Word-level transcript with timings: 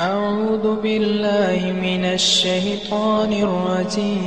أعوذ 0.00 0.80
بالله 0.80 1.60
من 1.76 2.16
الشيطان 2.16 3.32
الرجيم. 3.36 4.20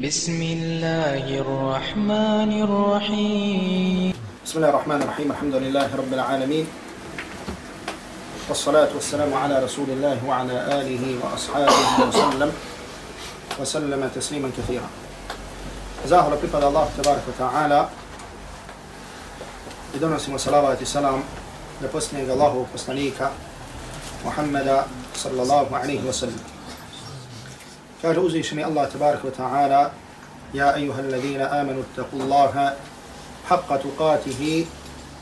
بسم 0.00 0.38
الله 0.42 1.24
الرحمن 1.44 2.50
الرحيم. 2.64 4.16
بسم 4.16 4.56
الله 4.56 4.70
الرحمن 4.72 5.00
الرحيم. 5.04 5.28
الحمد 5.36 5.54
لله 5.60 5.88
رب 5.92 6.08
العالمين. 6.08 6.64
والصلاة 8.48 8.96
والسلام 8.96 9.28
على 9.28 9.60
رسول 9.60 9.92
الله 9.92 10.24
وعلى 10.24 10.56
آله 10.80 11.04
وأصحابه 11.20 12.08
وسلم. 12.08 12.50
وسلم 13.60 14.00
تسليما 14.16 14.48
كثيرا. 14.56 14.88
زاهر 16.08 16.32
بفضل 16.40 16.64
الله 16.64 16.88
تبارك 16.96 17.24
وتعالى. 17.28 17.80
بدونسم 19.94 20.32
وصلوات 20.32 20.80
السلام 20.80 21.20
لبسنك 21.84 22.28
الله 22.28 22.66
وبسنيك 24.19 24.25
محمد 24.25 24.85
صلى 25.15 25.41
الله 25.41 25.67
عليه 25.77 26.01
وسلم 26.03 26.43
كان 28.03 28.25
أزيشني 28.25 28.65
الله 28.65 28.85
تبارك 28.85 29.25
وتعالى 29.25 29.91
يا 30.53 30.75
أيها 30.75 30.99
الذين 30.99 31.41
آمنوا 31.41 31.83
اتقوا 31.83 32.19
الله 32.19 32.73
حق 33.49 33.69
تقاته 33.77 34.65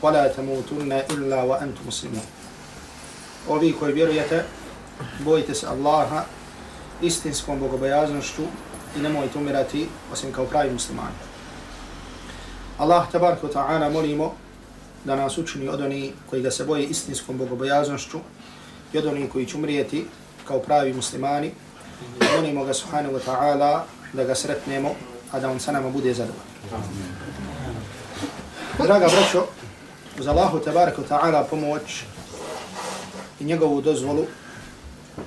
ولا 0.02 0.28
تموتن 0.28 0.92
إلا 0.92 1.42
وأنتم 1.42 1.84
مسلمون 1.86 2.26
Ovi 3.48 3.72
koji 3.72 3.92
vjerujete, 3.92 4.44
bojite 5.20 5.54
se 5.54 5.66
Allaha 5.66 6.24
istinskom 7.02 7.60
bogobojaznošću 7.60 8.42
i 8.96 9.00
nemojte 9.00 9.38
umirati 9.38 9.88
osim 10.12 10.32
kao 10.32 10.44
pravi 10.44 10.72
muslimani. 10.72 11.20
Allah 12.78 13.04
tabaraka 13.12 13.46
wa 13.46 13.52
ta'ala 13.52 13.92
molimo 13.92 14.32
da 15.04 15.16
nas 15.16 15.38
učini 15.38 15.68
od 15.68 15.80
oni 15.80 16.12
koji 16.30 16.42
ga 16.42 16.50
se 16.50 16.64
boje 16.64 16.86
istinskom 16.86 17.38
bogobojaznošću 17.38 18.18
i 18.93 18.97
od 18.97 19.05
oni 19.05 19.29
koji 19.29 19.45
će 19.45 19.57
umrijeti 19.57 20.05
kao 20.47 20.59
pravi 20.59 20.93
muslimani. 20.93 21.51
Molimo 22.35 22.63
ga 22.63 22.73
subhanahu 22.73 23.15
wa 23.15 23.21
ta'ala 23.25 23.81
da 24.13 24.23
ga 24.23 24.35
sretnemo, 24.35 24.95
a 25.31 25.39
da 25.39 25.49
on 25.49 25.59
sa 25.59 25.71
nama 25.71 25.89
bude 25.89 26.13
zadovoljan. 26.13 26.49
Draga 28.79 29.07
braćo, 29.07 29.45
uz 30.19 30.27
Allahu 30.27 30.59
tabaraka 30.59 31.01
ta'ala 31.09 31.43
pomoć 31.49 32.03
i 33.39 33.43
njegovu 33.43 33.81
dozvolu, 33.81 34.25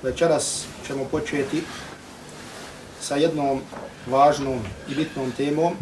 večeras 0.03 0.65
ćemo 0.87 1.05
početi 1.05 1.63
sa 3.01 3.15
jednom 3.15 3.61
važnom 4.07 4.59
i 4.89 4.95
bitnom 4.95 5.31
temom 5.31 5.73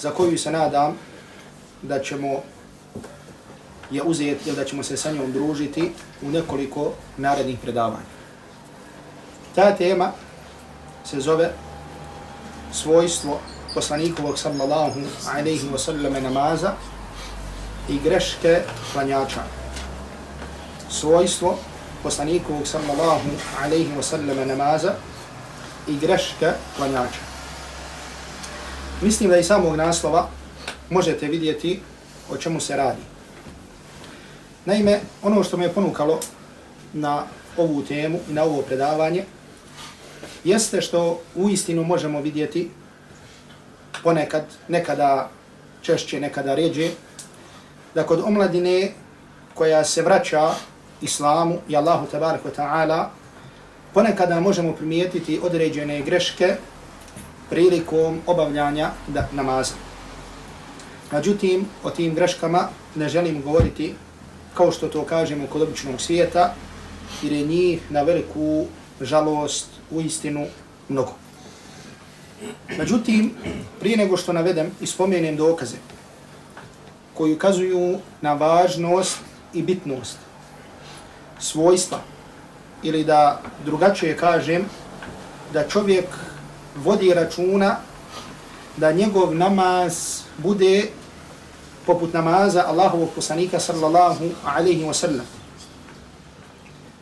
za 0.00 0.10
koju 0.10 0.38
se 0.38 0.50
nadam 0.50 0.96
da 1.82 2.02
ćemo 2.02 2.42
je 3.90 4.02
uzet, 4.02 4.46
ili 4.46 4.56
da 4.56 4.64
ćemo 4.64 4.82
se 4.82 4.96
sa 4.96 5.12
njom 5.12 5.32
družiti 5.32 5.92
u 6.22 6.30
nekoliko 6.30 6.92
narednih 7.16 7.58
predavanja. 7.62 8.14
Ta 9.54 9.76
tema 9.76 10.12
se 11.04 11.20
zove 11.20 11.52
svojstvo 12.72 13.40
poslanikovog 13.74 14.38
sallallahu 14.38 15.00
alaihi 15.34 15.68
wa 15.72 15.78
sallam 15.78 16.22
namaza 16.22 16.72
i 17.88 17.98
greške 17.98 18.62
klanjača. 18.92 19.42
Svojstvo 20.90 21.58
poslanikovog 22.02 22.66
sallallahu 22.66 23.28
alaihi 23.64 23.90
wa 23.98 24.02
sallam 24.02 24.48
namaza 24.48 24.94
i 25.88 25.96
greške 25.98 26.52
klanjača. 26.76 27.20
Mislim 29.02 29.30
da 29.30 29.36
i 29.36 29.44
samog 29.44 29.76
naslova 29.76 30.28
možete 30.90 31.26
vidjeti 31.26 31.80
o 32.30 32.36
čemu 32.36 32.60
se 32.60 32.76
radi. 32.76 33.13
Naime, 34.64 35.00
ono 35.22 35.44
što 35.44 35.56
me 35.56 35.64
je 35.64 35.72
ponukalo 35.72 36.20
na 36.92 37.22
ovu 37.56 37.82
temu 37.82 38.18
i 38.30 38.32
na 38.32 38.42
ovo 38.42 38.62
predavanje 38.62 39.24
jeste 40.44 40.80
što 40.80 41.20
u 41.34 41.50
istinu 41.50 41.84
možemo 41.84 42.20
vidjeti 42.20 42.70
ponekad, 44.02 44.44
nekada 44.68 45.30
češće, 45.82 46.20
nekada 46.20 46.54
ređe, 46.54 46.90
da 47.94 48.06
kod 48.06 48.20
omladine 48.24 48.92
koja 49.54 49.84
se 49.84 50.02
vraća 50.02 50.50
islamu 51.02 51.58
i 51.68 51.76
Allahu 51.76 52.06
tabaraka 52.06 52.48
ta'ala, 52.56 53.04
ponekada 53.94 54.40
možemo 54.40 54.72
primijetiti 54.72 55.40
određene 55.42 56.02
greške 56.02 56.56
prilikom 57.50 58.20
obavljanja 58.26 58.90
namaza. 59.32 59.74
Međutim, 61.12 61.66
o 61.84 61.90
tim 61.90 62.14
greškama 62.14 62.68
ne 62.94 63.08
želim 63.08 63.42
govoriti 63.42 63.94
kao 64.54 64.72
što 64.72 64.88
to 64.88 65.04
kažemo 65.04 65.46
kod 65.46 65.62
običnog 65.62 66.00
svijeta, 66.00 66.54
jer 67.22 67.32
je 67.32 67.46
njih 67.46 67.90
na 67.90 68.02
veliku 68.02 68.66
žalost 69.00 69.66
u 69.90 70.00
istinu 70.00 70.46
mnogo. 70.88 71.12
Međutim, 72.78 73.30
prije 73.80 73.96
nego 73.96 74.16
što 74.16 74.32
navedem 74.32 74.70
i 74.80 74.86
spomenem 74.86 75.36
dokaze 75.36 75.76
koji 77.14 77.34
ukazuju 77.34 77.98
na 78.20 78.32
važnost 78.32 79.18
i 79.54 79.62
bitnost 79.62 80.16
svojstva 81.38 81.98
ili 82.82 83.04
da 83.04 83.40
drugačije 83.64 84.16
kažem 84.16 84.64
da 85.52 85.68
čovjek 85.68 86.06
vodi 86.76 87.14
računa 87.14 87.76
da 88.76 88.92
njegov 88.92 89.34
namaz 89.34 90.20
bude 90.38 90.88
poput 91.86 92.12
namaza 92.12 92.64
Allahovog 92.66 93.08
poslanika 93.14 93.60
sallallahu 93.60 94.24
alaihi 94.44 94.84
wa 94.84 94.94
sallam. 94.94 95.26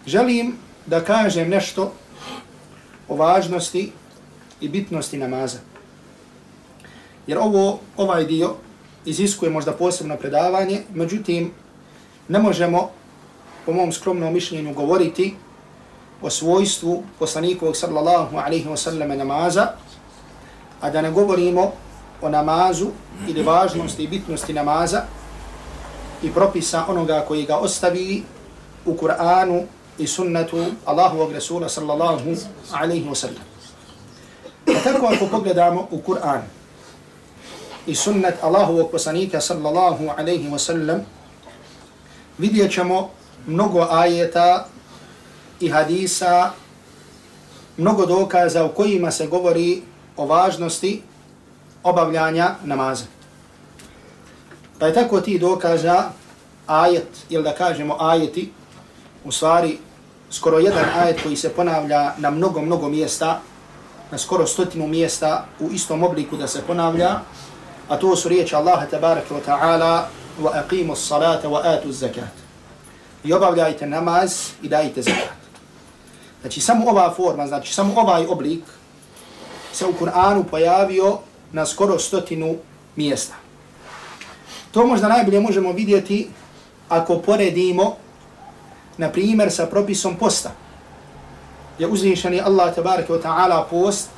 Želim 0.06 0.56
da 0.86 1.04
kažem 1.04 1.48
nešto 1.48 1.92
o 3.08 3.16
važnosti 3.16 3.92
i 4.60 4.68
bitnosti 4.68 5.18
namaza. 5.18 5.58
Jer 7.26 7.38
ovo, 7.38 7.78
ovaj 7.96 8.24
dio 8.24 8.54
iziskuje 9.04 9.50
možda 9.50 9.72
posebno 9.72 10.16
predavanje, 10.16 10.82
međutim, 10.94 11.52
ne 12.28 12.38
možemo, 12.38 12.90
po 13.66 13.72
mom 13.72 13.92
skromnom 13.92 14.32
mišljenju, 14.32 14.74
govoriti 14.74 15.34
o 16.22 16.30
svojstvu 16.30 17.02
poslanikovog 17.18 17.76
sallallahu 17.76 18.36
alaihi 18.36 18.68
wa 18.68 18.76
sallam 18.76 19.18
namaza, 19.18 19.66
a 20.80 20.90
da 20.90 21.02
ne 21.02 21.10
govorimo 21.10 21.72
o 22.22 22.28
namazu 22.28 22.86
ili 23.28 23.42
važnosti 23.42 24.02
i 24.04 24.08
bitnosti 24.08 24.52
namaza 24.52 25.02
i 26.22 26.30
propisa 26.30 26.84
onoga 26.88 27.24
koji 27.28 27.46
ga 27.46 27.56
ostavi 27.56 28.22
u 28.86 28.94
Kur'anu 28.94 29.62
i 29.98 30.06
sunnetu 30.06 30.64
Allahovog 30.84 31.32
Resula 31.32 31.68
sallallahu 31.68 32.36
alaihi 32.72 33.08
wa 33.08 33.14
sallam. 33.14 33.44
A 34.66 34.82
tako 34.84 35.06
ako 35.06 35.26
pogledamo 35.26 35.88
u 35.90 35.98
Kur'an 35.98 36.42
i 37.86 37.94
sunnet 37.94 38.34
Allahovog 38.42 38.90
poslanika 38.90 39.40
sallallahu 39.40 40.10
alaihi 40.16 40.48
wa 40.48 40.58
sallam, 40.58 41.00
vidjet 42.38 42.72
ćemo 42.72 43.10
mnogo 43.46 43.86
ajeta 43.90 44.66
i 45.60 45.68
hadisa, 45.68 46.50
mnogo 47.76 48.06
dokaza 48.06 48.64
u 48.64 48.68
kojima 48.68 49.10
se 49.10 49.26
govori 49.26 49.82
o 50.16 50.26
važnosti 50.26 51.02
obavljanja 51.82 52.54
namaza. 52.64 53.04
Pa 54.78 54.86
je 54.86 54.94
tako 54.94 55.20
ti 55.20 55.38
dokaza 55.38 56.10
ajet, 56.66 57.08
ili 57.28 57.44
da 57.44 57.54
kažemo 57.54 57.96
ajeti, 58.00 58.52
u 59.24 59.32
stvari 59.32 59.78
skoro 60.30 60.58
jedan 60.58 60.84
ajet 60.96 61.22
koji 61.22 61.36
se 61.36 61.48
ponavlja 61.48 62.12
na 62.18 62.30
mnogo, 62.30 62.60
mnogo 62.60 62.88
mjesta, 62.88 63.40
na 64.10 64.18
skoro 64.18 64.46
stotinu 64.46 64.86
mjesta 64.86 65.44
u 65.60 65.70
istom 65.72 66.02
obliku 66.02 66.36
da 66.36 66.48
se 66.48 66.62
ponavlja, 66.66 67.20
a 67.88 67.96
to 67.96 68.16
su 68.16 68.28
riječi 68.28 68.54
Allaha 68.54 68.86
tabaraka 68.86 69.34
wa 69.34 69.40
ta'ala 69.46 70.02
wa 70.42 70.50
aqimu 70.52 70.96
salata 70.96 71.48
wa 71.48 71.60
atu 71.64 71.92
zakat. 71.92 72.32
I 73.24 73.32
obavljajte 73.32 73.86
namaz 73.86 74.50
i 74.62 74.68
dajte 74.68 75.02
zakat. 75.02 75.42
Znači 76.40 76.60
samo 76.60 76.90
ova 76.90 77.14
forma, 77.14 77.46
znači 77.46 77.74
samo 77.74 77.94
ovaj 77.96 78.26
oblik 78.26 78.64
se 79.72 79.86
u 79.86 79.92
Kur'anu 80.00 80.44
pojavio 80.50 81.18
na 81.52 81.66
skoro 81.66 81.98
stotinu 81.98 82.56
mjesta. 82.96 83.34
To 84.70 84.86
možda 84.86 85.08
najbolje 85.08 85.40
možemo 85.40 85.72
vidjeti 85.72 86.28
ako 86.88 87.18
poredimo, 87.18 87.96
na 88.98 89.08
primjer, 89.08 89.52
sa 89.52 89.66
propisom 89.66 90.16
posta. 90.16 90.50
Je 91.78 91.86
uzvišeni 91.86 92.40
Allah 92.40 92.74
tabaraka 92.74 93.12
wa 93.12 93.22
ta'ala 93.22 93.64
post, 93.70 94.08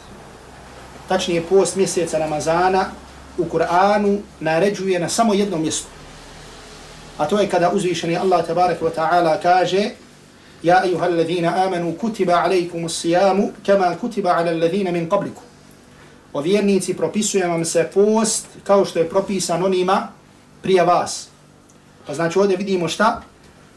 tačnije 1.08 1.42
post 1.42 1.76
mjeseca 1.76 2.18
Ramazana, 2.18 2.86
u 3.38 3.44
Kur'anu 3.44 4.18
naređuje 4.40 5.00
na 5.00 5.08
samo 5.08 5.34
jednom 5.34 5.62
mjestu. 5.62 5.86
A 7.18 7.26
to 7.26 7.40
je 7.40 7.48
kada 7.48 7.70
uzvišeni 7.70 8.16
Allah 8.16 8.46
tabaraka 8.46 8.84
wa 8.84 8.90
ta'ala 8.94 9.42
kaže 9.42 9.90
Ja 10.64 10.84
ejuha 10.84 11.06
alladhina 11.06 11.66
amanu 11.66 11.92
kutiba 11.92 12.34
alaykum 12.34 12.84
as-siyamu 12.84 13.52
kama 13.66 13.96
kutiba 14.00 14.32
ala 14.32 14.50
alladhina 14.50 14.92
min 14.92 15.08
qablikum 15.08 15.42
o 16.34 16.40
vjernici 16.40 16.96
propisuje 16.96 17.46
vam 17.46 17.64
se 17.64 17.90
post 17.94 18.46
kao 18.64 18.84
što 18.84 18.98
je 18.98 19.08
propisan 19.08 19.64
onima 19.64 20.08
prije 20.62 20.84
vas. 20.84 21.28
Pa 22.06 22.14
znači 22.14 22.38
ovdje 22.38 22.56
vidimo 22.56 22.88
šta? 22.88 23.22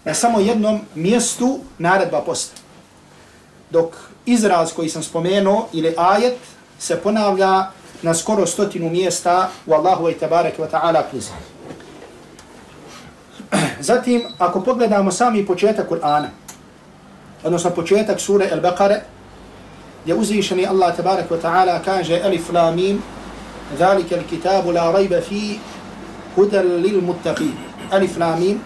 na 0.08 0.14
samo 0.14 0.40
jednom 0.40 0.80
mjestu 0.96 1.60
naredba 1.78 2.22
posta. 2.22 2.56
Dok 3.70 3.96
izraz 4.26 4.74
koji 4.74 4.90
sam 4.90 5.04
spomenuo 5.04 5.68
ili 5.74 5.94
ajet 5.98 6.38
se 6.80 6.96
ponavlja 6.96 7.68
na 8.02 8.14
skoro 8.14 8.46
stotinu 8.46 8.90
mjesta 8.90 9.50
u 9.66 9.74
Allahu 9.74 10.10
i 10.10 10.14
tabareke 10.14 10.62
wa 10.62 10.70
ta'ala 10.72 11.02
knjizi. 11.10 11.30
Zatim, 13.80 14.24
ako 14.38 14.62
pogledamo 14.62 15.12
sami 15.12 15.46
početak 15.46 15.90
Kur'ana, 15.90 16.28
odnosno 17.44 17.70
početak 17.70 18.20
sure 18.20 18.50
Al-Baqare, 18.52 19.00
gdje 20.07 20.15
uzvišeni 20.15 20.67
Allah 20.67 20.97
tabareke 20.97 21.35
wa 21.35 21.41
ta'ala 21.41 21.79
kaže 21.85 22.21
Alif 22.25 22.53
la 22.53 22.71
mim, 22.71 23.03
ذلك 23.79 24.13
الكتاب 24.13 24.69
لا 24.69 24.91
ريب 24.91 25.21
فيه 25.21 25.57
هدى 26.39 26.57
للمتقين 26.59 27.55
ألف 27.93 28.19
la 28.19 28.37
mim, 28.37 28.61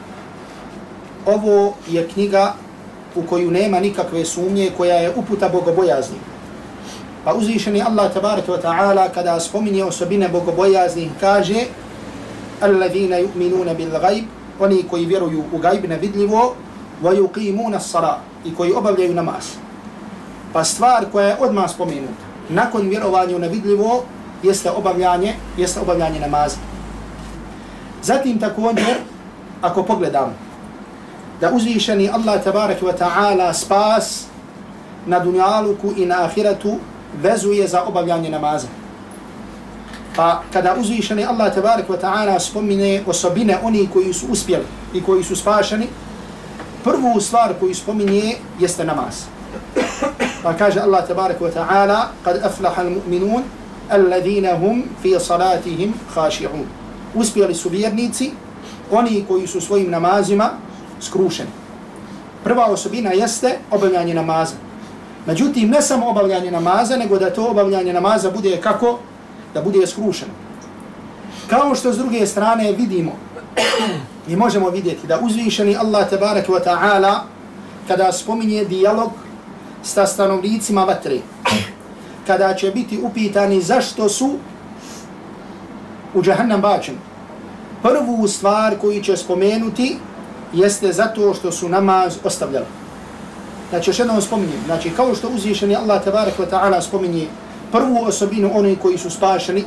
ovo 1.27 1.75
je 1.89 2.09
knjiga 2.09 2.55
u 3.17 3.23
koju 3.23 3.51
nema 3.51 3.81
nikakve 3.81 4.25
sumnje, 4.25 4.71
koja 4.77 4.95
je 4.95 5.13
uputa 5.17 5.49
bogobojazni. 5.49 6.17
Pa 7.25 7.35
uzvišeni 7.35 7.83
Allah 7.83 8.13
tabaraka 8.13 8.53
wa 8.53 8.63
ta'ala 8.63 9.09
kada 9.15 9.41
spominje 9.41 9.85
osobine 9.85 10.29
bogobojaznih 10.29 11.11
kaže 11.21 11.67
Alladhina 12.61 13.17
yu'minuna 13.19 13.75
bil 13.77 13.91
gajb, 13.91 14.25
oni 14.61 14.83
koji 14.91 15.07
vjeruju 15.07 15.45
u 15.53 15.59
gajb 15.59 15.85
nevidljivo, 15.85 16.55
wa 17.03 17.17
yuqimuna 17.17 17.81
sara 17.81 18.19
i 18.45 18.55
koji 18.55 18.73
obavljaju 18.73 19.15
namaz. 19.15 19.45
Pa 20.54 20.64
stvar 20.64 21.06
koja 21.12 21.28
je 21.28 21.38
odmah 21.40 21.72
spomenuta, 21.72 22.24
nakon 22.50 22.90
vjerovanja 22.90 23.36
u 23.36 23.40
nevidljivo, 23.40 24.04
jeste 24.44 24.72
obavljanje, 24.72 25.34
jeste 25.58 25.80
obavljanje 25.80 26.20
namaza. 26.20 26.58
Zatim 28.04 28.40
također, 28.40 28.96
ako 29.62 29.84
pogledamo, 29.84 30.34
da 31.42 31.52
uzvišeni 31.54 32.10
Allah 32.10 32.44
tabaraka 32.44 32.86
wa 32.86 32.98
ta'ala 32.98 33.54
spas 33.54 34.26
na 35.06 35.20
dunjaluku 35.20 35.94
i 35.98 36.06
na 36.06 36.24
ahiretu 36.24 36.78
vezuje 37.22 37.68
za 37.68 37.84
obavljanje 37.84 38.30
namaza. 38.30 38.68
Pa 40.16 40.42
kada 40.54 40.76
uzvišeni 40.80 41.26
Allah 41.26 41.54
tabarak 41.54 41.88
wa 41.90 41.98
ta'ala 41.98 42.40
spomine 42.40 43.04
osobine 43.08 43.58
oni 43.64 43.88
koji 43.94 44.14
su 44.14 44.28
uspjeli 44.30 44.66
i 44.94 45.04
koji 45.04 45.24
su 45.24 45.36
spašeni, 45.36 45.88
prvu 46.84 47.22
stvar 47.22 47.54
koju 47.60 47.76
spominje 47.76 48.36
jeste 48.60 48.86
namaz. 48.86 49.24
Pa 50.44 50.54
kaže 50.54 50.80
Allah 50.80 51.08
tabaraka 51.08 51.46
wa 51.46 51.54
ta'ala 51.54 52.00
kad 52.24 52.42
aflaha 52.44 52.82
al-mu'minun 52.82 53.44
alladhina 53.90 54.58
hum 54.58 54.84
fi 55.02 55.16
salatihim 55.20 55.94
khashi'un. 56.16 56.66
Uspjeli 57.16 57.56
su 57.56 57.70
vjernici, 57.70 58.32
oni 58.92 59.26
koji 59.28 59.48
su 59.48 59.62
svojim 59.62 59.92
namazima 59.92 60.50
skrušeni. 61.00 61.50
Prva 62.44 62.66
osobina 62.66 63.12
jeste 63.12 63.58
obavljanje 63.72 64.14
namaza. 64.14 64.56
Međutim, 65.26 65.70
ne 65.70 65.82
samo 65.82 66.10
obavljanje 66.10 66.52
namaza, 66.52 66.98
nego 66.98 67.20
da 67.20 67.30
to 67.30 67.48
obavljanje 67.48 67.94
namaza 67.94 68.32
bude 68.32 68.58
kako? 68.62 69.00
Da 69.54 69.62
bude 69.62 69.88
skrušeno. 69.88 70.32
Kao 71.48 71.76
što 71.76 71.94
s 71.94 71.98
druge 71.98 72.28
strane 72.28 72.72
vidimo 72.72 73.12
i 74.28 74.36
možemo 74.36 74.70
vidjeti 74.70 75.08
da 75.08 75.20
uzvišeni 75.20 75.76
Allah 75.76 76.10
tabarak 76.10 76.48
wa 76.48 76.64
ta'ala 76.66 77.20
kada 77.88 78.12
spominje 78.12 78.66
dijalog 78.66 79.12
sa 79.84 80.08
stanovnicima 80.08 80.84
vatre, 80.84 81.18
kada 82.28 82.54
će 82.54 82.72
biti 82.72 83.00
upitani 83.04 83.62
zašto 83.62 84.10
su 84.10 84.36
u 86.14 86.22
džahannam 86.22 86.62
bačeni, 86.62 86.98
prvu 87.82 88.28
stvar 88.28 88.78
koju 88.78 89.04
će 89.04 89.18
spomenuti 89.18 89.98
jeste 90.54 90.94
zato 90.94 91.34
što 91.34 91.52
su 91.52 91.70
namaz 91.70 92.18
ostavljali. 92.24 92.66
Znači, 93.70 93.90
još 93.90 94.00
jednom 94.00 94.22
spominjem, 94.22 94.60
znači, 94.66 94.90
kao 94.90 95.16
što 95.16 95.30
uzvišeni 95.30 95.76
Allah 95.76 96.04
tabarak 96.04 96.34
wa 96.40 96.46
ta'ala 96.52 96.82
spominje 96.82 97.28
prvu 97.72 98.04
osobinu 98.06 98.52
onih 98.54 98.80
koji 98.82 98.98
su 98.98 99.10
spašeni, 99.10 99.64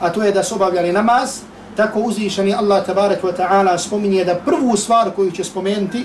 a 0.00 0.10
to 0.10 0.22
je 0.22 0.32
da 0.32 0.42
su 0.42 0.54
obavljali 0.54 0.92
namaz, 0.92 1.40
tako 1.76 2.00
uzvišeni 2.00 2.54
Allah 2.54 2.86
tabarak 2.86 3.22
wa 3.22 3.32
ta'ala 3.36 3.78
spominje 3.78 4.24
da 4.24 4.34
prvu 4.34 4.76
stvar 4.76 5.10
koju 5.16 5.30
će 5.30 5.44
spomenuti 5.44 6.04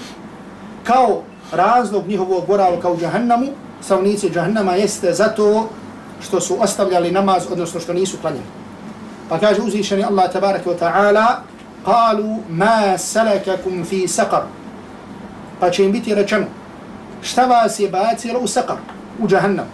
kao 0.84 1.22
razlog 1.53 2.09
njihovog 2.09 2.47
boravka 2.47 2.91
u 2.91 2.99
džahannamu, 2.99 3.47
stavnici 3.81 4.31
džahannama 4.31 4.75
jeste 4.75 5.13
zato 5.13 5.69
što 6.21 6.41
su 6.41 6.57
ostavljali 6.63 7.11
namaz, 7.11 7.47
odnosno 7.53 7.81
što 7.81 7.93
nisu 7.93 8.17
klanjali. 8.21 8.47
Pa 9.29 9.39
kaže 9.39 9.63
uzvišeni 9.63 10.05
Allah 10.05 10.33
tabarak 10.33 10.67
wa 10.67 10.77
ta'ala 10.79 11.27
قالوا 11.87 12.37
ما 12.51 12.97
سلككم 12.97 13.83
في 13.83 14.07
سقر 14.07 14.43
pa 15.61 15.71
će 15.71 15.85
im 15.85 15.93
biti 15.93 16.15
rečeno 16.15 16.47
šta 17.23 17.47
vas 17.47 17.81
je 17.81 17.89
bacilo 17.89 18.41
u 18.41 18.47
sakar, 18.47 18.77
u 19.19 19.29
džahannam. 19.29 19.67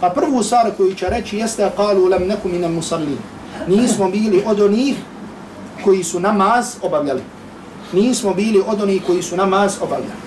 Pa 0.00 0.10
prvu 0.10 0.42
stvar 0.42 0.70
koju 0.76 0.94
će 0.94 1.06
reći 1.06 1.36
jeste 1.36 1.70
kalu 1.76 2.04
lam 2.04 2.22
neku 2.22 2.48
minam 2.48 2.72
musallin. 2.72 3.18
Nismo 3.66 4.10
bili 4.10 4.42
od 4.46 4.60
onih 4.60 4.96
koji 5.84 6.04
su 6.04 6.20
namaz 6.20 6.76
obavljali. 6.82 7.22
Nismo 7.92 8.34
bili 8.34 8.62
od 8.66 8.82
onih 8.82 9.02
koji 9.06 9.22
su 9.22 9.36
namaz 9.36 9.76
obavljali. 9.80 10.20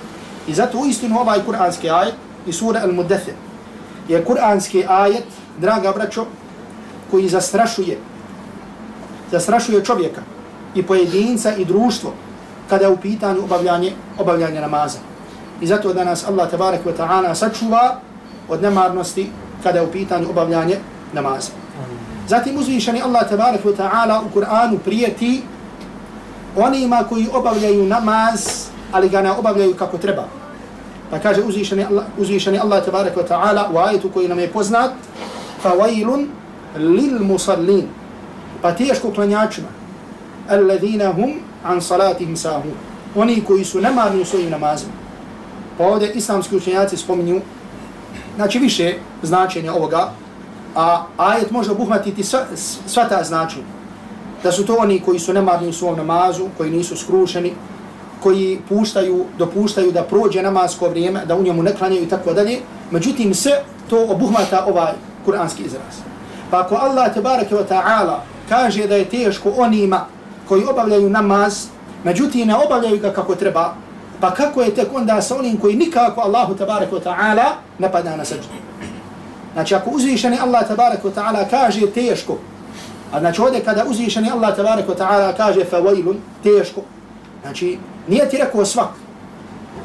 I 0.48 0.54
zato 0.54 0.78
u 0.78 0.86
istinu 0.86 1.20
ovaj 1.20 1.44
kuranski 1.44 1.90
ajet 1.90 2.14
i 2.46 2.52
sura 2.52 2.80
Al-Mudathir 2.84 3.34
je 4.08 4.24
kuranski 4.24 4.84
ajet, 4.88 5.24
draga 5.58 5.92
braćo, 5.92 6.26
koji 7.10 7.28
zastrašuje 7.28 7.98
zastrašuje 9.30 9.84
čovjeka 9.84 10.20
i 10.74 10.82
pojedinca 10.82 11.54
i 11.56 11.64
društvo 11.64 12.12
kada 12.68 12.84
je 12.84 12.90
u 12.90 12.96
pitanju 12.96 13.44
obavljanje, 13.44 13.92
obavljanje 14.18 14.60
namaza. 14.60 14.98
I 15.60 15.66
zato 15.66 15.92
da 15.92 16.04
nas 16.04 16.28
Allah 16.28 16.50
tabarak 16.50 16.80
wa 16.84 16.92
ta'ala 16.98 17.34
sačuva 17.34 18.00
od 18.48 18.62
nemarnosti 18.62 19.30
kada 19.62 19.78
je 19.78 19.86
u 19.86 19.92
pitanju 19.92 20.30
obavljanje 20.30 20.76
namaza. 21.12 21.50
Zatim 22.28 22.58
uzvišeni 22.58 23.02
Allah 23.02 23.28
tabarak 23.28 23.64
wa 23.64 23.76
ta'ala 23.76 24.20
u 24.22 24.38
Kur'anu 24.38 24.78
prijeti 24.84 25.42
onima 26.56 27.04
koji 27.08 27.28
obavljaju 27.32 27.86
namaz, 27.86 28.68
ali 28.91 29.09
ga 29.09 29.21
ne 29.21 29.31
obavljaju 29.31 29.75
kako 29.75 29.97
treba. 29.97 30.27
Pa 31.11 31.19
kaže 31.19 31.41
uzvišeni 31.43 31.85
Allah, 31.85 32.05
uzvišeni 32.17 32.59
Allah 32.59 32.85
tabarak 32.85 33.15
wa 33.15 33.27
ta'ala 33.27 33.73
u 33.73 33.77
ajetu 33.77 34.09
koji 34.09 34.27
nam 34.27 34.39
je 34.39 34.47
poznat 34.51 34.91
فَوَيْلٌ 35.63 36.27
لِلْمُصَلِّينَ 36.77 37.85
Pa 38.61 38.71
teško 38.71 39.11
klanjačima 39.11 39.67
alladhina 40.49 41.13
hum 41.13 41.33
an 41.63 41.81
salatihim 41.81 42.37
sahun. 42.37 42.73
Oni 43.15 43.43
koji 43.47 43.65
su 43.65 43.81
nemarni 43.81 44.21
u 44.21 44.25
svojim 44.25 44.49
namazima. 44.49 44.91
Pa 45.77 45.83
ovdje 45.83 46.11
islamski 46.13 46.55
učenjaci 46.55 46.97
spominju 46.97 47.41
znači 48.35 48.59
više 48.59 48.93
značenja 49.23 49.73
ovoga, 49.73 50.11
a 50.75 51.03
ajet 51.17 51.51
može 51.51 51.71
obuhvatiti 51.71 52.23
sva, 52.23 52.39
sva 52.87 53.09
ta 53.09 53.23
značenja. 53.23 53.65
Da 54.43 54.51
su 54.51 54.65
to 54.65 54.75
oni 54.79 54.99
koji 54.99 55.19
su 55.19 55.33
nemarni 55.33 55.69
u 55.69 55.73
svom 55.73 55.97
namazu, 55.97 56.47
koji 56.57 56.71
nisu 56.71 56.97
skrušeni, 56.97 57.53
koji 58.22 58.58
puštaju, 58.68 59.24
dopuštaju 59.38 59.92
da 59.92 60.02
prođe 60.02 60.42
namasko 60.42 60.88
vrijeme, 60.88 61.24
da 61.26 61.36
u 61.36 61.42
njemu 61.42 61.62
ne 61.62 61.74
klanjaju 61.74 62.02
i 62.02 62.08
tako 62.08 62.32
dalje. 62.32 62.58
Međutim, 62.90 63.34
sve 63.34 63.62
to 63.90 64.06
obuhvata 64.08 64.64
ovaj 64.66 64.92
kuranski 65.24 65.62
izraz. 65.62 66.00
Pa 66.50 66.60
ako 66.60 66.74
Allah 66.74 67.14
tebareke 67.14 67.54
wa 67.54 67.66
ta'ala 67.68 68.18
kaže 68.48 68.86
da 68.86 68.96
je 68.96 69.04
teško 69.04 69.52
onima 69.56 70.06
koji 70.48 70.64
obavljaju 70.64 71.10
namaz, 71.10 71.66
međutim 72.04 72.48
ne 72.48 72.54
obavljaju 72.54 72.98
ga 72.98 73.12
kako 73.12 73.34
treba, 73.34 73.74
pa 74.20 74.34
kako 74.34 74.62
je 74.62 74.74
tek 74.74 74.88
onda 74.94 75.22
sa 75.22 75.38
onim 75.38 75.56
koji 75.56 75.76
nikako 75.76 76.20
Allahu 76.20 76.54
tebareke 76.54 76.94
wa 76.94 77.02
ta'ala 77.02 77.44
napada 77.78 78.16
na 78.16 78.24
srđu. 78.24 78.48
Znači 79.52 79.74
ako 79.74 79.90
uzvišeni 79.90 80.38
Allah 80.38 80.68
tebareke 80.68 81.08
wa 81.08 81.14
ta'ala 81.14 81.44
kaže 81.50 81.90
teško, 81.90 82.38
a 83.12 83.20
znači 83.20 83.40
ovdje 83.40 83.64
kada 83.64 83.84
uzvišeni 83.88 84.30
Allah 84.30 84.56
tebareke 84.56 84.88
wa 84.88 84.96
ta'ala 84.96 85.36
kaže 85.36 85.64
fawailun, 85.70 86.16
teško, 86.42 86.80
znači 87.42 87.78
nije 88.08 88.28
ti 88.28 88.36
rekao 88.36 88.64
svak, 88.64 88.90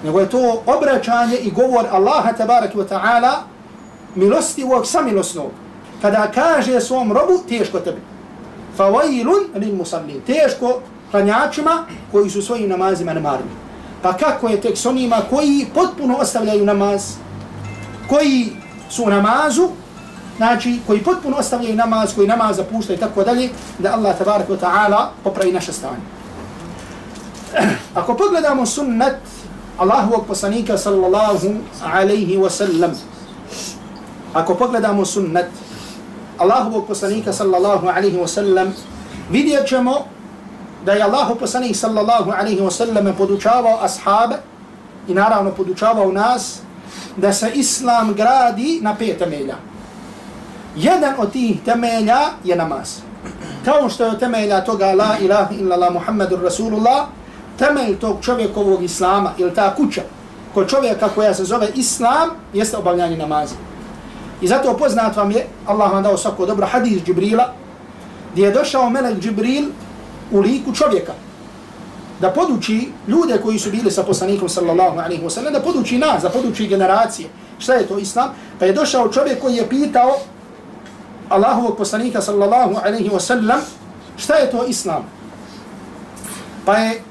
nego 0.04 0.20
je 0.20 0.30
to 0.30 0.64
obraćanje 0.66 1.38
i 1.38 1.52
govor 1.52 1.86
Allaha 1.92 2.34
tabaraka 2.34 2.78
wa 2.78 2.88
ta'ala 2.88 3.34
milostivog 4.16 4.88
samilosnog. 4.88 5.52
Kada 6.02 6.32
kaže 6.36 6.82
svom 6.82 7.12
robu, 7.12 7.44
teško 7.50 7.80
tebi 7.80 8.02
fawailun 8.78 9.52
lil 9.56 9.76
musallin. 9.76 10.22
Teško 10.26 10.82
klanjačima 11.12 11.86
koji 12.12 12.30
su 12.30 12.42
svojim 12.42 12.70
namazima 12.70 13.14
namarni. 13.14 13.52
Pa 14.02 14.14
kako 14.18 14.48
je 14.48 14.62
tek 14.62 14.78
s 14.78 14.86
onima 14.86 15.22
koji 15.30 15.68
potpuno 15.76 16.16
ostavljaju 16.16 16.66
namaz, 16.66 17.14
koji 18.10 18.50
su 18.90 19.04
u 19.04 19.10
namazu, 19.10 19.70
znači 20.38 20.80
koji 20.88 21.04
potpuno 21.04 21.38
ostavljaju 21.38 21.76
namaz, 21.76 22.16
koji 22.16 22.28
namaz 22.28 22.58
zapuštaju 22.58 22.98
i 22.98 23.00
tako 23.00 23.24
dalje, 23.24 23.50
da 23.80 23.94
Allah 23.94 24.18
tabaraka 24.18 24.54
wa 24.54 24.60
ta'ala 24.60 25.06
popravi 25.24 25.52
naše 25.52 25.74
stanje. 25.74 26.21
Ako 28.00 28.14
pogledamo 28.14 28.66
sunnet 28.66 29.18
Allahovog 29.78 30.28
poslanika 30.28 30.78
sallallahu 30.78 31.58
alaihi 31.84 32.38
wa 32.38 32.50
sallam, 32.50 32.94
ako 34.34 34.56
pogledamo 34.56 35.06
sunnet 35.06 35.50
Allahovog 36.38 36.88
poslanika 36.88 37.34
sallallahu 37.34 37.90
alaihi 37.90 38.18
wa 38.18 38.28
sallam, 38.28 38.74
vidjet 39.30 39.68
ćemo 39.68 40.06
da 40.86 40.94
je 40.94 41.04
Allahov 41.04 41.36
poslanik 41.36 41.76
sallallahu 41.76 42.32
alaihi 42.32 42.62
wa 42.62 42.72
sallam 42.72 43.16
podučavao 43.18 43.80
ashabe 43.82 44.36
i 45.08 45.14
naravno 45.14 45.52
podučavao 45.52 46.12
nas 46.12 46.60
da 47.18 47.34
se 47.34 47.52
islam 47.54 48.14
gradi 48.14 48.80
na 48.82 48.96
pet 48.96 49.18
temelja. 49.18 49.56
Jedan 50.76 51.14
od 51.18 51.32
tih 51.32 51.64
temelja 51.66 52.20
je 52.44 52.56
namaz. 52.56 53.00
Kao 53.66 53.90
što 53.90 54.06
je 54.06 54.20
temelja 54.20 54.64
toga 54.64 54.94
la 54.94 55.18
ilaha 55.22 55.54
illallah 55.54 55.94
Muhammadur 55.94 56.42
Rasulullah, 56.44 57.08
temelj 57.62 58.00
tog 58.00 58.18
čovjekovog 58.22 58.84
islama 58.84 59.34
ili 59.38 59.54
ta 59.54 59.76
kuća 59.76 60.02
kod 60.54 60.70
čovjeka 60.70 61.10
koja 61.16 61.34
se 61.34 61.44
zove 61.44 61.68
islam 61.76 62.30
jeste 62.54 62.78
obavljanje 62.78 63.18
namaza. 63.18 63.56
I 64.42 64.48
zato 64.48 64.78
poznat 64.78 65.16
vam 65.16 65.32
je, 65.32 65.48
Allah 65.66 65.92
vam 65.92 66.04
dao 66.04 66.18
svako 66.18 66.46
dobro, 66.46 66.68
hadis 66.68 67.04
Džibrila, 67.04 67.54
gdje 68.34 68.46
je 68.46 68.52
došao 68.52 68.90
melek 68.90 69.20
Džibril 69.20 69.70
u 70.32 70.40
liku 70.40 70.74
čovjeka 70.74 71.14
da 72.22 72.30
poduči 72.30 72.90
ljude 73.08 73.38
koji 73.44 73.60
su 73.60 73.72
bili 73.72 73.92
sa 73.92 74.04
poslanikom 74.04 74.50
sallallahu 74.50 75.00
alaihi 75.00 75.24
wa 75.24 75.30
sallam, 75.30 75.54
da 75.54 75.62
poduči 75.62 75.98
nas, 75.98 76.22
da 76.24 76.30
poduči 76.30 76.68
generacije. 76.68 77.30
Šta 77.60 77.74
je 77.74 77.88
to 77.88 77.98
islam? 77.98 78.30
Pa 78.60 78.66
je 78.66 78.74
došao 78.74 79.10
čovjek 79.10 79.42
koji 79.42 79.56
je 79.56 79.70
pitao 79.70 80.18
Allahovog 81.30 81.78
poslanika 81.78 82.22
sallallahu 82.22 82.76
alaihi 82.84 83.10
wa 83.10 83.20
sallam, 83.20 83.62
šta 84.18 84.36
je 84.36 84.52
to 84.52 84.66
islam? 84.66 85.04
Pa 86.66 86.78
je 86.78 87.02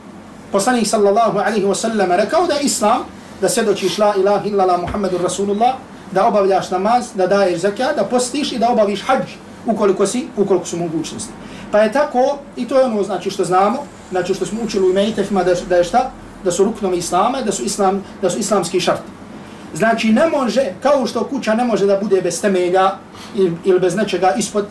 poslanik 0.52 0.86
sallallahu 0.86 1.38
alaihi 1.38 1.66
wa 1.66 1.74
sallam 1.74 2.12
rekao 2.12 2.46
da 2.46 2.60
islam, 2.60 2.98
da 3.40 3.48
svjedočiš 3.48 3.98
la 3.98 4.14
ilaha 4.16 4.48
illallah 4.48 4.80
muhammedur 4.80 5.22
rasulullah, 5.22 5.74
da 6.12 6.26
obavljaš 6.26 6.70
namaz, 6.70 7.06
da 7.14 7.26
daješ 7.26 7.60
zakat, 7.60 7.96
da 7.96 8.04
postiš 8.04 8.52
i 8.52 8.58
da 8.58 8.70
obaviš 8.70 9.02
hađ 9.06 9.30
ukoliko 9.66 10.06
si, 10.06 10.26
ukoliko 10.36 10.66
su 10.66 10.76
mogućnosti. 10.76 11.32
Pa 11.72 11.78
je 11.78 11.92
tako, 11.92 12.38
i 12.56 12.68
to 12.68 12.78
je 12.78 12.84
ono 12.84 13.02
znači 13.02 13.30
što 13.30 13.44
znamo, 13.44 13.78
znači 14.10 14.34
što 14.34 14.46
smo 14.46 14.60
učili 14.64 14.86
u 14.86 14.90
imenitefima 14.90 15.44
da, 15.44 15.54
da 15.68 15.76
je 15.76 15.84
šta? 15.84 16.10
Da 16.44 16.50
su 16.50 16.64
ruknovi 16.64 16.98
islama, 16.98 17.42
da 17.42 17.52
su, 17.52 17.62
islam, 17.62 18.04
da 18.22 18.30
su 18.30 18.38
islamski 18.38 18.80
šart. 18.80 19.02
Znači 19.74 20.12
ne 20.12 20.28
može, 20.28 20.72
kao 20.82 21.06
što 21.06 21.24
kuća 21.24 21.54
ne 21.54 21.64
može 21.64 21.86
da 21.86 21.96
bude 21.96 22.22
bez 22.22 22.40
temelja 22.40 22.90
ili, 23.34 23.52
ili 23.64 23.80
bez 23.80 23.96
nečega 23.96 24.34
ispod, 24.36 24.66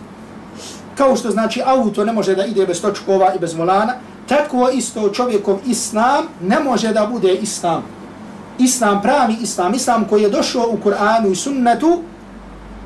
kao 1.00 1.16
što 1.16 1.32
znači 1.32 1.62
auto 1.66 2.06
ne 2.06 2.14
može 2.14 2.36
da 2.36 2.46
ide 2.46 2.66
bez 2.66 2.82
točkova 2.82 3.34
i 3.36 3.40
bez 3.40 3.54
volana, 3.54 3.94
tako 4.28 4.70
isto 4.70 5.10
čovjekov 5.10 5.60
islam 5.66 6.26
ne 6.42 6.60
može 6.60 6.94
da 6.94 7.06
bude 7.06 7.34
islam. 7.34 7.84
Islam, 8.60 9.02
pravi 9.02 9.36
islam, 9.42 9.74
islam 9.74 10.06
koji 10.10 10.24
je 10.24 10.30
došao 10.30 10.66
u 10.70 10.78
Kur'anu 10.84 11.32
i 11.32 11.36
sunnetu, 11.36 12.02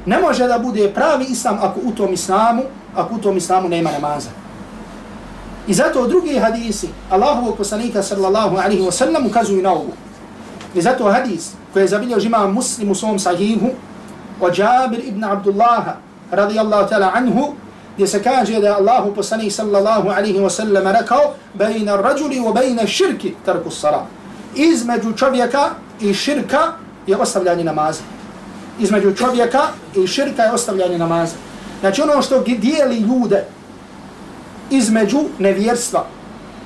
ne 0.06 0.20
može 0.20 0.48
da 0.48 0.60
bude 0.60 0.92
pravi 0.94 1.26
islam 1.26 1.58
ako 1.62 1.80
u 1.84 1.92
tom 1.92 2.14
islamu, 2.14 2.64
ako 2.96 3.16
u 3.16 3.18
tom 3.18 3.38
islamu 3.38 3.70
nema 3.70 3.92
namaza. 3.92 4.30
I 5.68 5.74
zato 5.74 6.08
drugi 6.08 6.38
hadisi 6.38 6.90
Allahovog 7.10 7.58
poslanika 7.58 8.04
sallallahu 8.04 8.58
alaihi 8.58 8.84
wa 8.84 8.92
sallam 8.92 9.26
ukazuju 9.26 9.62
na 9.62 9.72
ovu. 9.72 9.94
I 10.76 10.82
zato 10.82 11.12
hadis 11.12 11.52
koji 11.74 11.84
je 11.84 11.88
zabilio 11.88 12.20
žima 12.20 12.48
muslim 12.48 12.92
u 12.92 12.96
svom 12.96 13.20
sahihu 13.20 13.70
od 14.42 14.58
Jabir 14.58 15.00
ibn 15.06 15.24
Abdullaha 15.24 15.96
radijallahu 16.32 16.90
ta'ala 16.90 17.12
anhu 17.16 17.54
gdje 17.96 18.08
se 18.08 18.24
kaže 18.24 18.60
da 18.60 18.68
je 18.68 18.74
Allahu 18.74 19.14
poslanik 19.16 19.54
sallallahu 19.54 20.10
alaihi 20.10 20.40
wa 20.40 20.50
sallam 20.50 20.88
rekao 20.88 21.34
bejna 21.54 21.96
rađuli 21.96 22.40
wa 22.40 22.54
bejna 22.54 22.88
širki 22.88 23.34
tarku 23.46 23.72
sara. 23.72 24.06
Između 24.56 25.14
čovjeka 25.14 25.70
i 26.02 26.14
širka 26.14 26.74
je 27.08 27.18
ostavljanje 27.18 27.64
namaza. 27.64 28.02
Između 28.80 29.16
čovjeka 29.16 29.62
i 29.96 30.08
širka 30.08 30.44
je 30.44 30.52
ostavljanje 30.52 30.98
namaza. 30.98 31.36
Znači 31.80 32.02
ono 32.02 32.22
što 32.22 32.40
dijeli 32.40 32.98
ljude 32.98 33.46
između 34.70 35.20
nevjerstva. 35.40 36.06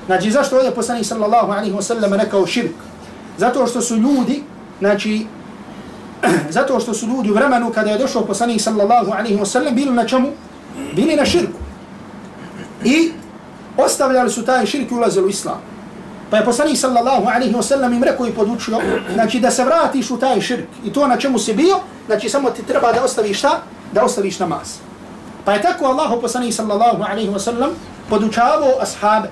Znači 0.06 0.30
zašto 0.30 0.56
ovdje 0.56 0.74
poslanik 0.74 1.06
sallallahu 1.06 1.52
alaihi 1.52 1.74
wa 1.74 1.82
sallam 1.82 2.14
rekao 2.14 2.46
širk? 2.46 2.74
Zato 3.38 3.66
što 3.66 3.80
su 3.80 3.96
ljudi, 3.96 4.42
znači, 4.78 5.26
zato 6.56 6.80
što 6.80 6.94
su 6.94 7.06
ljudi 7.06 7.30
u 7.30 7.34
vremenu 7.34 7.72
kada 7.74 7.90
je 7.90 7.98
došao 7.98 8.24
poslanik 8.24 8.60
sallallahu 8.60 9.12
alaihi 9.12 9.38
wa 9.38 9.46
sallam 9.46 9.74
bili 9.74 9.90
na 9.90 10.06
čemu? 10.06 10.28
Bili 10.96 11.16
na 11.16 11.24
širku. 11.24 11.58
I 12.84 13.12
ostavljali 13.76 14.30
su 14.30 14.44
taj 14.44 14.66
širk 14.66 14.90
i 14.90 14.94
ulazili 14.94 15.26
u 15.26 15.28
islam. 15.28 15.60
Pa 16.30 16.36
je 16.36 16.44
poslanik 16.44 16.78
sallallahu 16.78 17.26
alaihi 17.34 17.54
wa 17.54 17.62
sallam 17.62 17.92
im 17.92 18.04
rekao 18.04 18.26
i 18.26 18.32
podučio, 18.32 18.80
znači 19.14 19.40
da 19.40 19.50
se 19.50 19.64
vratiš 19.64 20.10
u 20.10 20.18
taj 20.18 20.40
širk 20.40 20.66
i 20.84 20.92
to 20.92 21.06
na 21.06 21.16
čemu 21.16 21.38
si 21.38 21.54
bio, 21.54 21.76
znači 22.06 22.28
samo 22.28 22.50
ti 22.50 22.62
treba 22.62 22.92
da 22.92 23.04
ostaviš 23.04 23.38
šta? 23.38 23.60
Da 23.92 24.04
ostaviš 24.04 24.38
namaz. 24.38 24.76
Pa 25.44 25.52
je 25.52 25.62
tako 25.62 25.84
Allah 25.84 26.12
poslanik 26.20 26.54
sallallahu 26.54 27.02
alaihi 27.10 27.30
wa 27.30 27.38
sallam 27.38 27.70
podučavao 28.08 28.72
ashabe. 28.80 29.28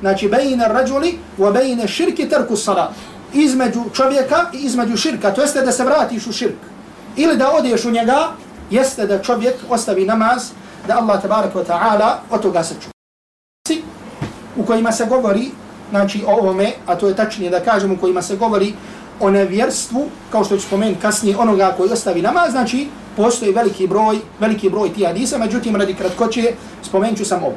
Znači, 0.00 0.28
bejne 0.28 0.68
rađuli 0.68 1.18
wa 1.38 1.52
bejne 1.52 1.88
širki 1.88 2.28
terku 2.28 2.56
salat. 2.56 2.90
Između 3.34 3.80
čovjeka 3.94 4.46
i 4.52 4.58
između 4.58 4.96
širka. 4.96 5.34
To 5.34 5.40
jeste 5.40 5.62
da 5.62 5.72
se 5.72 5.84
vratiš 5.84 6.26
u 6.26 6.32
širk. 6.32 6.58
Ili 7.16 7.36
da 7.36 7.52
odeš 7.52 7.84
u 7.84 7.90
njega, 7.90 8.28
jeste 8.70 9.06
da 9.06 9.22
čovjek 9.22 9.54
ostavi 9.68 10.06
namaz, 10.06 10.50
da 10.86 10.98
Allah 10.98 11.22
tabaraka 11.22 11.58
wa 11.58 11.64
ta'ala 11.64 12.16
od 12.30 12.42
toga 12.42 12.64
se 12.64 12.74
čuva. 12.80 12.92
U 14.56 14.64
kojima 14.64 14.92
se 14.92 15.06
govori, 15.06 15.50
znači 15.90 16.24
o 16.26 16.32
ovome, 16.32 16.72
a 16.86 16.94
to 16.94 17.08
je 17.08 17.16
tačnije 17.16 17.50
da 17.50 17.60
kažem, 17.60 17.92
u 17.92 17.96
kojima 17.96 18.22
se 18.22 18.36
govori 18.36 18.74
o 19.20 19.30
nevjerstvu, 19.30 20.06
kao 20.30 20.44
što 20.44 20.56
ću 20.56 20.62
spomenuti 20.62 21.00
kasnije, 21.00 21.36
onoga 21.36 21.74
koji 21.76 21.92
ostavi 21.92 22.22
namaz, 22.22 22.50
znači 22.50 22.88
postoji 23.16 23.52
veliki 23.52 23.86
broj, 23.86 24.18
veliki 24.40 24.70
broj 24.70 24.94
tih 24.94 25.06
hadisa, 25.06 25.38
međutim, 25.38 25.76
radi 25.76 25.94
kratkoće, 25.94 26.52
spomenut 26.82 27.18
ću 27.18 27.24
sam 27.24 27.42
ovo. 27.44 27.54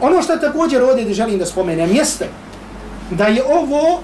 Ono 0.00 0.22
što 0.22 0.36
također 0.36 0.82
ovdje 0.82 1.04
da 1.04 1.14
želim 1.14 1.38
da 1.38 1.46
spomenem 1.46 1.94
jeste 1.94 2.28
da 3.10 3.26
je 3.26 3.42
ovo 3.44 4.00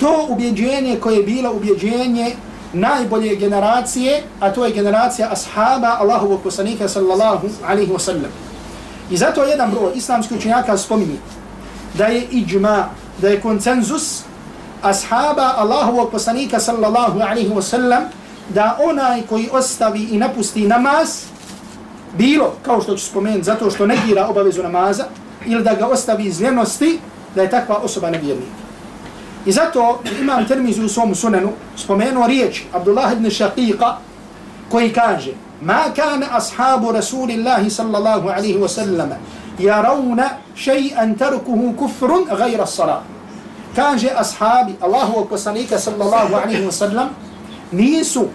to 0.00 0.26
ubjeđenje 0.28 0.98
koje 1.00 1.16
je 1.16 1.22
bilo 1.22 1.52
ubjeđenje 1.52 2.36
najbolje 2.74 3.36
generacije, 3.36 4.22
a 4.40 4.52
to 4.52 4.64
je 4.64 4.72
generacija 4.72 5.28
ashaba 5.32 5.96
Allahovog 6.00 6.40
poslanika 6.42 6.88
sallallahu 6.88 7.48
alaihi 7.66 7.92
wa 7.92 7.98
sallam. 7.98 8.32
I 9.10 9.16
zato 9.16 9.44
jedan 9.44 9.70
broj 9.70 9.92
islamskih 9.94 10.36
učenjaka 10.36 10.78
spominje 10.78 11.16
da 11.94 12.06
je 12.06 12.22
iđma, 12.30 12.88
da 13.18 13.28
je 13.28 13.40
koncenzus 13.40 14.22
ashaba 14.82 15.54
Allahovog 15.56 16.10
poslanika 16.10 16.60
sallallahu 16.60 17.20
alaihi 17.20 17.50
wa 17.50 17.62
sallam 17.62 18.02
da 18.48 18.78
onaj 18.84 19.22
koji 19.28 19.48
ostavi 19.52 20.02
i 20.02 20.18
napusti 20.18 20.68
namaz 20.68 21.08
bilo, 22.18 22.52
kao 22.62 22.82
što 22.82 22.96
ću 22.96 23.06
spomenuti, 23.06 23.44
zato 23.44 23.70
što 23.70 23.86
negira 23.86 24.26
obavezu 24.26 24.62
namaza, 24.62 25.04
ili 25.46 25.64
da 25.64 25.74
ga 25.74 25.86
ostavi 25.86 26.24
iz 26.24 26.40
ljenosti, 26.40 26.98
da 27.34 27.42
je 27.42 27.50
takva 27.50 27.76
osoba 27.76 28.10
nevjernik. 28.10 28.63
I 29.46 29.52
zato 29.52 30.00
imam 30.20 30.46
termizu 30.48 30.84
u 30.84 30.88
svom 30.88 31.14
sunanu 31.14 31.52
spomenuo 31.76 32.26
riječ 32.26 32.62
Abdullah 32.72 33.12
ibn 33.12 33.24
Shaqiqa 33.24 33.94
koji 34.70 34.92
kaže 34.92 35.32
Ma 35.60 35.84
kana 35.96 36.26
ashabu 36.30 36.92
Rasulillahi 36.92 37.70
sallallahu 37.70 38.28
alaihi 38.28 38.58
wa 38.58 38.68
sallam 38.68 39.10
yarawna 39.58 40.28
shay'an 40.56 41.18
tarkuhu 41.18 41.76
kufrun 41.76 42.24
ghayra 42.24 42.66
salat. 42.66 43.02
Kaže 43.76 44.10
ashabi 44.16 44.74
Allahu 44.80 45.24
poslanika 45.28 45.78
sallallahu 45.78 46.34
alaihi 46.34 46.66
wa 46.66 46.72
sallam 46.72 47.08
nisu 47.72 48.28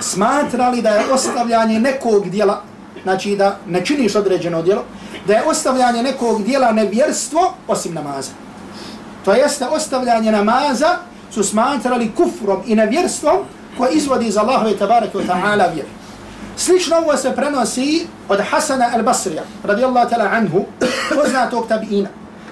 smatrali 0.00 0.82
da 0.82 0.90
je 0.90 1.12
ostavljanje 1.12 1.80
nekog 1.80 2.30
dijela 2.30 2.62
znači 3.02 3.36
da 3.36 3.56
ne 3.66 3.84
činiš 3.84 4.14
određeno 4.14 4.62
dijelo, 4.62 4.84
da 5.26 5.34
je 5.34 5.42
ostavljanje 5.42 6.02
nekog 6.02 6.42
djela 6.42 6.72
nevjerstvo 6.72 7.52
osim 7.68 7.94
namaza 7.94 8.30
To 9.25 9.33
jeste 9.33 9.67
ostavljanje 9.67 10.31
namaza 10.31 10.97
su 11.31 11.43
smatrali 11.43 12.11
kufrom 12.17 12.61
i 12.65 12.75
nevjerstvom 12.75 13.37
koje 13.77 13.91
izvodi 13.93 14.27
iz 14.27 14.37
Allahove 14.37 14.77
tabaraka 14.77 15.17
wa 15.17 15.27
ta'ala 15.27 15.73
vjer. 15.73 15.85
Slično 16.57 16.97
ovo 16.97 17.17
se 17.17 17.35
prenosi 17.35 18.07
od 18.29 18.39
Hasana 18.51 18.91
al-Basrija, 18.95 19.41
radijallahu 19.63 20.09
ta'ala 20.09 20.29
anhu, 20.31 20.65
poznatog 21.15 21.67
tabiina, 21.67 22.09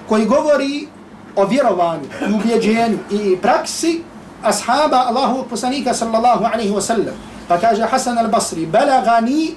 koji 0.08 0.26
govori 0.26 0.88
o 1.36 1.46
vjerovanju 1.46 2.04
i 2.28 2.32
ubjeđenju 2.32 2.98
i 3.10 3.36
praksi 3.36 4.02
ashaba 4.42 4.96
Allahu 4.96 5.44
poslanika 5.50 5.94
sallallahu 5.94 6.44
alaihi 6.44 6.72
wa 6.72 6.80
sallam. 6.80 7.14
Pa 7.48 7.58
kaže 7.58 7.82
Hasan 7.82 8.18
al-Basri, 8.18 8.66
balagani 8.66 9.54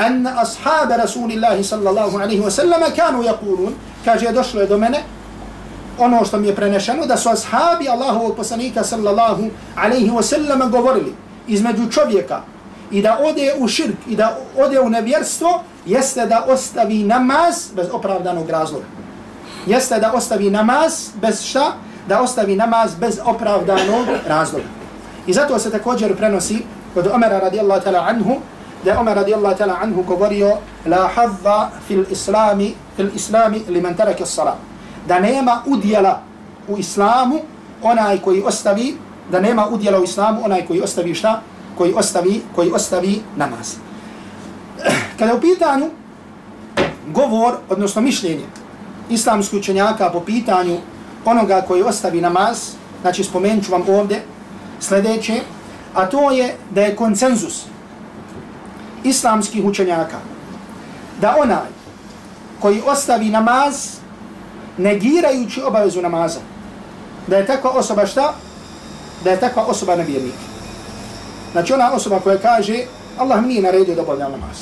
أن 0.00 0.26
أصحاب 0.26 0.92
رسول 0.92 1.32
الله 1.32 1.62
صلى 1.62 1.90
الله 1.90 2.20
عليه 2.20 2.40
وسلم 2.40 2.82
كانوا 2.96 3.24
يقولون 3.24 3.72
كاجي 4.04 4.28
došlo 4.28 4.60
je 4.60 4.66
do 4.66 4.78
mene 4.78 5.04
ono 6.01 6.25
što 6.25 6.39
mi 6.39 6.47
je 6.47 6.55
prenešeno 6.55 7.05
da 7.05 7.17
su 7.17 7.29
ashabi 7.29 7.89
Allahovog 7.89 8.35
poslanika 8.35 8.83
sallallahu 8.83 9.49
alaihi 9.75 10.09
wasallam 10.09 10.69
govorili 10.69 11.15
između 11.47 11.89
čovjeka 11.91 12.41
i 12.91 13.01
da 13.01 13.17
ode 13.23 13.53
u 13.59 13.67
širk 13.67 13.97
i 14.07 14.15
da 14.15 14.37
ode 14.57 14.79
u 14.79 14.89
nevjerstvo 14.89 15.63
jeste 15.85 16.25
da 16.25 16.45
ostavi 16.47 17.03
namaz 17.03 17.71
bez 17.75 17.87
opravdanog 17.91 18.49
razloga. 18.49 18.85
Jeste 19.65 19.99
da 19.99 20.11
ostavi 20.13 20.49
namaz 20.49 21.09
bez 21.21 21.43
šta? 21.43 21.73
Da 22.07 22.21
ostavi 22.21 22.55
namaz 22.55 22.95
bez 22.95 23.19
opravdanog 23.25 24.05
razloga. 24.27 24.65
I 25.27 25.33
zato 25.33 25.59
se 25.59 25.71
također 25.71 26.17
prenosi 26.17 26.63
kod 26.93 27.07
Omera 27.07 27.39
radijallahu 27.39 27.81
ta'ala 27.85 28.09
anhu 28.09 28.35
da 28.85 28.99
Omer 28.99 29.15
radijallahu 29.15 29.55
ta'ala 29.57 29.75
anhu 29.81 30.03
govorio 30.03 30.57
la 30.85 31.07
hadza 31.15 31.69
fil 31.87 32.05
islami 32.09 32.73
fil 32.95 33.09
islami 33.15 33.61
liman 33.69 33.93
taraka 33.93 34.25
salat 34.25 34.70
da 35.07 35.19
nema 35.19 35.61
udjela 35.65 36.21
u 36.67 36.77
islamu 36.77 37.39
onaj 37.83 38.17
koji 38.17 38.43
ostavi, 38.43 38.97
da 39.31 39.39
nema 39.39 39.67
udjela 39.67 39.99
u 39.99 40.03
islamu, 40.03 40.41
onaj 40.45 40.65
koji 40.65 40.81
ostavi 40.81 41.15
šta? 41.15 41.41
Koji 41.77 41.93
ostavi, 41.93 42.41
koji 42.55 42.71
ostavi 42.71 43.21
namaz. 43.35 43.75
Kada 45.19 45.35
u 45.35 45.41
pitanju 45.41 45.89
govor, 47.07 47.53
odnosno 47.69 48.01
mišljenje 48.01 48.45
islamskih 49.09 49.59
učenjaka 49.59 50.09
po 50.09 50.19
pitanju 50.19 50.77
onoga 51.25 51.61
koji 51.67 51.83
ostavi 51.83 52.21
namaz, 52.21 52.57
znači 53.01 53.23
spomenut 53.23 53.65
ću 53.65 53.71
vam 53.71 53.83
ovdje 53.89 54.23
sljedeće, 54.79 55.41
a 55.93 56.05
to 56.05 56.31
je 56.31 56.55
da 56.69 56.81
je 56.81 56.95
konsenzus 56.95 57.65
islamskih 59.03 59.65
učenjaka 59.65 60.17
da 61.21 61.35
onaj 61.39 61.69
koji 62.59 62.81
ostavi 62.85 63.29
namaz 63.29 64.00
negirajući 64.77 65.61
obavezu 65.61 66.01
namaza, 66.01 66.39
da 67.27 67.37
je 67.37 67.45
takva 67.45 67.69
osoba 67.69 68.05
šta? 68.05 68.33
Da 69.23 69.31
je 69.31 69.39
takva 69.39 69.63
osoba 69.63 69.95
nevjernik. 69.95 70.33
Znači 71.51 71.73
ona 71.73 71.91
osoba 71.93 72.19
koja 72.19 72.37
kaže 72.37 72.77
Allah 73.17 73.41
mi 73.41 73.47
nije 73.47 73.61
naredio 73.61 73.95
da 73.95 74.01
obavljam 74.01 74.31
namaz. 74.31 74.57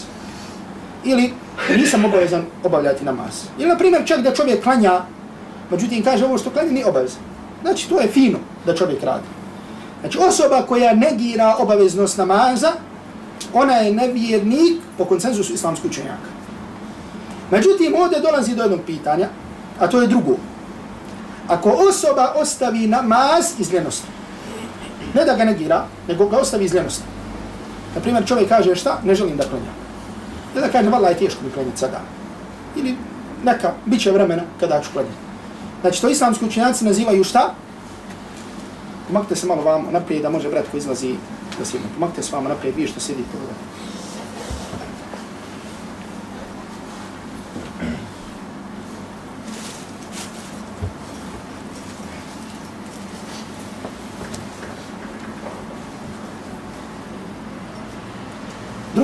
Ili 1.04 1.34
nisam 1.78 2.06
obavezan 2.06 2.46
obavljati 2.64 3.06
namaz. 3.06 3.44
Ili 3.58 3.70
na 3.70 3.78
primjer 3.78 4.06
čak 4.06 4.20
da 4.20 4.34
čovjek 4.34 4.64
klanja, 4.64 5.02
međutim 5.72 6.04
kaže 6.04 6.26
ovo 6.26 6.38
što 6.38 6.50
klanja 6.50 6.72
nije 6.72 6.86
obavezan. 6.86 7.22
Znači 7.62 7.90
to 7.90 8.00
je 8.00 8.08
fino 8.08 8.38
da 8.66 8.76
čovjek 8.76 9.04
radi. 9.04 9.28
Znači 10.02 10.18
osoba 10.18 10.66
koja 10.68 10.94
negira 10.94 11.56
obaveznost 11.60 12.18
namaza, 12.18 12.72
ona 13.54 13.74
je 13.74 13.94
nevjernik 13.94 14.82
po 14.98 15.06
konsenzusu 15.06 15.54
islamskih 15.54 15.92
učenjaka. 15.92 16.30
Međutim, 17.52 17.96
ovdje 17.96 18.20
dolazi 18.20 18.56
do 18.56 18.64
jednog 18.64 18.80
pitanja, 18.86 19.28
a 19.80 19.88
to 19.88 20.02
je 20.02 20.08
drugo. 20.08 20.36
Ako 21.48 21.70
osoba 21.90 22.34
ostavi 22.36 22.88
namaz 22.88 23.54
iz 23.60 23.74
ljenosti, 23.74 24.08
ne 25.14 25.26
da 25.26 25.36
ga 25.36 25.44
negira, 25.44 25.86
nego 26.08 26.28
ga 26.28 26.38
ostavi 26.38 26.66
iz 26.66 26.74
ljenosti. 26.74 27.04
Na 27.96 28.02
primjer, 28.02 28.28
čovjek 28.28 28.50
kaže 28.50 28.76
šta? 28.76 29.00
Ne 29.04 29.16
želim 29.16 29.38
da 29.38 29.44
klanjam. 29.44 29.74
Ne 30.56 30.62
da 30.62 30.70
kaže, 30.70 30.90
vala 30.90 31.10
je 31.10 31.18
teško 31.18 31.44
mi 31.46 31.52
klanjati 31.52 31.80
sada. 31.80 32.02
Ili 32.76 32.96
neka, 33.44 33.72
bit 33.86 34.02
će 34.02 34.12
vremena 34.12 34.44
kada 34.60 34.82
ću 34.82 34.90
klanjati. 34.94 35.16
Znači, 35.82 36.02
to 36.02 36.10
islamski 36.10 36.46
učenjaci 36.46 36.86
nazivaju 36.86 37.24
šta? 37.24 37.54
Pomakte 39.08 39.36
se 39.36 39.48
malo 39.48 39.62
vam 39.62 39.88
naprijed, 39.92 40.22
da 40.22 40.30
može 40.30 40.50
brat 40.50 40.66
ko 40.72 40.78
izlazi 40.78 41.16
da 41.60 41.66
sjedne. 41.66 41.88
Pomakte 41.94 42.24
se 42.24 42.36
vam 42.36 42.44
naprijed, 42.44 42.76
vi 42.76 42.88
što 42.88 43.00
sjedite 43.00 43.38
ovdje. 43.38 43.56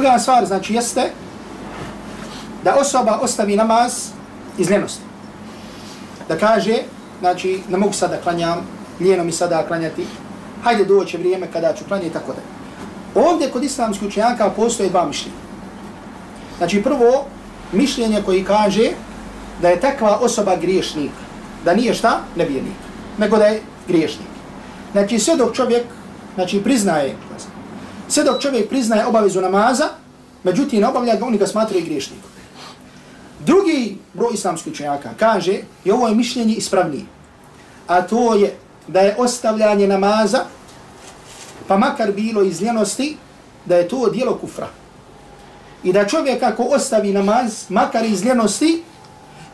Druga 0.06 0.20
stvar, 0.20 0.46
znači, 0.46 0.74
jeste 0.74 1.12
da 2.64 2.76
osoba 2.76 3.20
ostavi 3.22 3.56
namaz 3.56 3.94
iz 4.58 4.70
ljenosti. 4.70 5.02
Da 6.28 6.38
kaže, 6.38 6.76
znači, 7.20 7.62
ne 7.70 7.78
mogu 7.78 7.94
sada 7.94 8.18
klanjam, 8.24 8.62
lijeno 9.00 9.24
mi 9.24 9.32
sada 9.32 9.64
klanjati, 9.68 10.06
hajde 10.64 10.86
doće 10.86 11.18
vrijeme 11.18 11.48
kada 11.54 11.74
ću 11.74 11.84
klanjati, 11.88 12.14
tako 12.14 12.34
da. 12.34 13.22
Ovdje 13.22 13.50
kod 13.50 13.64
islamskih 13.64 14.08
učenjaka 14.08 14.50
postoje 14.50 14.90
dva 14.90 15.08
mišljenja. 15.08 15.38
Znači, 16.58 16.84
prvo, 16.84 17.26
mišljenje 17.72 18.22
koji 18.26 18.44
kaže 18.44 18.92
da 19.62 19.70
je 19.70 19.80
takva 19.80 20.18
osoba 20.22 20.56
griješnik, 20.56 21.12
da 21.64 21.74
nije 21.74 21.94
šta? 21.94 22.20
Nevjernik, 22.36 22.78
nego 23.18 23.38
da 23.38 23.46
je 23.46 23.62
griješnik. 23.88 24.30
Znači, 24.92 25.20
sve 25.20 25.36
dok 25.36 25.56
čovjek 25.56 25.84
znači, 26.36 26.64
priznaje, 26.64 27.16
sve 28.08 28.24
dok 28.24 28.42
čovjek 28.42 28.70
priznaje 28.70 29.06
obavezu 29.06 29.42
namaza, 29.42 30.05
međutim, 30.46 30.82
ne 30.82 30.88
obavlja 30.88 31.16
ga, 31.16 31.26
oni 31.26 31.38
ga 31.38 31.48
smatraju 31.48 31.86
griješnikom. 31.86 32.30
Drugi 33.40 33.98
broj 34.14 34.34
islamskih 34.34 34.74
učenjaka 34.74 35.10
kaže, 35.20 35.60
i 35.86 35.92
ovo 35.92 36.08
je 36.08 36.16
mišljenje 36.16 36.54
ispravnije, 36.54 37.06
a 37.88 38.02
to 38.02 38.34
je 38.34 38.56
da 38.88 39.00
je 39.00 39.16
ostavljanje 39.18 39.88
namaza, 39.88 40.46
pa 41.68 41.78
makar 41.78 42.12
bilo 42.12 42.44
iz 42.44 42.62
ljenosti, 42.62 43.18
da 43.66 43.76
je 43.76 43.88
to 43.88 44.10
dijelo 44.10 44.38
kufra. 44.38 44.68
I 45.84 45.94
da 45.94 46.08
čovjek 46.08 46.44
ako 46.44 46.64
ostavi 46.64 47.14
namaz, 47.14 47.66
makar 47.70 48.06
iz 48.06 48.26
ljenosti, 48.26 48.84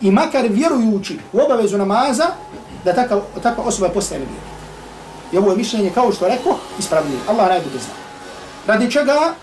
i 0.02 0.12
makar 0.12 0.48
vjerujući 0.50 1.20
u 1.34 1.40
obavezu 1.40 1.78
namaza, 1.78 2.28
da 2.86 2.94
takva, 2.94 3.22
takva 3.44 3.64
osoba 3.64 3.90
postaje 3.90 4.20
nevjerna. 4.20 4.52
I 5.32 5.38
ovo 5.38 5.52
je 5.52 5.58
mišljenje, 5.58 5.92
kao 5.94 6.12
što 6.12 6.28
rekao, 6.28 6.58
ispravnije. 6.80 7.20
Allah 7.28 7.48
najbolje 7.48 7.80
zna. 7.80 7.94
Radi 8.68 8.92
čega? 8.92 9.34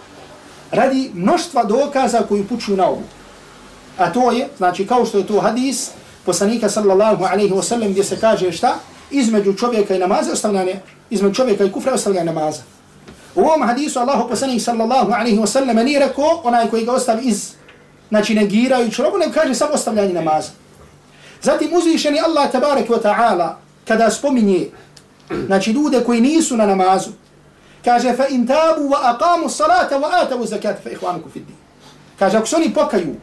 Radi 0.71 1.11
mnoštva 1.15 1.65
dokaza 1.65 2.23
koji 2.29 2.45
pučuju 2.45 2.77
na 2.77 2.87
ovu. 2.87 3.03
A 3.99 4.13
to 4.13 4.33
je, 4.33 4.49
znači 4.57 4.87
kao 4.87 5.07
što 5.07 5.19
je 5.19 5.27
to 5.27 5.41
hadis 5.41 5.91
poslanika 6.25 6.69
sallallahu 6.69 7.25
alaihi 7.25 7.55
wa 7.55 7.63
sallam 7.63 7.91
gdje 7.91 8.05
se 8.05 8.17
kaže 8.21 8.53
šta? 8.53 8.75
Između 9.11 9.55
čovjeka 9.55 9.95
i 9.95 9.99
namaza 9.99 10.33
ostavljanje, 10.33 10.81
između 11.11 11.35
čovjeka 11.35 11.65
i 11.65 11.73
kufra 11.73 11.95
ostavljanje 11.95 12.33
namaza. 12.33 12.63
U 13.35 13.41
ovom 13.41 13.63
hadisu 13.63 14.01
Allahu 14.01 14.29
poslanik 14.29 14.63
sallallahu 14.63 15.13
alaihi 15.13 15.39
wa 15.39 15.47
sallam 15.47 15.77
nije 15.77 16.01
rekao 16.01 16.41
onaj 16.45 16.71
koji 16.71 16.85
ga 16.85 16.93
ostavi 16.93 17.23
iz, 17.25 17.53
znači 18.09 18.35
negirajući 18.35 19.03
robu, 19.03 19.19
ne 19.19 19.33
kaže 19.33 19.55
samo 19.55 19.73
ostavljanje 19.73 20.15
namaza. 20.15 20.51
Zatim 21.43 21.71
uzvišeni 21.75 22.21
Allah 22.21 22.53
tabarek 22.53 22.89
wa 22.89 23.03
ta'ala 23.03 23.55
kada 23.85 24.11
spominje 24.11 24.69
znači 25.47 25.71
ljude 25.71 26.05
koji 26.05 26.21
nisu 26.21 26.57
na 26.57 26.67
namazu, 26.67 27.11
kaže 27.85 28.17
fa 28.17 28.27
in 28.29 28.47
tabu 28.47 28.89
wa 28.89 28.99
aqamu 29.03 29.49
salata 29.49 29.99
wa 29.99 30.09
atavu 30.23 30.47
zakata 30.47 30.81
fa 30.83 30.91
ihvanuku 30.91 31.31
fid 31.31 31.47
din. 31.47 31.57
Kaže 32.19 32.37
ako 32.37 32.47
se 32.47 32.57
oni 32.57 32.75
pokaju 32.75 33.15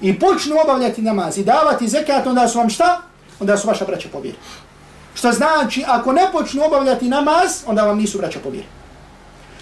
i 0.00 0.18
počnu 0.18 0.56
obavljati 0.64 1.02
namaz 1.02 1.38
i 1.38 1.44
davati 1.44 1.88
zekat, 1.88 2.26
onda 2.26 2.48
su 2.48 2.58
vam 2.58 2.70
šta? 2.70 3.00
Onda 3.40 3.56
su 3.56 3.68
vaša 3.68 3.84
braća 3.84 4.08
povjeri. 4.12 4.38
Što 5.14 5.32
znači, 5.32 5.84
ako 5.86 6.12
ne 6.12 6.28
počnu 6.32 6.62
obavljati 6.66 7.08
namaz, 7.08 7.62
onda 7.66 7.82
vam 7.82 7.98
nisu 7.98 8.18
braća 8.18 8.38
povjeri. 8.42 8.66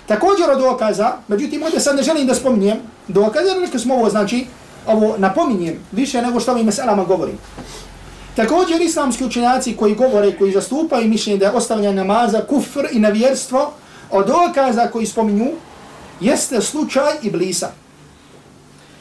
Također 0.06 0.50
od 0.50 0.58
dokaza, 0.58 1.12
međutim, 1.28 1.62
ovdje 1.62 1.80
sad 1.80 1.96
ne 1.96 2.02
želim 2.02 2.26
da 2.26 2.34
spominjem 2.34 2.78
dokaze, 3.08 3.48
jer 3.48 3.60
neke 3.60 3.78
smo 3.78 3.94
ovo, 3.94 4.10
znači, 4.10 4.46
ovo 4.86 5.14
napominjem 5.18 5.78
više 5.92 6.22
nego 6.22 6.40
što 6.40 6.52
ovim 6.52 6.66
meselama 6.66 7.04
govorim. 7.04 7.38
Također 8.36 8.80
islamski 8.80 9.24
učenjaci 9.24 9.76
koji 9.76 9.94
govore, 9.94 10.36
koji 10.38 10.52
zastupaju 10.52 11.08
mišljenje 11.08 11.38
da 11.38 11.46
je 11.46 11.52
ostavljanje 11.52 11.94
namaza, 11.94 12.42
kufr 12.48 12.86
i 12.92 12.98
nevjerstvo, 12.98 13.72
od 14.10 14.26
dokaza 14.26 14.88
koji 14.88 15.06
spominju, 15.06 15.46
jeste 16.20 16.60
slučaj 16.60 17.12
Iblisa. 17.22 17.70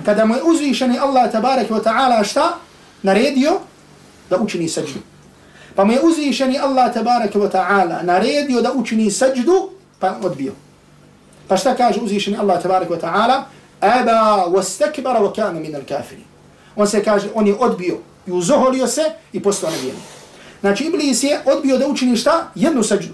Kada 0.05 0.25
mu 0.25 0.35
je 0.35 0.43
uzvišeni 0.43 0.99
Allah 0.99 1.31
tabarak 1.31 1.69
wa 1.69 1.83
ta'ala 1.83 2.23
šta? 2.23 2.57
Naredio 3.03 3.59
da 4.29 4.37
učini 4.37 4.69
sađdu. 4.69 4.99
Pa 5.75 5.85
mu 5.85 5.91
je 5.91 5.99
uzvišeni 6.03 6.59
Allah 6.59 6.93
tabarak 6.93 7.33
wa 7.35 7.51
ta'ala 7.51 8.03
naredio 8.03 8.61
da 8.61 8.73
učini 8.73 9.11
sađdu, 9.11 9.69
pa 9.99 10.15
odbio. 10.23 10.53
Pa 11.47 11.57
šta 11.57 11.75
kaže 11.75 11.99
uzvišeni 12.01 12.37
Allah 12.37 12.61
tabarak 12.61 12.89
wa 12.89 12.99
ta'ala? 12.99 13.43
Aba 13.81 14.45
wastakbara 14.47 15.19
wa 15.19 15.35
kana 15.35 15.59
min 15.59 15.75
al-kafiri. 15.75 16.23
On 16.75 16.87
se 16.87 17.03
kaže, 17.03 17.27
on 17.33 17.47
je 17.47 17.55
odbio 17.59 17.97
i 18.27 18.31
uzoholio 18.31 18.87
se 18.87 19.01
i 19.33 19.43
postao 19.43 19.69
nevijenik. 19.71 20.03
Znači 20.61 20.83
Iblis 20.83 21.23
je 21.23 21.39
odbio 21.45 21.77
da 21.77 21.87
učini 21.87 22.17
šta? 22.17 22.51
Jednu 22.55 22.83
sađdu. 22.83 23.13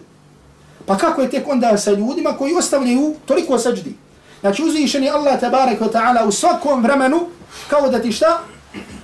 Pa 0.86 0.98
kako 0.98 1.22
je 1.22 1.30
tek 1.30 1.48
onda 1.48 1.78
sa 1.78 1.92
ljudima 1.92 2.38
koji 2.38 2.54
ostavljaju 2.54 3.16
toliko 3.26 3.60
seđdi? 3.60 3.96
Znači 4.42 4.64
uzvišeni 4.64 5.10
Allah 5.10 5.40
tabarek 5.40 5.80
wa 5.82 5.92
ta'ala 5.92 6.28
u 6.28 6.32
svakom 6.32 6.84
vremenu 6.84 7.28
kao 7.70 7.90
da 7.90 8.02
ti 8.02 8.12
šta? 8.12 8.40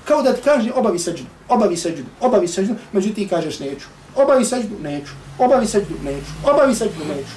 Kao 0.05 0.21
da 0.21 0.33
ti 0.33 0.41
kaže 0.43 0.71
obavi 0.75 0.99
seđdu, 0.99 1.25
obavi 1.49 1.77
seđdu, 1.77 2.03
obavi 2.21 2.47
seđdu, 2.47 2.75
međutim 2.91 3.29
kažeš 3.29 3.59
neću. 3.59 3.87
Obavi 4.15 4.45
seđdu, 4.45 4.75
neću. 4.83 5.11
Obavi 5.39 5.67
seđdu, 5.67 5.95
neću. 6.03 6.31
Obavi 6.53 6.75
seđdu, 6.75 7.05
neću. 7.15 7.33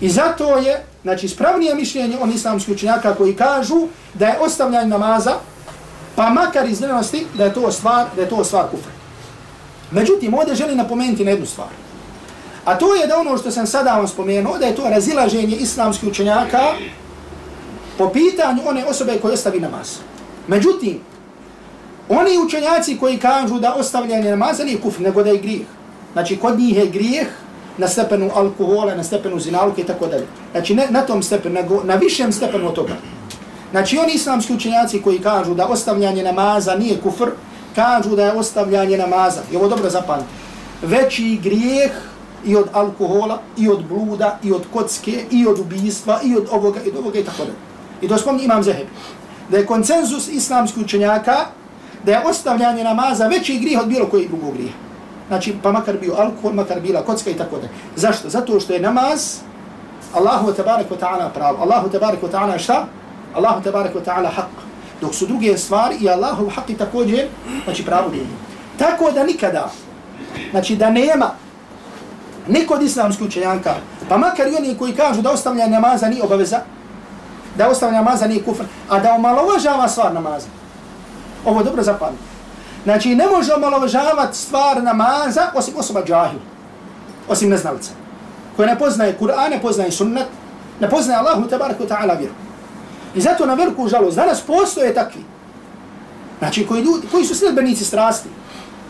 I 0.00 0.08
zato 0.10 0.56
je, 0.56 0.84
znači, 1.02 1.28
spravnije 1.28 1.74
mišljenje 1.74 2.18
on 2.20 2.30
islamski 2.30 2.72
učenjaka 2.72 3.14
koji 3.14 3.36
kažu 3.36 3.86
da 4.14 4.26
je 4.26 4.38
ostavljanje 4.38 4.88
namaza, 4.88 5.34
pa 6.16 6.30
makar 6.30 6.68
iz 6.68 6.80
da 7.34 7.44
je 7.44 7.54
to 7.54 7.72
stvar, 7.72 8.06
da 8.16 8.22
je 8.22 8.28
to 8.28 8.44
stvar 8.44 8.64
kufra. 8.70 8.92
Međutim, 9.90 10.34
ovdje 10.34 10.54
želim 10.54 10.76
napomenuti 10.76 11.24
na 11.24 11.30
jednu 11.30 11.46
stvar. 11.46 11.68
A 12.64 12.78
to 12.78 12.94
je 12.94 13.06
da 13.06 13.18
ono 13.18 13.38
što 13.38 13.50
sam 13.50 13.66
sada 13.66 13.96
vam 13.96 14.08
spomenuo, 14.08 14.58
da 14.58 14.66
je 14.66 14.76
to 14.76 14.88
razilaženje 14.88 15.56
islamskih 15.56 16.08
učenjaka 16.08 16.72
po 17.98 18.08
pitanju 18.08 18.62
one 18.66 18.84
osobe 18.84 19.18
koje 19.22 19.34
ostavi 19.34 19.60
namaz. 19.60 19.96
Međutim, 20.48 21.00
oni 22.08 22.38
učenjaci 22.46 22.96
koji 22.98 23.18
kažu 23.18 23.58
da 23.58 23.74
ostavljanje 23.74 24.30
namaza 24.30 24.64
nije 24.64 24.80
kufr, 24.80 25.00
nego 25.00 25.22
da 25.22 25.30
je 25.30 25.38
grijeh. 25.38 25.66
Znači, 26.12 26.36
kod 26.36 26.58
njih 26.58 26.76
je 26.76 26.86
grijeh 26.86 27.26
na 27.78 27.88
stepenu 27.88 28.30
alkohola, 28.34 28.94
na 28.94 29.04
stepenu 29.04 29.40
zinalke 29.40 29.82
i 29.82 29.84
tako 29.84 30.06
dalje. 30.06 30.26
Znači, 30.52 30.74
ne 30.74 30.86
na 30.90 31.02
tom 31.02 31.22
stepenu, 31.22 31.54
nego 31.54 31.82
na 31.84 31.94
višem 31.94 32.32
stepenu 32.32 32.68
od 32.68 32.74
toga. 32.74 32.94
Znači, 33.70 33.98
oni 33.98 34.12
islamski 34.12 34.54
učenjaci 34.54 35.02
koji 35.02 35.18
kažu 35.18 35.54
da 35.54 35.66
ostavljanje 35.66 36.22
namaza 36.22 36.74
nije 36.74 37.00
kufr, 37.00 37.30
kažu 37.74 38.16
da 38.16 38.24
je 38.24 38.32
ostavljanje 38.32 38.98
namaza, 38.98 39.40
i 39.52 39.56
ovo 39.56 39.68
dobro 39.68 39.90
zapamtite, 39.90 40.30
veći 40.82 41.40
grijeh 41.42 41.90
i 42.46 42.56
od 42.56 42.68
alkohola, 42.72 43.38
i 43.56 43.68
od 43.68 43.84
bluda, 43.88 44.38
i 44.42 44.52
od 44.52 44.62
kocke, 44.72 45.24
i 45.30 45.46
od 45.46 45.58
ubijstva, 45.58 46.20
i 46.24 46.36
od 46.36 46.48
ovoga, 46.50 46.80
i 46.86 46.88
od 46.88 46.96
ovoga, 46.96 47.18
i 47.18 47.24
tako 47.24 47.44
da. 47.44 47.52
I 48.00 48.08
to 48.08 48.18
spomni 48.18 48.44
imam 48.44 48.62
Zehebi. 48.62 48.90
Da 49.48 49.58
je 49.58 49.66
koncenzus 49.66 50.28
islamskih 50.28 50.84
učenjaka, 50.84 51.36
da 52.04 52.12
je 52.12 52.26
ostavljanje 52.26 52.84
namaza 52.84 53.26
veći 53.26 53.58
grih 53.58 53.78
od 53.80 53.88
bilo 53.88 54.06
kojeg 54.06 54.28
drugog 54.28 54.54
grija. 54.54 54.72
Znači, 55.28 55.54
pa 55.62 55.72
makar 55.72 55.96
bio 56.00 56.14
alkohol, 56.14 56.52
makar 56.52 56.80
bila 56.80 57.02
kocka 57.02 57.30
i 57.30 57.34
tako 57.34 57.56
da. 57.56 57.68
Zašto? 57.96 58.28
Zato 58.28 58.60
što 58.60 58.72
je 58.72 58.80
namaz 58.80 59.40
Allahu 60.14 60.52
tabarak 60.52 60.90
wa 60.90 60.98
ta'ala 61.00 61.30
pravo. 61.34 61.58
Allahu 61.62 61.88
tabarak 61.88 62.22
wa 62.22 62.30
ta'ala 62.30 62.58
šta? 62.58 62.86
Allahu 63.34 63.62
tabarak 63.62 63.94
wa 63.94 64.04
ta'ala 64.04 64.30
haq. 64.30 64.52
Dok 65.00 65.14
su 65.14 65.26
druge 65.26 65.58
stvari 65.58 65.96
i 66.00 66.08
Allahu 66.08 66.50
haq 66.50 66.68
i 66.68 66.74
također, 66.74 67.26
znači 67.64 67.84
pravo 67.84 68.10
djelje. 68.10 68.36
Tako 68.78 69.10
da 69.10 69.24
nikada, 69.24 69.70
znači 70.50 70.76
da 70.76 70.90
nema 70.90 71.30
niko 72.48 72.74
od 72.74 72.82
islamskih 72.82 73.26
učenjaka, 73.26 73.74
pa 74.08 74.18
makar 74.18 74.48
i 74.48 74.56
oni 74.56 74.76
koji 74.78 74.92
kažu 74.92 75.22
da 75.22 75.30
ostavljanje 75.30 75.70
namaza 75.70 76.08
nije 76.08 76.22
obaveza, 76.22 76.60
da 77.58 77.68
ostavljanje 77.68 78.04
namaza 78.04 78.26
nije 78.26 78.42
kufr, 78.42 78.64
a 78.88 78.98
da 78.98 79.12
omalovažava 79.12 79.88
stvar 79.88 80.14
namaza. 80.14 80.46
Ovo 81.44 81.60
je 81.60 81.64
dobro 81.64 81.82
zapamiti. 81.82 82.22
Znači, 82.84 83.14
ne 83.14 83.26
može 83.26 83.54
omalovažavati 83.54 84.38
stvar 84.38 84.82
namaza 84.82 85.50
osim 85.54 85.74
osoba 85.76 86.02
džahil, 86.04 86.38
osim 87.28 87.50
neznalica, 87.50 87.90
koja 88.56 88.66
ne 88.66 88.78
poznaje 88.78 89.16
Kur'an, 89.20 89.50
ne 89.50 89.62
poznaje 89.62 89.92
sunnet, 89.92 90.26
ne 90.80 90.90
poznaje 90.90 91.18
Allahu 91.18 91.48
tabarak 91.48 91.76
ta'ala 91.80 92.18
vjeru. 92.18 92.34
I 93.14 93.20
zato 93.20 93.46
na 93.46 93.54
veliku 93.54 93.88
žalost, 93.88 94.16
danas 94.16 94.40
postoje 94.40 94.94
takvi, 94.94 95.24
znači 96.38 96.66
koji, 96.66 96.82
ljudi, 96.82 97.06
koji 97.10 97.24
su 97.24 97.34
sljedbenici 97.34 97.84
strasti, 97.84 98.28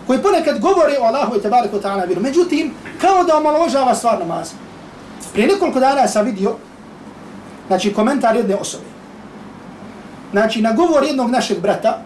koji 0.06 0.22
ponekad 0.22 0.60
govore 0.60 0.96
o 1.00 1.04
Allahu 1.04 1.36
i 1.36 1.38
wa 1.38 1.80
ta'ala 1.82 2.06
vjeru, 2.06 2.22
međutim, 2.22 2.74
kao 3.00 3.24
da 3.24 3.36
omalovažava 3.36 3.94
stvar 3.94 4.18
namaza. 4.18 4.54
Prije 5.32 5.48
nekoliko 5.48 5.80
dana 5.80 6.08
sam 6.08 6.24
vidio, 6.24 6.56
znači, 7.66 7.94
komentar 7.94 8.36
jedne 8.36 8.56
osobe. 8.56 8.84
Znači, 10.32 10.62
na 10.62 10.72
govor 10.72 11.04
jednog 11.04 11.30
našeg 11.30 11.60
brata, 11.60 11.98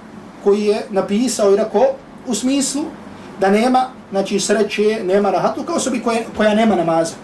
koji 0.44 0.64
je 0.64 0.87
napisao 0.90 1.52
i 1.52 1.56
rekao 1.56 1.87
u 2.26 2.34
smislu 2.34 2.82
da 3.40 3.50
nema 3.50 3.88
znači 4.11 4.40
sreće, 4.40 5.00
nema 5.04 5.30
rahatu 5.30 5.62
kao 5.62 5.76
osobi 5.76 6.02
koja, 6.02 6.20
koja 6.37 6.54
nema 6.54 6.76
namaza. 6.76 7.14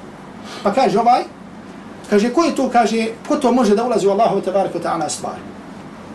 Pa 0.63 0.73
kaže 0.73 0.99
ovaj, 1.01 1.23
kaže 2.11 2.33
ko 2.33 2.45
je 2.45 2.55
to, 2.55 2.69
kaže, 2.69 3.07
ko 3.29 3.37
to 3.37 3.53
može 3.53 3.77
da 3.77 3.85
ulazi 3.85 4.07
u 4.07 4.11
Allahu 4.11 4.41
tabaraka 4.41 4.79
ta'ala 4.79 5.09
stvar. 5.09 5.37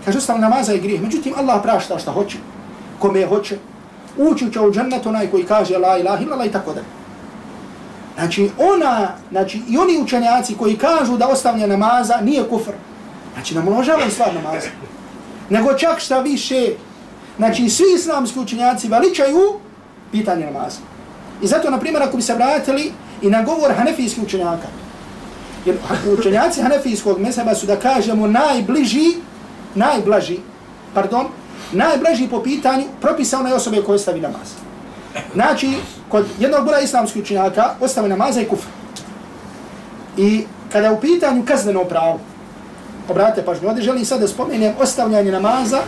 Kaže, 0.06 0.18
ostav 0.18 0.40
namaza 0.40 0.74
i 0.74 0.80
grijeh. 0.80 1.02
Međutim, 1.02 1.34
Allah 1.38 1.60
prašta 1.64 2.00
šta 2.00 2.12
hoće, 2.12 2.38
kome 3.00 3.26
hoće. 3.26 3.58
Ući 4.18 4.54
će 4.54 4.60
u 4.60 4.72
džennet 4.72 5.06
onaj 5.06 5.32
koji 5.32 5.44
kaže 5.44 5.78
la 5.78 5.98
ilaha 5.98 6.24
illallah 6.24 6.48
i 6.48 6.52
tako 6.52 6.74
da. 6.74 6.82
Znači, 8.16 8.50
ona, 8.58 9.08
znači, 9.32 9.62
i 9.70 9.78
oni 9.78 10.02
učenjaci 10.02 10.56
koji 10.58 10.78
kažu 10.78 11.18
da 11.18 11.28
ostavlja 11.28 11.68
namaza 11.68 12.22
nije 12.22 12.50
kufr. 12.50 12.72
Znači, 13.34 13.56
namnožavaju 13.56 14.12
stvar 14.12 14.34
namaza. 14.34 14.68
Nego 15.50 15.74
čak 15.74 16.00
šta 16.00 16.20
više, 16.20 16.68
Znači, 17.40 17.70
svi 17.70 17.86
islamski 17.96 18.40
učenjaci 18.40 18.88
veličaju 18.88 19.60
pitanje 20.12 20.46
namaza. 20.46 20.80
I 21.42 21.48
zato, 21.48 21.70
na 21.70 21.80
primjer, 21.80 22.04
ako 22.04 22.18
bi 22.18 22.24
se 22.24 22.36
vratili 22.36 22.92
i 23.22 23.30
na 23.30 23.44
govor 23.44 23.74
hanefijskih 23.78 24.24
učenjaka, 24.24 24.68
jer 25.66 25.78
učenjaci 26.20 26.62
hanefijskog 26.62 27.20
meseba 27.20 27.56
su, 27.56 27.66
da 27.66 27.76
kažemo, 27.76 28.28
najbliži, 28.28 29.16
najblaži, 29.76 30.38
pardon, 30.94 31.28
Najbliži 31.72 32.28
po 32.28 32.44
pitanju 32.44 32.86
propisa 33.02 33.40
onaj 33.40 33.54
osobe 33.54 33.82
koje 33.82 34.00
stavi 34.00 34.20
namaz. 34.20 34.50
Znači, 35.34 35.74
kod 36.10 36.26
jednog 36.40 36.66
broja 36.66 36.82
islamskih 36.82 37.22
učinjaka 37.22 37.70
ostavi 37.80 38.10
namaza 38.10 38.42
i 38.42 38.46
kufr. 38.46 38.68
I 40.18 40.44
kada 40.72 40.88
je 40.88 40.94
u 40.94 41.00
pitanju 41.00 41.46
kazneno 41.46 41.84
pravo, 41.84 42.20
obratite 43.10 43.46
pažnju, 43.46 43.68
ovdje 43.68 43.84
želim 43.84 44.06
sad 44.06 44.20
da 44.20 44.28
spomenem 44.28 44.74
ostavljanje 44.80 45.32
namaza 45.32 45.80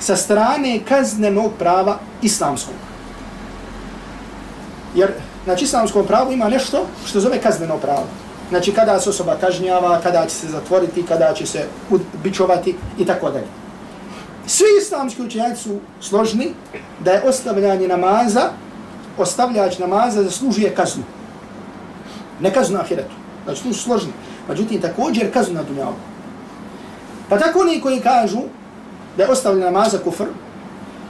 sa 0.00 0.16
strane 0.16 0.80
kaznenog 0.88 1.52
prava 1.58 1.98
islamskog. 2.22 2.74
Jer, 4.94 5.12
znači, 5.44 5.64
islamskom 5.64 6.06
pravu 6.06 6.32
ima 6.32 6.48
nešto 6.48 6.86
što 7.06 7.20
zove 7.20 7.38
kazneno 7.40 7.76
pravo. 7.76 8.06
Znači, 8.48 8.72
kada 8.72 9.00
se 9.00 9.10
osoba 9.10 9.36
kažnjava, 9.40 10.00
kada 10.02 10.26
će 10.26 10.34
se 10.34 10.48
zatvoriti, 10.48 11.06
kada 11.06 11.34
će 11.34 11.46
se 11.46 11.66
bičovati 12.24 12.76
i 12.98 13.06
tako 13.06 13.30
dalje. 13.30 13.59
Svi 14.46 14.66
islamski 14.82 15.22
učenjaci 15.22 15.62
su 15.62 15.78
složni 16.00 16.54
da 17.04 17.12
je 17.12 17.22
ostavljanje 17.28 17.88
namaza, 17.88 18.50
ostavljač 19.18 19.78
namaza 19.78 20.22
zaslužuje 20.22 20.74
kaznu. 20.74 21.02
Ne 22.40 22.52
kaznu 22.52 22.76
na 22.76 22.80
ahiretu. 22.80 23.14
Znači, 23.44 23.62
tu 23.62 23.72
su 23.74 23.82
složni. 23.82 24.12
Međutim, 24.48 24.80
također 24.80 25.32
kaznu 25.32 25.54
na 25.54 25.62
dunjavu. 25.62 25.94
Pa 27.28 27.38
tako 27.38 27.60
oni 27.60 27.80
koji 27.80 28.00
kažu 28.00 28.40
da 29.16 29.22
je 29.22 29.30
ostavljanje 29.30 29.64
namaza 29.64 29.98
kufr, 29.98 30.24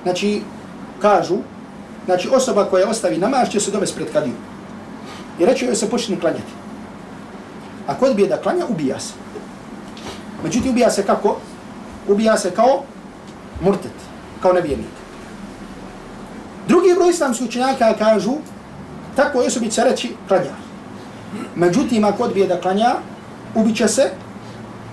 znači, 0.02 0.42
kažu, 1.00 1.36
znači 2.04 2.28
osoba 2.32 2.64
koja 2.64 2.88
ostavi 2.88 3.18
namaz 3.18 3.48
će 3.48 3.60
se 3.60 3.70
dovesti 3.70 3.96
pred 3.96 4.12
kadiju. 4.12 4.34
I 5.38 5.46
reći 5.46 5.64
joj 5.64 5.76
se 5.76 5.90
počne 5.90 6.20
klanjati. 6.20 6.52
A 7.86 7.94
kod 7.94 8.14
bi 8.14 8.22
je 8.22 8.28
da 8.28 8.36
klanja, 8.36 8.66
ubija 8.68 9.00
se. 9.00 9.12
Međutim, 10.44 10.70
ubija 10.70 10.90
se 10.90 11.06
kako? 11.06 11.36
Ubija 12.08 12.38
se 12.38 12.50
kao 12.50 12.82
murtet, 13.60 13.92
kao 14.42 14.52
nevjernik. 14.52 14.94
Drugi 16.68 16.94
broj 16.94 17.10
islamskih 17.10 17.48
učenjaka 17.48 17.94
kažu, 17.98 18.32
tako 19.16 19.40
je 19.40 19.46
osobi 19.46 19.70
će 19.70 19.84
reći 19.84 20.14
klanja. 20.28 20.54
Međutim, 21.54 22.04
ako 22.04 22.22
odbije 22.22 22.46
da 22.46 22.60
klanja, 22.60 22.94
ubiće 23.54 23.88
se, 23.88 24.10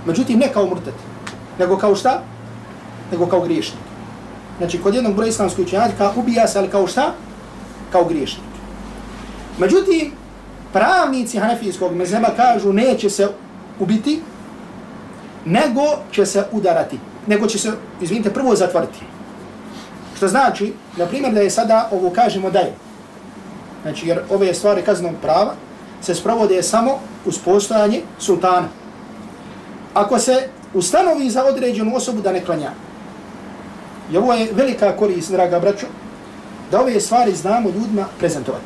međutim, 0.05 0.39
ne 0.39 0.53
kao 0.53 0.65
murtet, 0.65 0.93
nego 1.59 1.77
kao 1.77 1.95
šta? 1.95 2.21
nego 3.11 3.25
kao 3.25 3.41
griješnik. 3.41 3.83
Znači, 4.57 4.81
kod 4.81 4.95
jednog 4.95 5.15
broja 5.15 5.29
islamskih 5.29 5.65
učenjaka 5.65 6.11
ubija 6.15 6.47
se, 6.47 6.59
ali 6.59 6.67
kao 6.69 6.87
šta? 6.87 7.13
Kao 7.91 8.03
griješnik. 8.03 8.47
Međutim, 9.59 10.11
pravnici 10.73 11.39
hanefijskog 11.39 11.95
mezheba 11.95 12.29
kažu 12.35 12.73
neće 12.73 13.09
se 13.09 13.27
ubiti, 13.79 14.21
nego 15.45 15.81
će 16.11 16.25
se 16.25 16.43
udarati. 16.51 16.99
Nego 17.27 17.47
će 17.47 17.59
se, 17.59 17.71
izvinite, 18.01 18.33
prvo 18.33 18.55
zatvoriti. 18.55 18.99
Što 20.17 20.27
znači, 20.27 20.73
na 20.97 21.05
primjer, 21.05 21.33
da 21.33 21.41
je 21.41 21.49
sada, 21.49 21.89
ovo 21.91 22.09
kažemo 22.09 22.49
da 22.49 22.59
je. 22.59 22.73
Znači, 23.81 24.07
jer 24.07 24.19
ove 24.29 24.53
stvari 24.53 24.81
kaznog 24.81 25.13
prava 25.21 25.53
se 26.01 26.15
sprovode 26.15 26.63
samo 26.63 26.99
uz 27.25 27.37
postojanje 27.45 28.01
sultana. 28.19 28.67
Ako 29.93 30.19
se 30.19 30.47
ustanovi 30.73 31.29
za 31.29 31.45
određenu 31.45 31.95
osobu 31.95 32.21
da 32.21 32.31
ne 32.31 32.45
klanja, 32.45 32.71
I 34.11 34.17
ovo 34.17 34.33
je 34.33 34.49
velika 34.53 34.97
korist, 34.97 35.31
draga 35.31 35.59
braćo, 35.59 35.87
da 36.71 36.81
ove 36.81 36.99
stvari 37.01 37.35
znamo 37.35 37.69
ljudima 37.69 38.05
prezentovati. 38.19 38.65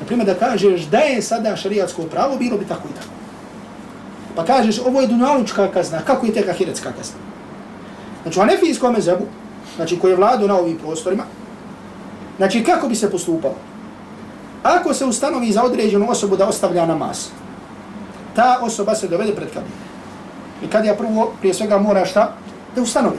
Naprimjer, 0.00 0.26
da 0.26 0.34
kažeš 0.34 0.82
da 0.90 0.98
je 0.98 1.22
sada 1.22 1.56
šarijatsko 1.56 2.02
pravo, 2.02 2.36
bilo 2.36 2.58
bi 2.58 2.64
tako 2.64 2.88
i 2.88 2.94
tako. 2.94 3.12
Pa 4.36 4.44
kažeš, 4.44 4.78
ovo 4.78 5.00
je 5.00 5.06
dunjalučka 5.06 5.68
kazna, 5.70 6.00
kako 6.06 6.26
je 6.26 6.32
teka 6.32 6.52
hiretska 6.52 6.92
kazna? 6.92 7.23
Znači, 8.24 8.38
u 8.38 8.42
anefijskom 8.42 8.92
mezebu, 8.92 9.24
znači, 9.76 9.98
koji 9.98 10.12
je 10.12 10.16
vladu 10.16 10.48
na 10.48 10.58
ovim 10.58 10.78
prostorima, 10.78 11.22
znači, 12.36 12.64
kako 12.64 12.88
bi 12.88 12.94
se 12.94 13.10
postupalo? 13.10 13.54
Ako 14.62 14.94
se 14.94 15.04
ustanovi 15.04 15.52
za 15.52 15.62
određenu 15.62 16.10
osobu 16.10 16.36
da 16.36 16.48
ostavlja 16.48 16.86
namaz, 16.86 17.26
ta 18.36 18.58
osoba 18.62 18.94
se 18.94 19.08
dovede 19.08 19.34
pred 19.34 19.48
kabinu. 19.48 19.74
I 20.62 20.66
kad 20.66 20.84
ja 20.84 20.94
prvo, 20.94 21.32
prije 21.40 21.54
svega, 21.54 21.78
mora 21.78 22.06
šta? 22.06 22.32
Da 22.74 22.82
ustanovi 22.82 23.18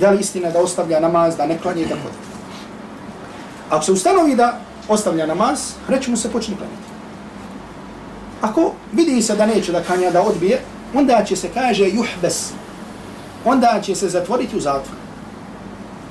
da 0.00 0.10
li 0.10 0.20
istina 0.20 0.50
da 0.50 0.60
ostavlja 0.60 1.00
namaz, 1.00 1.36
da 1.36 1.46
ne 1.46 1.58
klanje 1.58 1.82
i 1.82 1.88
tako 1.88 2.02
da. 2.02 3.76
Ako 3.76 3.84
se 3.84 3.92
ustanovi 3.92 4.34
da 4.34 4.58
ostavlja 4.88 5.26
namaz, 5.26 5.60
reći 5.88 6.10
mu 6.10 6.16
se 6.16 6.30
počne 6.30 6.56
klanjati. 6.56 6.92
Ako 8.40 8.72
vidi 8.92 9.22
se 9.22 9.36
da 9.36 9.46
neće 9.46 9.72
da 9.72 9.82
klanja, 9.82 10.10
da 10.10 10.22
odbije, 10.22 10.60
onda 10.94 11.24
će 11.24 11.36
se 11.36 11.48
kaže 11.54 11.88
juhbes. 11.88 12.52
Onda 13.44 13.80
će 13.82 13.94
se 13.94 14.08
zatvoriti 14.08 14.56
u 14.56 14.60
zatvor. 14.60 14.96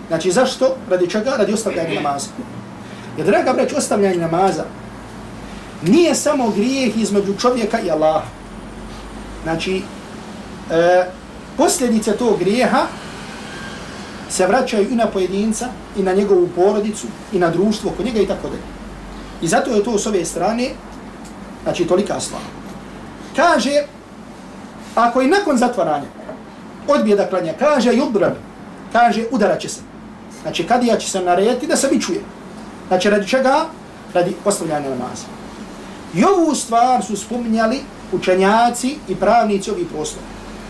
Znači 0.08 0.32
zašto? 0.32 0.76
Radi 0.90 1.10
čega? 1.10 1.32
Radi 1.38 1.54
ostavljanja 1.54 2.02
namaza. 2.02 2.28
Jer 3.18 3.28
draga 3.28 3.54
breć, 3.54 3.74
ostavljanje 3.74 4.18
namaza 4.18 4.64
nije 5.82 6.16
samo 6.16 6.50
grijeh 6.50 6.98
između 6.98 7.34
čovjeka 7.38 7.80
i 7.80 7.92
Allaha. 7.92 8.28
Znači, 9.44 9.82
e, 10.72 11.06
posljedice 11.58 12.18
tog 12.18 12.40
grijeha 12.40 12.82
se 14.30 14.48
vraćaju 14.48 14.92
i 14.92 14.96
na 14.96 15.08
pojedinca, 15.08 15.68
i 15.98 16.04
na 16.04 16.14
njegovu 16.14 16.50
porodicu, 16.56 17.08
i 17.34 17.40
na 17.40 17.50
društvo 17.50 17.92
kod 17.98 18.06
njega 18.06 18.20
i 18.20 18.28
tako 18.28 18.48
dalje. 18.48 18.62
I 19.42 19.48
zato 19.48 19.72
je 19.72 19.84
to 19.84 20.00
s 20.00 20.08
ove 20.08 20.26
strane, 20.26 20.70
znači 21.64 21.86
tolika 21.86 22.20
slava. 22.20 22.46
Kaže, 23.36 23.84
ako 24.96 25.22
i 25.22 25.28
nakon 25.28 25.58
zatvaranja 25.58 26.06
odbije 26.92 27.16
da 27.16 27.28
klanja, 27.28 27.54
kaže 27.60 27.94
judrab, 27.94 28.34
kaže 28.92 29.26
udarat 29.32 29.60
će 29.60 29.70
se. 29.70 29.82
Znači 30.42 30.68
kadija 30.68 30.98
će 30.98 31.10
se 31.10 31.22
narediti 31.22 31.68
da 31.68 31.76
se 31.76 31.88
bičuje. 31.88 32.22
Znači 32.88 33.10
radi 33.10 33.28
čega? 33.28 33.66
Radi 34.14 34.36
ostavljanja 34.46 34.90
namaza. 34.90 35.26
I 36.16 36.24
ovu 36.24 36.56
stvar 36.56 37.04
su 37.04 37.16
spominjali 37.18 37.80
učenjaci 38.12 38.96
i 39.08 39.16
pravnici 39.16 39.72
ovih 39.72 39.88
prostora. 39.94 40.26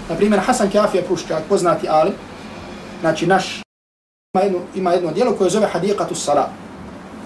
Naprimjer, 0.09 0.41
Hasan 0.45 0.69
Kjafija 0.69 1.03
Pruščak, 1.03 1.43
poznati 1.49 1.87
alim, 1.89 2.13
znači 3.01 3.27
naš, 3.27 3.61
ima 4.33 4.43
jedno, 4.43 4.59
ima 4.75 4.91
jedno 4.91 5.11
dijelo 5.11 5.35
koje 5.35 5.49
zove 5.49 5.67
Hadiqatu 5.73 6.15
Salat. 6.15 6.49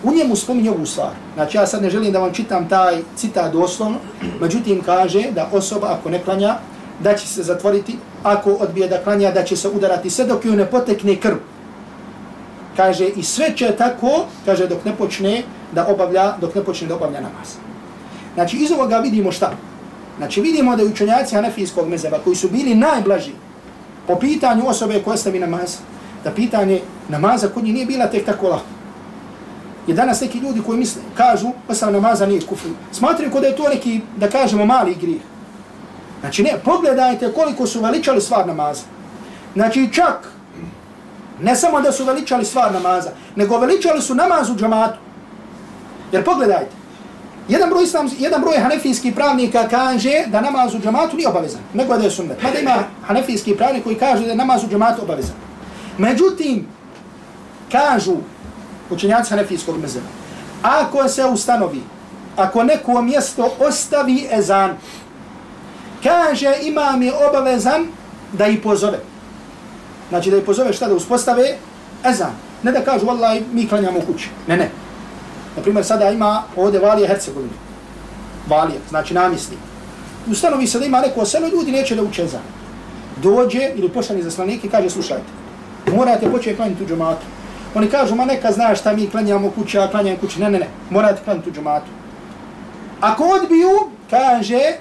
U 0.03 0.13
njemu 0.13 0.36
spominje 0.36 0.71
ovu 0.71 0.86
stvar. 0.86 1.12
Znači 1.34 1.58
ja 1.58 1.67
sad 1.67 1.81
ne 1.84 1.89
želim 1.89 2.12
da 2.12 2.19
vam 2.19 2.34
čitam 2.34 2.69
taj 2.69 3.01
citat 3.15 3.53
doslovno, 3.53 3.97
međutim 4.41 4.81
kaže 4.86 5.31
da 5.31 5.49
osoba 5.51 5.88
ako 5.99 6.10
ne 6.10 6.23
klanja, 6.23 6.58
da 6.99 7.15
će 7.15 7.27
se 7.27 7.43
zatvoriti, 7.43 7.97
ako 8.23 8.51
odbije 8.51 8.88
da 8.88 9.03
klanja, 9.03 9.31
da 9.31 9.43
će 9.43 9.55
se 9.55 9.69
udarati 9.69 10.10
sve 10.10 10.25
dok 10.25 10.45
ju 10.45 10.55
ne 10.55 10.65
potekne 10.65 11.15
krv. 11.15 11.38
Kaže 12.77 13.08
i 13.08 13.23
sve 13.23 13.53
će 13.55 13.75
tako, 13.77 14.25
kaže 14.45 14.67
dok 14.67 14.86
ne 14.86 14.95
počne 14.95 15.43
da 15.71 15.88
obavlja, 15.88 16.34
dok 16.41 16.55
ne 16.55 16.63
počne 16.63 16.88
da 16.88 16.95
obavlja 16.95 17.21
namaz. 17.21 17.55
Znači 18.34 18.58
iz 18.58 18.71
ovoga 18.71 18.97
vidimo 18.97 19.31
šta? 19.31 19.51
Znači 20.17 20.41
vidimo 20.41 20.75
da 20.75 20.84
učenjaci 20.84 21.36
Hanefijskog 21.36 21.88
mezeba 21.88 22.19
koji 22.23 22.36
su 22.36 22.49
bili 22.49 22.75
najblaži 22.75 23.31
po 24.08 24.15
pitanju 24.19 24.67
osobe 24.67 25.01
koja 25.03 25.17
stavi 25.17 25.39
namaz, 25.39 25.77
da 26.23 26.31
pitanje 26.31 26.81
namaza 27.10 27.47
kod 27.47 27.63
njih 27.63 27.73
nije 27.73 27.86
bila 27.86 28.08
tek 28.08 28.25
tako 28.25 28.47
lahko. 28.47 28.67
I 29.88 29.93
danas 29.93 30.21
neki 30.21 30.38
ljudi 30.39 30.62
koji 30.65 30.79
misle, 30.79 31.01
kažu, 31.17 31.47
ostav 31.67 31.93
namaza 31.93 32.25
nije 32.25 32.41
kufr. 32.41 32.67
Smatraju 32.91 33.31
kod 33.31 33.43
je 33.43 33.55
to 33.55 33.69
neki, 33.69 34.01
da 34.17 34.29
kažemo, 34.29 34.65
mali 34.65 34.95
grih. 34.95 35.21
Znači 36.25 36.43
ne, 36.43 36.53
pogledajte 36.63 37.33
koliko 37.33 37.67
su 37.67 37.81
veličali 37.81 38.21
stvar 38.21 38.47
namaza. 38.47 38.81
Znači 39.53 39.89
čak, 39.93 40.31
ne 41.41 41.55
samo 41.55 41.81
da 41.81 41.91
su 41.91 42.05
veličali 42.05 42.45
stvar 42.45 42.73
namaza, 42.73 43.09
nego 43.35 43.57
veličali 43.57 44.01
su 44.01 44.15
namaz 44.15 44.49
u 44.49 44.55
džamatu. 44.55 44.97
Jer 46.11 46.23
pogledajte, 46.23 46.71
jedan 47.47 47.69
broj, 47.69 47.83
islam, 47.83 48.09
jedan 48.19 48.41
broj 48.41 48.57
hanefijskih 48.57 49.15
pravnika 49.15 49.67
kaže 49.67 50.23
da 50.27 50.41
namaz 50.41 50.75
u 50.75 50.79
džamatu 50.79 51.15
nije 51.15 51.29
obavezan, 51.29 51.61
nego 51.73 51.97
da 51.97 52.03
je 52.03 52.11
sunnet. 52.11 52.43
Mada 52.43 52.59
ima 52.59 52.75
hanefijski 53.07 53.57
pravnik 53.57 53.83
koji 53.83 53.95
kaže 53.95 54.23
da 54.23 54.29
je 54.29 54.35
namaz 54.35 54.63
u 54.63 54.67
džamatu 54.67 55.01
obavezan. 55.01 55.35
Međutim, 55.97 56.67
kažu 57.71 58.15
učenjaci 58.89 59.29
hanefijskog 59.29 59.77
mezema, 59.77 60.07
ako 60.63 61.07
se 61.07 61.25
ustanovi, 61.25 61.81
ako 62.35 62.63
neko 62.63 63.01
mjesto 63.01 63.49
ostavi 63.59 64.27
ezan, 64.31 64.77
kaže 66.05 66.53
imam 66.61 67.01
je 67.01 67.13
obavezan 67.29 67.87
da 68.33 68.47
ih 68.47 68.59
pozove. 68.63 68.99
Znači 70.09 70.31
da 70.31 70.37
ih 70.37 70.43
pozove 70.43 70.73
šta 70.73 70.87
da 70.87 70.95
uspostave 70.95 71.57
ezan. 72.05 72.31
Ne 72.63 72.71
da 72.71 72.81
kažu, 72.81 73.05
vallaj, 73.05 73.41
mi 73.53 73.67
klanjamo 73.67 73.99
u 73.99 74.01
kući. 74.01 74.29
Ne, 74.47 74.57
ne. 74.57 74.69
Naprimjer, 75.55 75.85
sada 75.85 76.09
ima 76.09 76.43
ovdje 76.55 76.79
Valije 76.79 77.07
Hercegovine. 77.07 77.53
Valije, 78.47 78.79
znači 78.89 79.13
namisli. 79.13 79.57
Ustanovi 80.31 80.67
se 80.67 80.79
da 80.79 80.85
ima 80.85 81.01
neko 81.01 81.25
selo, 81.25 81.47
ljudi 81.47 81.71
neće 81.71 81.95
da 81.95 82.03
uče 82.03 82.23
ezan. 82.23 82.41
Dođe 83.23 83.71
ili 83.75 83.89
pošani 83.89 84.23
zaslanik 84.23 84.63
i 84.63 84.69
kaže, 84.69 84.89
slušajte, 84.89 85.23
morate 85.95 86.31
početi 86.31 86.55
klanjati 86.55 86.83
u 86.83 86.87
džematu. 86.87 87.25
Oni 87.75 87.87
kažu, 87.87 88.15
ma 88.15 88.25
neka 88.25 88.51
znaš 88.51 88.79
šta 88.79 88.93
mi 88.93 89.09
klanjamo 89.09 89.51
kuća, 89.51 89.79
klanjam 89.79 89.91
klanjamo 89.91 90.19
kuće. 90.21 90.39
Ne, 90.39 90.49
ne, 90.49 90.59
ne, 90.59 90.67
morate 90.89 91.21
klanjati 91.23 91.49
u 91.49 91.53
džematu. 91.53 91.87
Ako 93.01 93.23
odbiju, 93.23 93.69
kaže, 94.09 94.77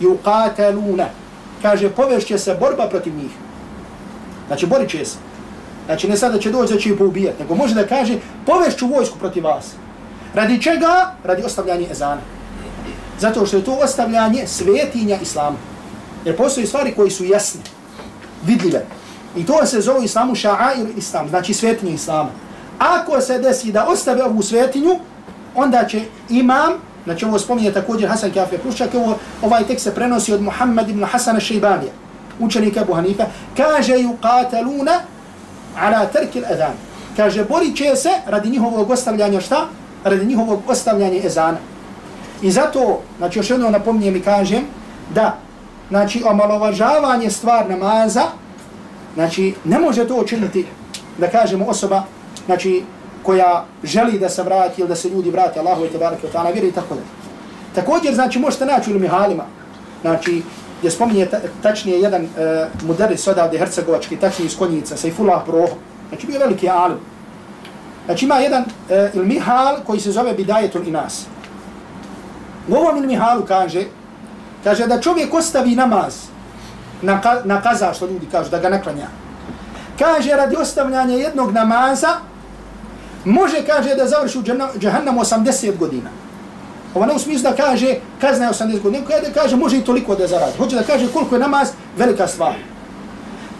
yuqataluna. 0.00 1.06
Kaže, 1.62 1.90
povešće 1.90 2.38
se 2.38 2.56
borba 2.60 2.88
protiv 2.88 3.14
njih. 3.14 3.30
Znači, 4.46 4.66
borit 4.66 4.90
će 4.90 5.04
se. 5.04 5.16
Znači, 5.86 6.08
ne 6.08 6.16
sada 6.16 6.38
će 6.38 6.50
doći 6.50 6.74
da 6.74 6.80
će 6.80 6.88
ih 6.88 6.98
poubijati, 6.98 7.42
nego 7.42 7.54
može 7.54 7.74
da 7.74 7.86
kaže, 7.86 8.18
povešću 8.46 8.86
vojsku 8.86 9.18
protiv 9.18 9.44
vas. 9.44 9.74
Radi 10.34 10.62
čega? 10.62 11.14
Radi 11.24 11.42
ostavljanja 11.42 11.86
ezana. 11.90 12.20
Zato 13.18 13.46
što 13.46 13.56
je 13.56 13.64
to 13.64 13.72
ostavljanje 13.72 14.46
svetinja 14.46 15.18
islama. 15.22 15.56
Jer 16.24 16.36
postoji 16.36 16.66
stvari 16.66 16.92
koji 16.96 17.10
su 17.10 17.24
jasne, 17.24 17.60
vidljive. 18.46 18.84
I 19.36 19.46
to 19.46 19.66
se 19.66 19.80
zove 19.80 20.04
islamu 20.04 20.34
ša'air 20.34 20.86
islam, 20.96 21.28
znači 21.28 21.54
svetinje 21.54 21.92
islama. 21.92 22.30
Ako 22.78 23.20
se 23.20 23.38
desi 23.38 23.72
da 23.72 23.86
ostave 23.86 24.24
ovu 24.24 24.42
svetinju, 24.42 24.98
onda 25.54 25.84
će 25.88 26.02
imam 26.28 26.72
Znači 27.04 27.24
ovo 27.24 27.38
spominje 27.38 27.72
također 27.72 28.08
Hasan 28.08 28.30
Kafir 28.30 28.60
Kruščak, 28.60 28.94
ovo, 28.94 29.18
ovaj 29.42 29.64
tekst 29.64 29.84
se 29.84 29.94
prenosi 29.94 30.32
od 30.32 30.42
Muhammed 30.42 30.88
ibn 30.88 31.04
Hasana 31.04 31.40
Šeibanija, 31.40 31.92
učenika 32.38 32.80
Abu 32.80 32.94
Hanifa, 32.94 33.24
kaže 33.56 33.98
ju 33.98 34.16
kataluna 34.22 35.00
ala 35.80 36.06
terkil 36.06 36.44
adhan. 36.52 36.72
Kaže, 37.16 37.44
borit 37.44 37.76
će 37.76 37.96
se 37.96 38.10
radi 38.26 38.50
njihovog 38.50 38.90
ostavljanja 38.90 39.40
šta? 39.40 39.66
Radi 40.04 40.26
njihovog 40.26 40.62
ostavljanja 40.68 41.24
ezana. 41.24 41.58
I 42.42 42.50
zato, 42.50 43.02
znači 43.18 43.38
još 43.38 43.50
jedno 43.50 43.70
napominjem 43.70 44.16
i 44.16 44.22
kažem, 44.22 44.62
da, 45.14 45.36
znači 45.88 46.22
omalovažavanje 46.26 47.30
stvar 47.30 47.70
namaza, 47.70 48.22
znači 49.14 49.54
ne 49.64 49.78
može 49.78 50.08
to 50.08 50.16
učiniti, 50.16 50.66
da 51.18 51.30
kažemo 51.30 51.64
osoba, 51.64 52.02
znači 52.46 52.82
koja 53.22 53.64
želi 53.84 54.18
da 54.18 54.28
se 54.28 54.42
vrati 54.42 54.80
ili 54.80 54.88
da 54.88 54.96
se 54.96 55.08
ljudi 55.08 55.30
vrate 55.30 55.60
Allahu 55.60 55.84
i 55.84 55.88
tebareke 55.88 56.26
wa 56.26 56.32
ta'ala 56.32 56.52
vjeri 56.52 56.68
i 56.68 56.72
tako 56.72 56.94
dalje. 56.94 57.06
Također, 57.74 58.14
znači, 58.14 58.38
možete 58.38 58.66
naći 58.66 58.94
u 58.94 58.98
Mihalima, 58.98 59.44
znači, 60.02 60.42
gdje 60.78 60.90
spominje 60.90 61.26
ta, 61.26 61.38
tačnije 61.62 62.00
jedan 62.00 62.22
e, 62.22 62.26
uh, 62.26 62.88
mudaris 62.88 63.26
odavde 63.26 63.58
Hercegovački, 63.58 64.16
tačnije 64.16 64.46
iz 64.46 64.58
Konjica, 64.58 64.96
Saifullah 64.96 65.42
Proho, 65.46 65.76
znači 66.08 66.26
bio 66.26 66.38
veliki 66.38 66.68
alim. 66.68 66.98
Znači 68.06 68.24
ima 68.24 68.38
jedan 68.38 68.62
uh, 68.62 69.14
ilmihal 69.14 69.76
koji 69.86 70.00
se 70.00 70.12
zove 70.12 70.32
Bidajetul 70.32 70.88
Inas. 70.88 71.26
U 72.68 72.74
ovom 72.74 72.96
ilmihalu 72.96 73.44
kaže, 73.48 73.84
kaže 74.64 74.86
da 74.86 75.00
čovjek 75.00 75.34
ostavi 75.34 75.74
namaz 75.76 76.14
na, 77.02 77.20
ka, 77.20 77.40
na 77.44 77.62
kaza, 77.62 77.94
što 77.94 78.06
ljudi 78.06 78.26
kažu, 78.32 78.50
da 78.50 78.58
ga 78.58 78.68
naklanja. 78.68 79.06
Kaže, 79.98 80.36
radi 80.36 80.56
ostavljanja 80.56 81.14
jednog 81.14 81.52
namaza, 81.52 82.08
može, 83.24 83.66
kaže, 83.66 83.94
da 83.94 84.06
završi 84.06 84.38
u 84.38 84.42
džahannamu 84.78 85.20
80 85.20 85.78
godina. 85.78 86.10
Ovo 86.94 87.06
ne 87.06 87.14
u 87.14 87.18
smislu 87.18 87.50
da 87.50 87.56
kaže 87.56 87.94
kazna 88.20 88.44
je 88.44 88.50
80 88.50 88.82
godina, 88.82 89.02
nego 89.02 89.28
da 89.28 89.42
kaže 89.42 89.56
može 89.56 89.78
i 89.78 89.84
toliko 89.84 90.14
da 90.14 90.26
zaradi. 90.26 90.58
Hoće 90.58 90.76
da 90.76 90.82
kaže 90.82 91.12
koliko 91.12 91.34
je 91.34 91.40
namaz 91.40 91.68
velika 91.96 92.28
stvar. 92.28 92.54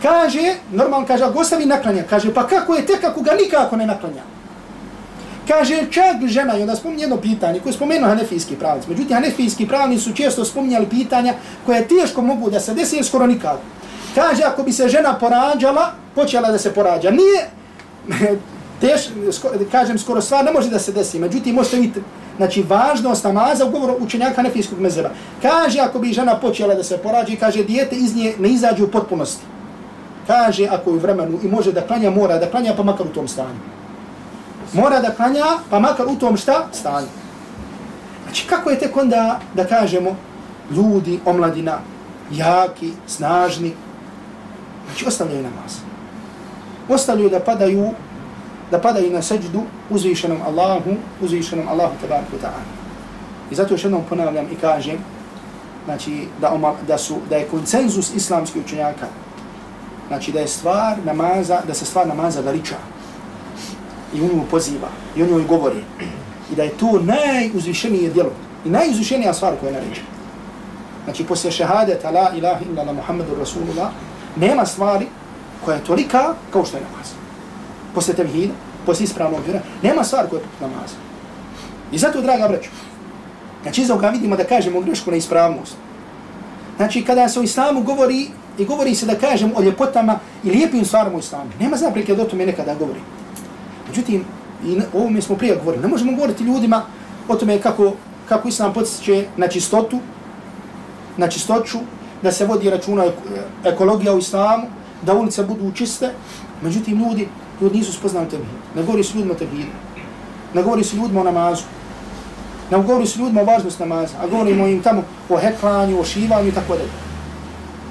Kaže, 0.03 0.55
normalno 0.73 1.07
kaže, 1.07 1.25
ako 1.25 1.39
ostavi 1.39 1.67
naklanja, 1.67 2.03
kaže, 2.11 2.35
pa 2.35 2.47
kako 2.47 2.75
je 2.75 2.87
tek 2.87 3.05
ako 3.05 3.21
ga 3.21 3.33
nikako 3.33 3.77
ne 3.77 3.87
naklanja? 3.87 4.23
Kaže, 5.49 5.87
čak 5.91 6.27
žena, 6.27 6.59
i 6.59 6.61
onda 6.63 6.77
spominje 6.77 7.03
jedno 7.03 7.17
pitanje 7.17 7.61
koje 7.61 7.73
spomenu 7.73 8.07
hanefijski 8.07 8.57
pravnici. 8.57 8.91
Međutim, 8.91 9.15
hanefijski 9.15 9.67
pravnici 9.69 10.05
su 10.05 10.15
često 10.15 10.45
spominjali 10.45 10.87
pitanja 10.87 11.35
koje 11.67 11.89
teško 11.89 12.23
mogu 12.23 12.51
da 12.51 12.61
se 12.61 12.75
desi, 12.75 13.03
skoro 13.03 13.27
nikako. 13.27 13.61
Kaže, 14.15 14.43
ako 14.43 14.63
bi 14.63 14.73
se 14.73 14.89
žena 14.89 15.19
porađala, 15.19 15.93
počela 16.15 16.51
da 16.51 16.59
se 16.59 16.75
porađa. 16.75 17.11
Nije, 17.11 17.51
teš, 18.81 19.01
sko, 19.33 19.49
kažem, 19.73 19.99
skoro 19.99 20.21
sva 20.21 20.43
ne 20.43 20.53
može 20.53 20.71
da 20.71 20.79
se 20.79 20.93
desi. 20.93 21.19
Međutim, 21.19 21.55
možete 21.55 21.77
vidjeti, 21.77 22.01
znači, 22.37 22.63
važnost 22.63 23.25
namaza 23.25 23.67
u 23.67 23.71
govoru 23.71 23.97
učenjaka 24.01 24.43
nefijskog 24.43 24.81
mezeba. 24.81 25.11
Kaže, 25.43 25.81
ako 25.81 25.99
bi 25.99 26.13
žena 26.13 26.39
počela 26.39 26.75
da 26.75 26.85
se 26.85 26.99
porađi, 26.99 27.37
kaže, 27.37 27.65
dijete 27.65 27.97
iz 27.97 28.17
nje 28.17 28.35
ne 28.39 28.49
izađe 28.49 28.85
u 28.85 28.91
potpunosti. 28.91 29.43
Kaže, 30.27 30.67
ako 30.71 30.91
je 30.91 30.97
u 30.97 30.99
vremenu 30.99 31.39
i 31.43 31.49
može 31.49 31.73
da 31.73 31.87
klanja, 31.87 32.11
mora 32.11 32.39
da 32.39 32.51
klanja, 32.51 32.75
pa 32.77 32.83
makar 32.83 33.07
u 33.07 33.15
tom 33.15 33.29
stanju. 33.29 33.61
Mora 34.73 35.01
da 35.01 35.11
klanja, 35.11 35.45
pa 35.71 35.79
makar 35.79 36.07
u 36.07 36.17
tom 36.17 36.37
šta? 36.37 36.67
Stanju. 36.73 37.09
Znači, 38.25 38.47
kako 38.47 38.71
je 38.71 38.79
tek 38.79 38.97
onda, 38.97 39.41
da 39.55 39.65
kažemo, 39.65 40.17
ljudi, 40.71 41.21
omladina, 41.25 41.79
jaki, 42.31 42.93
snažni, 43.07 43.73
znači, 44.87 45.07
ostavljaju 45.07 45.43
namaz. 45.43 45.77
Ostavljaju 46.89 47.31
da 47.31 47.41
padaju 47.41 47.91
da 48.71 48.79
padaju 48.81 49.13
na 49.13 49.23
seđdu 49.23 49.63
uzvišenom 49.91 50.39
Allahu, 50.47 50.91
uzvišenom 51.21 51.69
Allahu 51.69 51.95
tabaraka 52.01 52.37
ta'ala. 52.43 52.65
I 53.51 53.55
zato 53.55 53.75
još 53.75 53.85
jednom 53.85 54.03
ponavljam 54.09 54.47
i 54.53 54.57
kažem, 54.57 54.99
znači 55.85 56.27
da, 56.41 56.53
omal, 56.53 56.75
da, 56.87 56.99
su, 56.99 57.17
da 57.29 57.37
je 57.37 57.49
konsenzus 57.51 58.15
islamskih 58.15 58.63
učenjaka, 58.65 59.07
znači 60.09 60.33
da 60.33 60.41
je 60.41 60.49
stvar 60.49 60.97
namaza, 61.05 61.61
da 61.67 61.75
se 61.75 61.85
stvar 61.85 62.09
namaza 62.09 62.41
veliča 62.41 62.77
i 64.15 64.21
on 64.21 64.29
njemu 64.29 64.45
poziva 64.51 64.89
i 65.17 65.23
on 65.23 65.29
njemu 65.29 65.49
govori 65.49 65.85
i 66.53 66.57
da 66.57 66.63
je 66.63 66.71
to 66.71 67.01
najuzvišenije 67.03 68.11
djelo 68.11 68.33
i 68.65 68.71
najuzvišenija 68.71 69.35
stvar 69.35 69.55
koja 69.61 69.71
je 69.71 69.81
naređa. 69.81 70.01
Znači 71.05 71.25
poslije 71.25 71.53
šehadeta 71.53 72.11
la 72.11 72.31
ilaha 72.35 72.65
illa 72.71 72.83
la 72.83 72.93
Muhammedu 72.93 73.35
Rasulullah 73.39 73.91
nema 74.37 74.67
stvari 74.67 75.07
koja 75.65 75.77
je 75.77 75.85
tolika 75.85 76.35
kao 76.53 76.65
što 76.65 76.77
je 76.77 76.83
namaz 76.83 77.20
posle 77.95 78.15
tevhida, 78.15 78.53
posle 78.87 79.05
ispravnog 79.05 79.41
vjera, 79.45 79.61
nema 79.83 80.05
stvar 80.05 80.29
kod 80.31 80.41
namaza. 80.61 80.97
I 81.93 81.99
zato, 81.99 82.21
draga 82.21 82.49
braću, 82.49 82.71
znači 83.63 83.83
iz 83.83 83.91
ovoga 83.91 84.09
vidimo 84.09 84.37
da 84.37 84.45
kažemo 84.45 84.81
grešku 84.81 85.11
na 85.11 85.17
ispravnost. 85.17 85.77
Znači, 86.77 87.05
kada 87.05 87.29
se 87.29 87.41
o 87.41 87.43
islamu 87.43 87.83
govori, 87.83 88.27
i 88.59 88.65
govori 88.65 88.95
se 88.95 89.07
da 89.07 89.15
kažemo 89.15 89.55
o 89.57 89.63
ljepotama 89.63 90.19
i 90.45 90.51
lijepim 90.51 90.85
stvarima 90.85 91.17
u 91.17 91.21
islamu, 91.21 91.51
nema 91.61 91.77
zapreke 91.77 92.15
da 92.15 92.23
o 92.23 92.27
tome 92.27 92.47
nekada 92.47 92.75
govori. 92.75 93.01
Međutim, 93.89 94.25
i 94.67 94.79
o 94.81 94.99
ovome 94.99 95.23
smo 95.23 95.37
prije 95.37 95.57
govorili, 95.57 95.83
ne 95.83 95.89
možemo 95.89 96.13
govoriti 96.13 96.45
ljudima 96.45 96.83
o 97.29 97.37
tome 97.37 97.59
kako, 97.61 97.93
kako 98.29 98.49
islam 98.49 98.73
podsjeće 98.73 99.27
na 99.37 99.49
čistotu, 99.49 99.99
na 101.17 101.29
čistoću, 101.29 101.79
da 102.23 102.33
se 102.33 102.47
vodi 102.47 102.71
računa 102.71 103.05
ekologija 103.65 104.15
u 104.15 104.19
islamu, 104.19 104.67
da 105.03 105.15
ulice 105.15 105.45
budu 105.45 105.73
čiste, 105.75 106.13
međutim 106.63 106.99
ljudi, 106.99 107.29
ljudi 107.61 107.79
nisu 107.79 107.93
spoznali 107.93 108.29
tevhid. 108.29 108.49
Ne 108.77 108.83
govori 108.83 109.05
s 109.05 109.15
ljudima 109.15 109.35
o 109.35 109.37
tevhidu. 109.37 109.71
Ne 110.55 110.63
govori 110.63 110.85
s 110.85 110.93
ljudima 110.93 111.21
o 111.21 111.25
namazu. 111.25 111.63
Ne 112.71 112.83
govori 112.83 113.07
s 113.07 113.17
ljudima 113.17 113.41
o 113.41 113.45
važnost 113.45 113.81
namaza, 113.81 114.15
a 114.23 114.27
govorimo 114.27 114.67
im 114.67 114.83
tamo 114.83 115.03
o 115.29 115.37
heklanju, 115.37 116.01
o 116.01 116.05
šivanju 116.05 116.49
i 116.49 116.53
tako 116.53 116.73
dalje. 116.73 116.91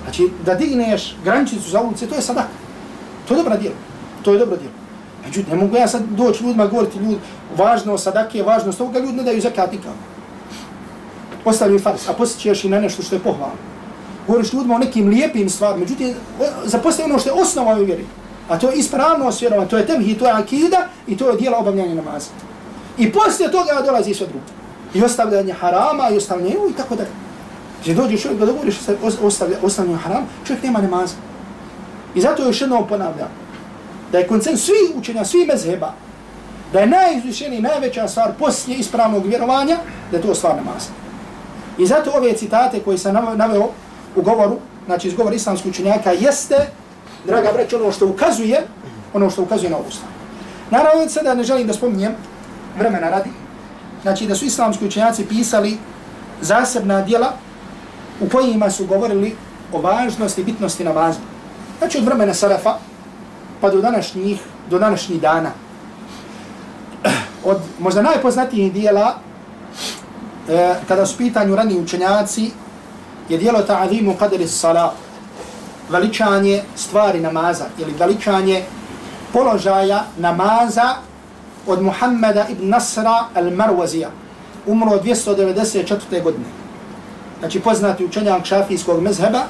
Znači, 0.04 0.30
da 0.46 0.56
digneš 0.56 1.16
graničicu 1.24 1.70
za 1.70 1.82
ulice, 1.82 2.08
to 2.08 2.16
je 2.16 2.22
sadak. 2.22 2.48
To 3.28 3.34
je 3.34 3.38
dobra 3.38 3.58
djelo. 3.58 3.76
To 4.22 4.34
je 4.34 4.40
dobro 4.40 4.58
djelo. 4.58 4.74
Međutim, 5.26 5.54
ne 5.54 5.62
mogu 5.64 5.76
ja 5.76 5.88
sad 5.88 6.02
doći 6.04 6.44
ljudima 6.44 6.68
govoriti 6.68 7.00
ljudi, 7.00 7.18
važno 7.58 7.98
sadake, 7.98 8.44
važno 8.44 8.74
toga, 8.74 9.00
ljudi 9.00 9.14
ne 9.14 9.24
daju 9.24 9.42
zakat 9.42 9.72
nikako. 9.72 9.96
Ostavi 11.46 11.80
fars, 11.80 12.10
a 12.10 12.14
posjećaš 12.14 12.64
i 12.64 12.70
na 12.70 12.80
nešto 12.80 13.04
što 13.04 13.16
je 13.16 13.20
pohvalno. 13.20 13.56
Govoriš 14.28 14.54
ljudima 14.54 14.76
o 14.76 14.80
nekim 14.80 15.08
lijepim 15.08 15.50
stvarima, 15.50 15.80
međutim, 15.80 16.14
zapostavi 16.66 17.12
ono 17.12 17.20
što 17.20 17.30
je 17.30 17.42
osnova 17.42 17.72
ove 17.72 17.86
vjeri. 17.86 18.06
A 18.50 18.60
to 18.60 18.70
je 18.70 18.78
ispravno 18.78 19.28
osvjerovanje, 19.28 19.70
to 19.70 19.78
je 19.78 19.86
tevhi, 19.86 20.18
to 20.18 20.26
je 20.26 20.32
akida 20.32 20.88
i 21.08 21.18
to 21.18 21.30
je 21.30 21.38
dijela 21.38 21.58
obavljanja 21.58 21.96
namaza. 21.96 22.30
I 22.98 23.12
poslije 23.12 23.52
toga 23.52 23.82
dolazi 23.86 24.14
sve 24.14 24.28
drugo. 24.28 24.46
I 24.94 25.04
ostavljanje 25.04 25.54
harama, 25.54 26.10
i 26.10 26.18
ostavljanje 26.18 26.56
i 26.70 26.74
tako 26.78 26.96
dalje. 26.96 27.10
Gdje 27.82 27.96
dođe 27.96 28.18
čovjek 28.18 28.40
da 28.40 28.46
govoriš 28.46 28.76
ostavljanje 29.64 30.00
harama, 30.00 30.26
čovjek 30.48 30.64
nema 30.64 30.82
namaza. 30.82 31.16
I 32.16 32.22
zato 32.22 32.44
još 32.44 32.62
jednom 32.62 32.88
ponavljam, 32.88 33.30
da 34.12 34.18
je 34.18 34.28
koncent 34.28 34.60
svih 34.60 34.96
učenja, 34.96 35.26
svih 35.26 35.48
mezheba, 35.48 35.94
da 36.74 36.80
je 36.80 36.88
najizvišeniji, 36.88 37.62
najveća 37.62 38.08
stvar 38.08 38.32
poslije 38.40 38.78
ispravnog 38.78 39.26
vjerovanja, 39.26 39.78
da 40.12 40.18
je 40.18 40.24
to 40.24 40.36
stvar 40.36 40.56
namaza. 40.56 40.90
I 41.78 41.86
zato 41.86 42.12
ove 42.16 42.34
citate 42.34 42.80
koje 42.80 42.98
sam 42.98 43.14
naveo 43.36 43.70
u 44.16 44.22
govoru, 44.22 44.58
znači 44.86 45.08
iz 45.08 45.14
govora 45.14 45.36
islamskih 45.36 45.72
učenjaka, 45.72 46.12
jeste, 46.12 46.68
draga 47.26 47.52
braća, 47.54 47.78
ono 47.78 47.92
što 47.92 48.08
ukazuje, 48.08 48.62
ono 49.14 49.30
što 49.30 49.42
ukazuje 49.42 49.70
na 49.70 49.78
ovu 49.78 49.92
stvar. 49.92 50.12
Naravno, 50.72 51.10
sada 51.10 51.34
ne 51.34 51.44
želim 51.44 51.68
da 51.68 51.74
spominjem 51.74 52.16
vremena 52.78 53.10
radi, 53.10 53.30
znači 54.02 54.28
da 54.28 54.36
su 54.36 54.46
islamski 54.46 54.86
učenjaci 54.86 55.26
pisali 55.26 55.78
zasebna 56.42 57.02
dijela 57.02 57.34
u 58.22 58.30
kojima 58.30 58.72
su 58.72 58.86
govorili 58.86 59.36
o 59.74 59.82
važnosti 59.82 60.42
i 60.42 60.44
bitnosti 60.44 60.84
namaza. 60.84 61.20
Znači 61.78 61.98
od 61.98 62.04
vremena 62.04 62.34
Sarafa, 62.34 62.78
pa 63.62 63.70
do 63.70 63.82
današnjih, 63.82 64.40
do 64.70 64.80
današnjih 64.80 65.22
dana. 65.22 65.52
Od 67.44 67.58
možda 67.80 68.02
najpoznatijih 68.02 68.74
dijela, 68.74 69.16
e, 70.50 70.76
kada 70.88 71.06
su 71.06 71.18
pitanju 71.18 71.56
rani 71.56 71.80
učenjaci, 71.80 72.52
je 73.30 73.38
dijelo 73.38 73.60
ta'adimu 73.60 74.14
qadri 74.20 74.48
salat 74.48 75.09
veličanje 75.90 76.64
stvari 76.76 77.20
namaza, 77.20 77.66
ili 77.78 77.94
veličanje 78.00 78.64
položaja 79.34 80.04
namaza 80.18 80.96
od 81.68 81.82
Muhammeda 81.82 82.46
ibn 82.50 82.70
Nasra 82.70 83.28
al-Marwazija, 83.36 84.08
umro 84.66 84.92
294. 84.92 86.24
godine. 86.24 86.46
Znači 87.40 87.60
poznati 87.60 88.06
učenjak 88.06 88.46
šafijskog 88.46 89.02
mezheba, 89.02 89.44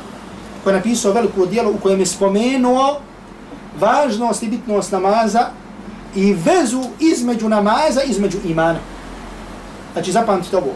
koji 0.63 0.73
je 0.73 0.77
napisao 0.77 1.13
veliko 1.13 1.45
dijelo 1.45 1.71
u 1.71 1.77
kojem 1.77 1.99
je 1.99 2.05
spomenuo 2.05 2.99
važnost 3.79 4.43
i 4.43 4.47
bitnost 4.47 4.91
namaza 4.91 5.47
i 6.15 6.33
vezu 6.33 6.83
između 6.99 7.49
namaza 7.49 8.01
između 8.03 8.37
imana. 8.45 8.79
Znači, 9.93 10.11
zapamtite 10.11 10.57
ovo. 10.57 10.73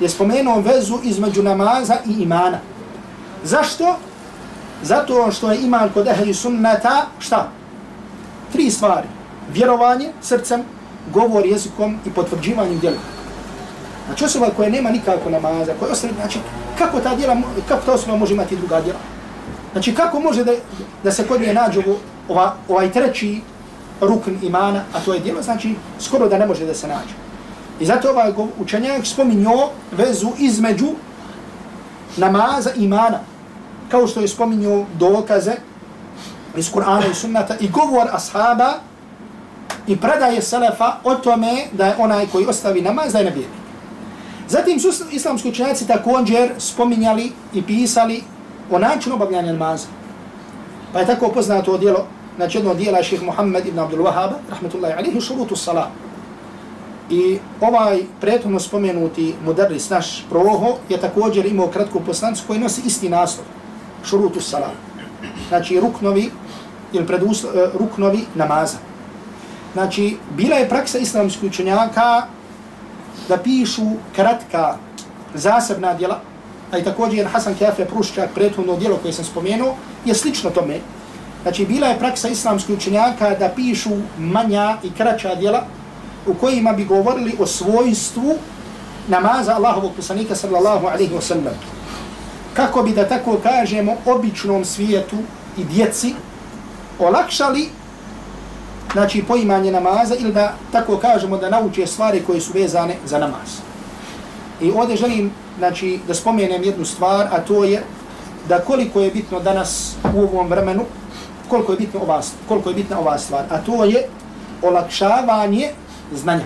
Je 0.00 0.08
spomenuo 0.08 0.60
vezu 0.60 0.98
između 1.02 1.42
namaza 1.42 1.96
i 2.06 2.22
imana. 2.22 2.58
Zašto? 3.44 3.96
Zato 4.84 5.22
ono 5.22 5.32
što 5.32 5.50
je 5.50 5.60
iman 5.60 5.90
kod 5.94 6.06
ehli 6.06 6.34
sunnata, 6.34 7.06
šta? 7.18 7.48
Tri 8.52 8.70
stvari. 8.70 9.08
Vjerovanje 9.52 10.12
srcem, 10.22 10.62
govor 11.12 11.46
jezikom 11.46 11.98
i 12.06 12.10
potvrđivanje 12.10 12.76
djelom. 12.76 13.00
Znači 14.06 14.24
osoba 14.24 14.50
koja 14.56 14.70
nema 14.70 14.90
nikako 14.90 15.30
namaza, 15.30 15.72
koja 15.78 15.92
ostaje, 15.92 16.12
znači 16.14 16.38
kako 16.78 17.00
ta 17.00 17.14
djela, 17.14 17.36
kako 17.68 17.86
ta 17.86 17.92
osoba 17.92 18.16
može 18.16 18.34
imati 18.34 18.56
druga 18.56 18.80
djela? 18.80 18.98
Znači 19.72 19.94
kako 19.94 20.20
može 20.20 20.44
da, 20.44 20.52
da 21.04 21.12
se 21.12 21.26
kod 21.26 21.40
nje 21.40 21.54
nađe 21.54 21.80
ova, 22.28 22.54
ovaj 22.68 22.92
treći 22.92 23.40
rukn 24.00 24.30
imana, 24.42 24.82
a 24.92 25.00
to 25.00 25.14
je 25.14 25.20
djelo, 25.20 25.42
znači 25.42 25.74
skoro 26.00 26.28
da 26.28 26.38
ne 26.38 26.46
može 26.46 26.66
da 26.66 26.74
se 26.74 26.88
nađe. 26.88 27.14
I 27.80 27.86
zato 27.86 28.10
ovaj 28.10 28.32
učenjak 28.60 29.06
spominio 29.06 29.68
vezu 29.92 30.28
između 30.38 30.88
namaza 32.16 32.70
imana, 32.76 33.20
kao 33.88 34.06
što 34.06 34.20
je 34.20 34.28
spominju 34.28 34.84
dokaze 34.98 35.52
iz 36.56 36.72
Kur'ana 36.72 37.10
i 37.10 37.14
sunnata 37.14 37.54
i 37.60 37.68
govor 37.68 38.06
ashaba 38.12 38.72
i 39.86 39.96
predaje 39.96 40.42
selefa 40.42 40.96
o 41.04 41.14
tome 41.14 41.64
da 41.72 41.86
je 41.86 41.94
onaj 41.98 42.26
koji 42.26 42.46
ostavi 42.46 42.80
namaz 42.80 43.12
da 43.12 43.18
je 43.18 43.24
nevjernik. 43.24 43.64
Zatim 44.48 44.80
su 44.80 44.88
islamski 45.10 45.48
učenjaci 45.48 45.86
također 45.86 46.50
spominjali 46.58 47.32
i 47.54 47.62
pisali 47.62 48.22
o 48.70 48.78
načinu 48.78 49.14
obavljanja 49.14 49.52
namaza. 49.52 49.86
Pa 50.92 51.00
je 51.00 51.06
tako 51.06 51.28
poznato 51.28 51.78
djelo, 51.78 52.06
znači 52.36 52.58
jedno 52.58 52.74
dijela 52.74 53.02
ših 53.02 53.22
Muhammed 53.22 53.66
ibn 53.66 53.78
Abdul 53.78 54.04
Wahab, 54.04 54.30
rahmetullahi 54.50 54.94
alihi, 54.98 55.20
šurutu 55.20 55.56
salat. 55.56 55.88
I 57.10 57.38
ovaj 57.60 58.02
prethodno 58.20 58.60
spomenuti 58.60 59.34
mudarris 59.44 59.90
naš 59.90 60.24
proho, 60.30 60.76
je 60.88 61.00
također 61.00 61.46
imao 61.46 61.68
kratku 61.68 62.00
poslancu 62.06 62.44
koji 62.46 62.58
nosi 62.58 62.82
isti 62.86 63.08
naslov, 63.08 63.46
šurutu 64.04 64.40
salat. 64.40 64.72
Znači 65.48 65.80
ruknovi 65.80 66.30
ili 66.92 67.06
preduslo, 67.06 67.50
uh, 67.50 67.56
e, 67.56 67.70
ruknovi 67.78 68.24
namaza. 68.34 68.78
Znači, 69.72 70.16
bila 70.36 70.56
je 70.56 70.68
praksa 70.68 70.98
islamskih 70.98 71.50
učenjaka 71.50 72.22
da 73.28 73.36
pišu 73.36 73.82
kratka 74.16 74.76
zasebna 75.34 75.94
djela, 75.94 76.20
a 76.72 76.78
i 76.78 76.84
također 76.84 77.26
Hasan 77.26 77.54
Kafe 77.58 77.84
Pruščak, 77.84 78.30
prethodno 78.34 78.76
djelo 78.76 78.96
koje 78.96 79.12
sam 79.12 79.24
spomenuo, 79.24 79.74
je 80.04 80.14
slično 80.14 80.50
tome. 80.50 80.80
Znači, 81.42 81.66
bila 81.66 81.86
je 81.86 81.98
praksa 81.98 82.28
islamskih 82.28 82.76
učenjaka 82.76 83.30
da 83.30 83.48
pišu 83.48 83.90
manja 84.18 84.76
i 84.82 84.90
kraća 84.90 85.34
djela 85.34 85.64
u 86.26 86.34
kojima 86.34 86.72
bi 86.72 86.84
govorili 86.84 87.36
o 87.38 87.46
svojstvu 87.46 88.34
namaza 89.08 89.54
Allahovog 89.54 89.92
poslanika 89.96 90.34
sallallahu 90.34 90.86
alaihi 90.86 91.14
wa 91.14 91.20
sallam. 91.20 91.54
Kako 92.54 92.82
bi 92.82 92.92
da 92.92 93.08
tako 93.08 93.38
kažemo 93.42 93.96
običnom 94.06 94.64
svijetu 94.64 95.16
i 95.58 95.64
djeci 95.64 96.14
olakšali 96.98 97.68
znači 98.92 99.24
poimanje 99.28 99.72
namaza 99.72 100.14
ili 100.14 100.32
da 100.32 100.54
tako 100.72 100.96
kažemo 100.96 101.36
da 101.36 101.50
nauče 101.50 101.86
stvari 101.86 102.22
koje 102.26 102.40
su 102.40 102.52
vezane 102.52 102.96
za 103.04 103.18
namaz. 103.18 103.58
I 104.60 104.70
ovdje 104.70 104.96
želim 104.96 105.32
znači, 105.58 106.00
da 106.06 106.14
spomenem 106.14 106.62
jednu 106.62 106.84
stvar, 106.84 107.26
a 107.32 107.40
to 107.40 107.64
je 107.64 107.82
da 108.48 108.58
koliko 108.58 109.00
je 109.00 109.10
bitno 109.10 109.40
danas 109.40 109.96
u 110.14 110.20
ovom 110.20 110.48
vremenu, 110.48 110.84
koliko 111.48 111.72
je 111.72 111.78
bitno 111.78 112.00
ova, 112.00 112.22
koliko 112.48 112.68
je 112.68 112.74
bitna 112.74 112.98
ova 112.98 113.18
stvar, 113.18 113.44
a 113.50 113.58
to 113.58 113.84
je 113.84 114.08
olakšavanje 114.62 115.70
znanja. 116.14 116.44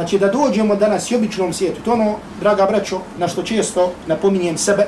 Znači 0.00 0.18
da 0.18 0.28
dođemo 0.28 0.76
danas 0.76 1.10
i 1.10 1.16
običnom 1.16 1.52
svijetu, 1.52 1.80
to 1.84 1.92
ono, 1.92 2.14
draga 2.40 2.66
braćo, 2.66 3.00
na 3.18 3.28
što 3.28 3.42
često 3.42 3.92
napominjem 4.06 4.58
sebe, 4.58 4.86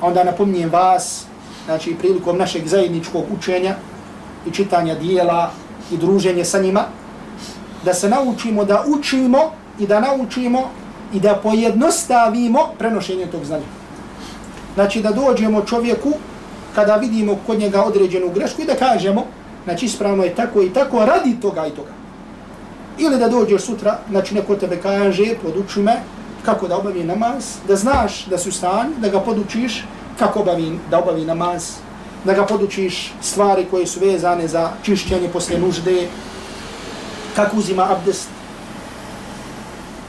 onda 0.00 0.24
napominjem 0.24 0.70
vas, 0.70 1.24
znači 1.64 1.94
prilikom 1.94 2.38
našeg 2.38 2.66
zajedničkog 2.66 3.24
učenja 3.38 3.74
i 4.46 4.50
čitanja 4.50 4.94
dijela 4.94 5.50
i 5.90 5.96
druženje 5.96 6.44
sa 6.44 6.58
njima, 6.58 6.84
da 7.84 7.94
se 7.94 8.08
naučimo 8.08 8.64
da 8.64 8.84
učimo 8.86 9.50
i 9.78 9.86
da 9.86 10.00
naučimo 10.00 10.70
i 11.12 11.20
da 11.20 11.34
pojednostavimo 11.34 12.60
prenošenje 12.78 13.26
tog 13.26 13.44
znanja. 13.44 13.68
Znači 14.74 15.02
da 15.02 15.12
dođemo 15.12 15.62
čovjeku 15.62 16.12
kada 16.74 16.96
vidimo 16.96 17.36
kod 17.46 17.58
njega 17.58 17.82
određenu 17.82 18.30
grešku 18.34 18.62
i 18.62 18.66
da 18.66 18.74
kažemo, 18.74 19.24
znači 19.64 19.86
ispravno 19.86 20.24
je 20.24 20.34
tako 20.34 20.62
i 20.62 20.72
tako, 20.72 21.04
radi 21.04 21.40
toga 21.40 21.66
i 21.66 21.70
toga. 21.70 22.01
Ili 22.98 23.18
da 23.18 23.28
dođeš 23.28 23.62
sutra, 23.62 23.98
znači 24.10 24.34
neko 24.34 24.56
tebe 24.56 24.80
kaže, 24.82 25.34
poduči 25.42 25.80
me 25.80 26.02
kako 26.44 26.68
da 26.68 26.76
obavi 26.76 27.04
namaz, 27.04 27.44
da 27.68 27.76
znaš 27.76 28.26
da 28.26 28.38
su 28.38 28.52
stan, 28.52 28.92
da 28.98 29.08
ga 29.08 29.20
podučiš 29.20 29.84
kako 30.18 30.40
obavi, 30.40 30.78
da 30.90 30.98
obavi 30.98 31.24
namaz, 31.24 31.70
da 32.24 32.32
ga 32.32 32.46
podučiš 32.46 33.12
stvari 33.22 33.66
koje 33.70 33.86
su 33.86 34.00
vezane 34.00 34.48
za 34.48 34.70
čišćenje 34.82 35.28
posle 35.28 35.58
nužde, 35.58 36.08
kako 37.36 37.56
uzima 37.56 37.86
abdest, 37.90 38.28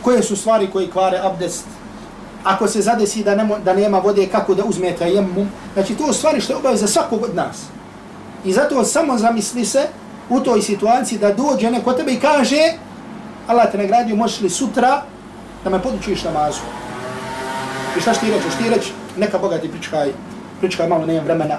koje 0.01 0.23
su 0.23 0.35
stvari 0.35 0.69
koje 0.71 0.91
kvare 0.91 1.19
abdest, 1.23 1.65
ako 2.43 2.67
se 2.67 2.81
zadesi 2.81 3.23
da, 3.23 3.35
nemo, 3.35 3.59
da 3.59 3.73
nema 3.73 3.99
vode, 3.99 4.27
kako 4.27 4.55
da 4.55 4.63
uzme 4.63 4.95
tajemmu. 4.97 5.47
Znači, 5.73 5.95
to 5.95 6.13
stvari 6.13 6.41
što 6.41 6.53
je 6.53 6.57
obavio 6.57 6.77
za 6.77 6.87
svakog 6.87 7.23
od 7.23 7.35
nas. 7.35 7.57
I 8.45 8.53
zato 8.53 8.83
samo 8.83 9.17
zamisli 9.17 9.65
se 9.65 9.87
u 10.29 10.39
toj 10.39 10.61
situaciji 10.61 11.19
da 11.19 11.33
dođe 11.33 11.71
neko 11.71 11.93
tebe 11.93 12.11
i 12.11 12.19
kaže 12.19 12.73
Allah 13.47 13.71
te 13.71 13.77
nagradio, 13.77 14.15
možeš 14.15 14.41
li 14.41 14.49
sutra 14.49 15.01
da 15.63 15.69
me 15.69 15.81
podučiš 15.81 16.23
namazu. 16.23 16.61
I 17.97 18.01
šta 18.01 18.13
ti 18.13 18.31
reći? 18.31 18.57
Ti 18.63 18.69
reći, 18.69 18.91
neka 19.17 19.37
Boga 19.37 19.57
ti 19.57 19.71
pričkaj, 19.71 20.11
pričkaj 20.59 20.87
malo, 20.87 21.05
nemam 21.05 21.23
vremena, 21.23 21.57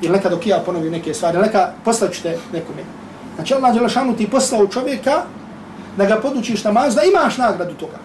ili 0.00 0.12
neka 0.12 0.28
dok 0.28 0.46
ja 0.46 0.58
ponovim 0.66 0.92
neke 0.92 1.14
stvari, 1.14 1.38
neka 1.38 1.72
poslaću 1.84 2.22
te 2.22 2.38
nekome. 2.52 2.82
Znači 3.34 3.54
Allah 3.54 3.74
Đelešanu 3.74 4.16
ti 4.16 4.30
poslao 4.30 4.66
čovjeka 4.66 5.22
da 5.96 6.04
ga 6.04 6.20
podučiš 6.20 6.64
namazu, 6.64 6.96
da 6.96 7.02
imaš 7.02 7.38
nagradu 7.38 7.74
toga. 7.74 7.98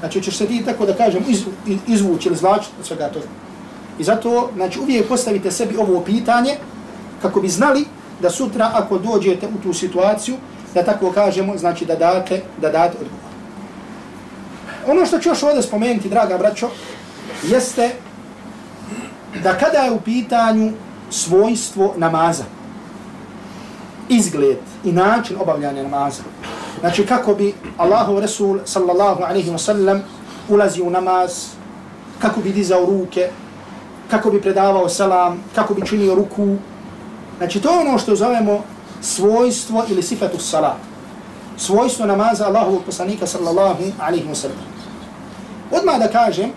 Znači 0.00 0.22
ćeš 0.22 0.36
se 0.36 0.46
ti 0.46 0.62
tako 0.64 0.86
da 0.86 0.94
kažem 0.94 1.24
iz, 1.28 1.44
izvući 1.86 2.28
ili 2.28 2.36
zlačiti 2.36 2.74
od 2.80 2.86
svega 2.86 3.08
toga. 3.08 3.26
I 3.98 4.04
zato 4.04 4.50
znači, 4.54 4.80
uvijek 4.80 5.08
postavite 5.08 5.50
sebi 5.50 5.76
ovo 5.76 6.00
pitanje 6.00 6.56
kako 7.22 7.40
bi 7.40 7.48
znali 7.48 7.84
da 8.20 8.30
sutra 8.30 8.70
ako 8.74 8.98
dođete 8.98 9.46
u 9.46 9.62
tu 9.62 9.72
situaciju 9.72 10.36
da 10.74 10.84
tako 10.84 11.12
kažemo, 11.12 11.56
znači 11.56 11.86
da 11.86 11.96
date, 11.96 12.42
da 12.60 12.70
date 12.70 12.96
odgovor. 13.00 13.28
Ono 14.86 15.06
što 15.06 15.18
ću 15.18 15.28
još 15.28 15.42
ovdje 15.42 15.62
spomenuti, 15.62 16.08
draga 16.08 16.38
braćo, 16.38 16.68
jeste 17.42 17.90
da 19.42 19.58
kada 19.58 19.78
je 19.78 19.92
u 19.92 20.00
pitanju 20.00 20.72
svojstvo 21.10 21.94
namaza, 21.96 22.44
izgled 24.08 24.58
i 24.84 24.92
način 24.92 25.36
obavljanja 25.40 25.82
namaza, 25.82 26.22
znači 26.80 27.06
kako 27.06 27.34
bi 27.34 27.54
Allahu 27.76 28.20
Resul 28.20 28.58
sallallahu 28.64 29.22
alaihi 29.22 29.50
wa 29.50 29.58
sallam 29.58 30.02
ulazi 30.48 30.82
u 30.82 30.90
namaz, 30.90 31.46
kako 32.18 32.40
bi 32.40 32.52
dizao 32.52 32.86
ruke, 32.86 33.30
kako 34.10 34.30
bi 34.30 34.42
predavao 34.42 34.88
salam, 34.88 35.44
kako 35.54 35.74
bi 35.74 35.86
činio 35.86 36.14
ruku, 36.14 36.56
znači 37.38 37.60
to 37.60 37.72
je 37.72 37.88
ono 37.88 37.98
što 37.98 38.16
zovemo 38.16 38.64
svojstvo 39.02 39.84
ili 39.88 40.02
sifatu 40.02 40.38
salat. 40.38 40.76
Svojstvo 41.56 42.06
namaza 42.06 42.46
Allahovog 42.46 42.82
poslanika 42.86 43.26
sallallahu 43.26 43.82
alaihi 43.98 44.28
wa 44.28 44.34
sallam. 44.34 44.58
Odmah 45.70 45.98
da 45.98 46.08
kažem 46.08 46.50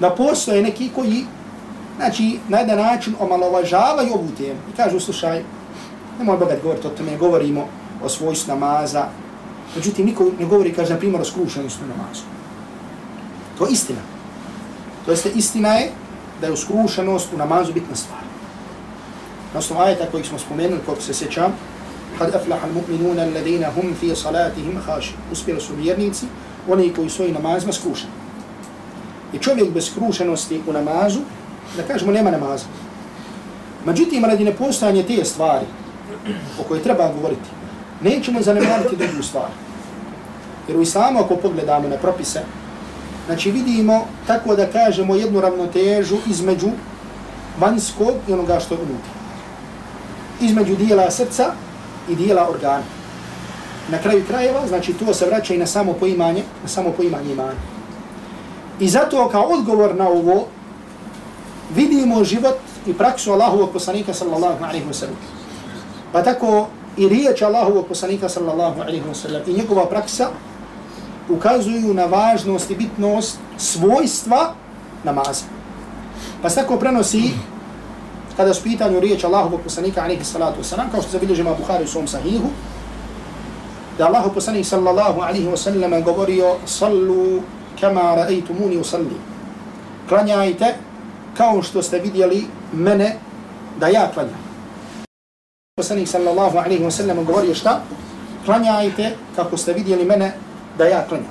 da 0.00 0.10
postoje 0.10 0.62
neki 0.62 0.90
koji 0.94 1.24
znači, 1.96 2.38
na 2.48 2.58
jedan 2.58 2.78
način 2.78 3.14
omalovažavaju 3.20 4.14
ovu 4.14 4.28
temu 4.38 4.60
i 4.72 4.76
kažu, 4.76 5.00
slušaj, 5.00 5.42
nemoj 6.18 6.36
bogat 6.36 6.62
govoriti 6.62 6.86
o 6.86 6.90
tome, 6.90 7.16
govorimo 7.16 7.66
o 8.04 8.08
svojstvu 8.08 8.54
namaza, 8.54 9.06
međutim, 9.76 10.06
niko 10.06 10.24
ne 10.38 10.46
govori, 10.46 10.72
kaže, 10.72 10.92
na 10.92 10.98
primjer, 10.98 11.20
o 11.20 11.24
skrušenosti 11.24 11.82
namazu. 11.82 12.22
To 13.58 13.66
je 13.66 13.72
istina. 13.72 14.00
To 15.04 15.10
jeste 15.10 15.30
istina 15.34 15.68
je 15.68 15.90
da 16.40 16.46
je 16.46 16.52
u 16.52 16.56
skrušenost 16.56 17.32
u 17.32 17.36
namazu 17.36 17.72
bitna 17.72 17.96
stvar. 17.96 18.23
Na 19.54 19.58
osnovu 19.58 19.82
ajeta 19.82 20.06
kojih 20.10 20.26
smo 20.26 20.38
spomenuli, 20.38 20.80
koliko 20.86 21.02
se 21.02 21.14
sjećam, 21.14 21.52
kad 22.18 22.34
aflaha 22.34 22.66
al-mu'minuna 22.66 23.22
alladhina 23.22 23.70
hum 23.74 23.94
fi 24.00 24.16
salatihim 24.16 24.80
khashi. 24.86 25.14
Uspjeli 25.32 25.60
su 25.60 25.74
vjernici, 25.74 26.26
oni 26.68 26.92
koji 26.96 27.10
su 27.10 27.24
i 27.24 27.32
namazima 27.32 27.72
skrušeni. 27.72 28.12
I 29.32 29.38
čovjek 29.38 29.70
bez 29.70 29.90
skrušenosti 29.90 30.60
u 30.66 30.72
namazu, 30.72 31.20
da 31.76 31.82
kažemo, 31.82 32.12
nema 32.12 32.30
namaza. 32.30 32.64
Međutim, 33.86 34.24
radi 34.24 34.44
nepostojanje 34.44 35.02
te 35.02 35.24
stvari 35.24 35.66
o 36.60 36.62
kojoj 36.62 36.82
treba 36.82 37.12
govoriti, 37.12 37.48
nećemo 38.02 38.42
zanemariti 38.42 38.96
drugu 38.96 39.22
stvar. 39.22 39.48
Jer 40.68 40.78
u 40.78 40.82
islamu, 40.82 41.20
ako 41.20 41.36
pogledamo 41.36 41.88
na 41.88 41.96
propise, 41.96 42.40
znači 43.26 43.50
vidimo, 43.50 44.06
tako 44.26 44.56
da 44.56 44.66
kažemo, 44.66 45.14
jednu 45.14 45.40
ravnotežu 45.40 46.16
između 46.30 46.68
vanjskog 47.60 48.14
i 48.28 48.32
onoga 48.32 48.60
što 48.60 48.74
je 48.74 48.80
unutra. 48.80 49.13
Između 50.40 50.76
dijela 50.76 51.10
srca 51.10 51.52
i 52.08 52.14
dijela 52.14 52.48
organa. 52.50 52.82
Na 53.90 53.98
kraju 53.98 54.24
krajeva, 54.28 54.66
znači 54.68 54.92
to 54.92 55.14
se 55.14 55.26
vraća 55.26 55.54
i 55.54 55.58
na 55.58 55.66
samo 55.66 55.92
poimanje, 55.92 56.42
na 56.62 56.68
samo 56.68 56.90
poimanje 56.90 57.32
imana. 57.32 57.54
I 58.80 58.88
zato 58.88 59.28
kao 59.28 59.42
odgovor 59.42 59.94
na 59.94 60.08
ovo, 60.08 60.46
vidimo 61.74 62.24
život 62.24 62.56
i 62.86 62.94
praksu 62.94 63.32
Allahovog 63.32 63.70
poslanika 63.72 64.14
sallallahu 64.14 64.64
alaihi 64.64 64.86
wa 64.86 64.92
sallam. 64.92 65.16
Pa 66.12 66.22
tako 66.22 66.68
i 66.96 67.08
riječ 67.08 67.42
Allahovog 67.42 67.86
poslanika 67.86 68.28
sallallahu 68.28 68.80
alaihi 68.80 69.02
wa 69.10 69.14
sallam 69.14 69.42
i 69.46 69.52
njegova 69.52 69.86
praksa 69.86 70.28
ukazuju 71.28 71.94
na 71.94 72.04
važnost 72.04 72.70
i 72.70 72.74
bitnost 72.74 73.38
svojstva 73.58 74.54
namaza. 75.04 75.44
Pa 76.42 76.50
se 76.50 76.56
tako 76.56 76.76
prenosi 76.76 77.30
kada 78.36 78.54
su 78.54 78.62
pitanju 78.62 79.00
riječ 79.00 79.24
Allahovog 79.24 79.60
poslanika 79.60 80.02
alaihi 80.02 80.24
salatu 80.24 80.60
wasalam, 80.60 80.90
kao 80.90 81.02
što 81.02 81.10
se 81.10 81.18
bilježi 81.18 81.40
ima 81.40 81.54
Bukhari 81.54 81.84
u 81.84 81.88
svom 81.88 82.08
sahihu, 82.08 82.48
da 83.98 84.06
Allahov 84.06 84.34
poslanik 84.34 84.66
sallallahu 84.66 85.20
alaihi 85.20 85.46
wasallam 85.46 86.02
govorio 86.02 86.56
sallu 86.66 87.42
kama 87.80 88.00
ra'aytumuni 88.00 88.80
usalli. 88.80 89.16
Klanjajte 90.08 90.74
kao 91.36 91.62
što 91.62 91.82
ste 91.82 91.98
vidjeli 91.98 92.46
mene 92.72 93.16
da 93.80 93.88
ja 93.88 94.10
klanjam. 94.14 94.44
Poslanik 95.76 96.08
sallallahu 96.08 96.58
alaihi 96.58 96.84
wasallam 96.84 97.24
govorio 97.24 97.54
šta? 97.54 97.80
Klanjajte 98.44 99.16
kako 99.36 99.56
ste 99.56 99.72
vidjeli 99.72 100.04
mene 100.04 100.32
da 100.78 100.84
ja 100.84 101.04
klanjam. 101.08 101.30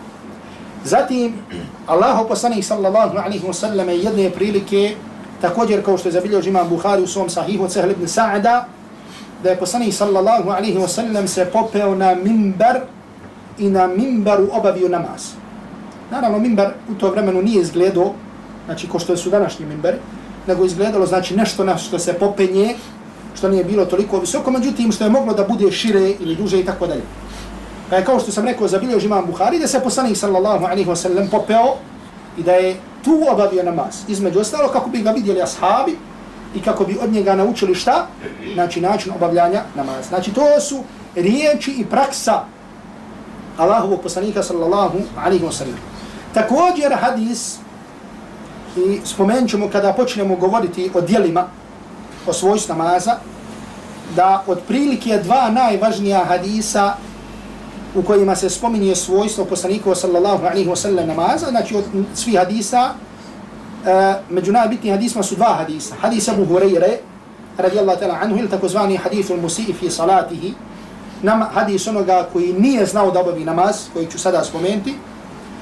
Zatim, 0.84 1.34
Allahu 1.88 2.28
poslanik 2.28 2.64
sallallahu 2.64 3.18
alaihi 3.18 3.48
wasallam 3.48 3.90
jedne 3.90 4.30
prilike, 4.30 4.96
također 5.44 5.84
kao 5.86 5.98
što 5.98 6.08
je 6.08 6.14
zabilježio 6.14 6.50
imam 6.50 6.70
Buhari 6.70 7.04
u 7.04 7.08
svom 7.08 7.30
sahihu 7.30 7.68
Cehl 7.68 7.92
ibn 7.92 8.08
Sa'da, 8.08 8.64
da 9.44 9.50
je 9.50 9.60
poslanik 9.60 9.94
sallallahu 9.94 10.50
alaihi 10.50 10.80
wa 10.80 10.88
sallam 10.88 11.28
se 11.28 11.46
popeo 11.46 11.96
na 11.96 12.16
mimbar 12.16 12.80
i 13.58 13.70
na 13.70 13.88
mimbaru 13.88 14.48
obavio 14.52 14.90
namaz. 14.90 15.36
Naravno, 16.12 16.40
mimbar 16.40 16.74
u 16.90 16.96
to 16.96 17.12
vremenu 17.12 17.42
nije 17.42 17.62
izgledao 17.62 18.14
znači 18.66 18.88
ko 18.88 19.00
što 19.00 19.18
su 19.18 19.30
današnji 19.30 19.66
mimberi, 19.66 19.98
nego 20.48 20.66
izgledalo 20.66 21.06
znači 21.06 21.36
nešto 21.36 21.64
na 21.64 21.78
što 21.78 22.00
se 22.00 22.14
popenje, 22.14 22.76
što 23.36 23.50
nije 23.50 23.64
bilo 23.64 23.86
toliko 23.86 24.20
visoko, 24.20 24.52
međutim 24.52 24.92
što 24.92 25.04
je 25.04 25.10
moglo 25.10 25.34
da 25.34 25.44
bude 25.44 25.72
šire 25.72 26.14
ili 26.20 26.36
duže 26.36 26.60
i 26.60 26.66
tako 26.66 26.88
dalje. 26.88 27.04
Pa 27.90 27.96
je 27.96 28.06
kao 28.06 28.20
što 28.20 28.32
sam 28.32 28.46
rekao, 28.46 28.68
zabilio 28.68 29.00
imam 29.00 29.26
Buhari, 29.26 29.60
da 29.60 29.68
se 29.68 29.84
poslanik 29.84 30.18
sallallahu 30.18 30.66
alaihi 30.66 30.90
wa 30.90 30.96
sallam 30.96 31.28
popeo 31.28 31.76
i 32.38 32.44
da 32.44 32.52
je 32.52 32.76
tu 33.04 33.22
obavio 33.32 33.64
namaz. 33.64 33.96
Između 34.08 34.40
ostalo 34.40 34.70
kako 34.70 34.90
bi 34.90 35.02
ga 35.02 35.12
vidjeli 35.12 35.42
ashabi 35.42 35.98
i 36.56 36.62
kako 36.62 36.84
bi 36.84 36.98
od 37.02 37.12
njega 37.12 37.36
naučili 37.36 37.76
šta? 37.76 38.08
Znači 38.54 38.82
način 38.82 39.14
obavljanja 39.16 39.62
namaz. 39.76 40.08
Znači 40.08 40.34
to 40.34 40.60
su 40.60 40.84
riječi 41.16 41.72
i 41.72 41.86
praksa 41.86 42.44
Allahovog 43.58 44.02
poslanika 44.02 44.44
sallallahu 44.44 44.98
alaihi 45.26 45.46
wa 45.46 45.52
sallam. 45.52 45.78
Također 46.34 46.94
hadis 46.94 47.58
i 48.78 49.00
spomenut 49.06 49.50
ćemo 49.50 49.70
kada 49.70 49.94
počnemo 49.94 50.36
govoriti 50.36 50.92
o 50.94 51.02
dijelima, 51.02 51.48
o 52.28 52.34
svojstvu 52.34 52.76
namaza, 52.76 53.16
da 54.16 54.44
otprilike 54.48 55.20
dva 55.24 55.50
najvažnija 55.50 56.26
hadisa 56.26 56.94
u 57.96 58.02
kojima 58.02 58.36
se 58.36 58.50
spominje 58.50 58.96
svojstvo 58.96 59.46
poslanikova 59.46 59.96
sallallahu 59.96 60.46
alaihi 60.46 60.70
wa 60.70 60.76
sallam 60.76 61.08
namaza, 61.08 61.48
znači 61.50 61.76
od 61.76 61.84
svih 62.16 62.38
hadisa, 62.38 62.90
uh, 62.90 63.90
među 64.30 64.52
najbitnijim 64.52 64.96
hadisma 64.96 65.24
su 65.24 65.36
dva 65.36 65.54
hadisa. 65.54 65.96
Hadis 66.02 66.28
Abu 66.28 66.46
Hureyre, 66.46 66.98
radijallahu 67.58 68.00
ta'ala 68.00 68.18
anhu, 68.22 68.38
ili 68.38 68.50
takozvani 68.50 68.98
hadithul 68.98 69.38
musii 69.38 69.74
fi 69.80 69.90
salatihi, 69.90 70.54
nam, 71.22 71.42
hadis 71.54 71.88
onoga 71.88 72.28
koji 72.34 72.54
nije 72.54 72.86
znao 72.86 73.12
da 73.12 73.20
obavi 73.20 73.46
namaz, 73.46 73.76
koji 73.94 74.08
ću 74.08 74.20
sada 74.20 74.44
spomenuti, 74.44 74.96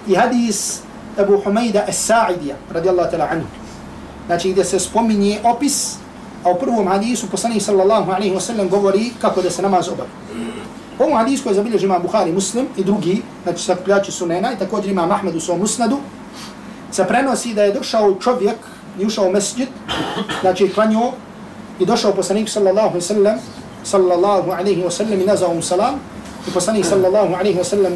i 0.08 0.16
hadis 0.16 0.80
Abu 1.18 1.42
Humayda 1.46 1.88
As-Sa'idija, 1.88 2.56
radijallahu 2.72 3.12
ta'ala 3.12 3.28
anhu. 3.32 3.48
Znači, 4.26 4.52
gdje 4.52 4.66
se 4.66 4.80
spominje 4.80 5.40
opis, 5.44 5.96
a 6.44 6.52
u 6.52 6.60
prvom 6.60 6.88
hadisu 6.88 7.30
poslanik 7.30 7.62
sallallahu 7.62 8.12
alaihi 8.12 8.36
wa 8.36 8.40
sallam 8.40 8.70
govori 8.70 9.12
kako 9.22 9.42
da 9.42 9.50
se 9.50 9.62
namaz 9.62 9.88
obavi. 9.88 10.10
U 11.00 11.04
ovom 11.04 11.18
hadisu 11.18 11.44
koji 11.44 11.56
zabilježi 11.56 11.86
ima 11.86 12.00
Buhari 12.00 12.32
muslim 12.32 12.68
i 12.78 12.84
drugi, 12.84 13.22
znači 13.44 13.64
sakupljači 13.64 14.12
sunena 14.12 14.54
i 14.54 14.58
također 14.58 14.92
ima 14.92 15.06
Mahmed 15.06 15.36
u 15.36 15.40
svom 15.40 15.60
musnadu, 15.60 15.98
se 16.92 17.08
prenosi 17.08 17.54
da 17.54 17.64
je 17.64 17.74
došao 17.74 18.16
čovjek 18.16 18.58
i 19.00 19.06
ušao 19.06 19.28
u 19.28 19.32
mesjid, 19.32 19.68
znači 20.42 20.70
klanio 20.70 21.12
i 21.80 21.86
došao 21.86 22.14
poslanik 22.14 22.50
sallallahu 22.50 22.88
alaihi 22.88 23.02
sallam, 23.02 23.38
sallallahu 23.84 24.52
alaihi 24.52 24.84
wa 24.84 24.92
sallam 24.92 25.22
i 25.22 25.26
nazao 25.26 25.54
mu 25.54 25.62
salam, 25.62 25.96
i 26.48 26.52
poslanik 26.52 26.86
sallallahu 26.86 27.34
alaihi 27.34 27.60
wa 27.60 27.64
sallam 27.64 27.94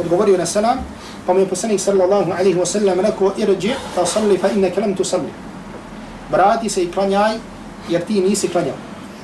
odgovorio 0.00 0.38
na 0.38 0.46
salam, 0.46 0.78
pa 1.26 1.32
mu 1.32 1.40
je 1.40 1.48
poslanik 1.48 1.80
sallallahu 1.80 2.32
alaihi 2.32 2.58
wa 2.58 2.66
sallam 2.66 3.00
rekao 3.00 3.32
irđi 3.36 3.74
fa 3.94 4.06
salli 4.06 4.38
fa 4.38 4.48
innaka 4.48 4.80
lam 4.80 4.94
tusalli. 4.94 5.32
Brati 6.30 6.68
se 6.68 6.82
i 6.82 6.92
klanjaj 6.92 7.38
jer 7.88 8.04
ti 8.04 8.20
nisi 8.20 8.48
klanjao. 8.48 8.76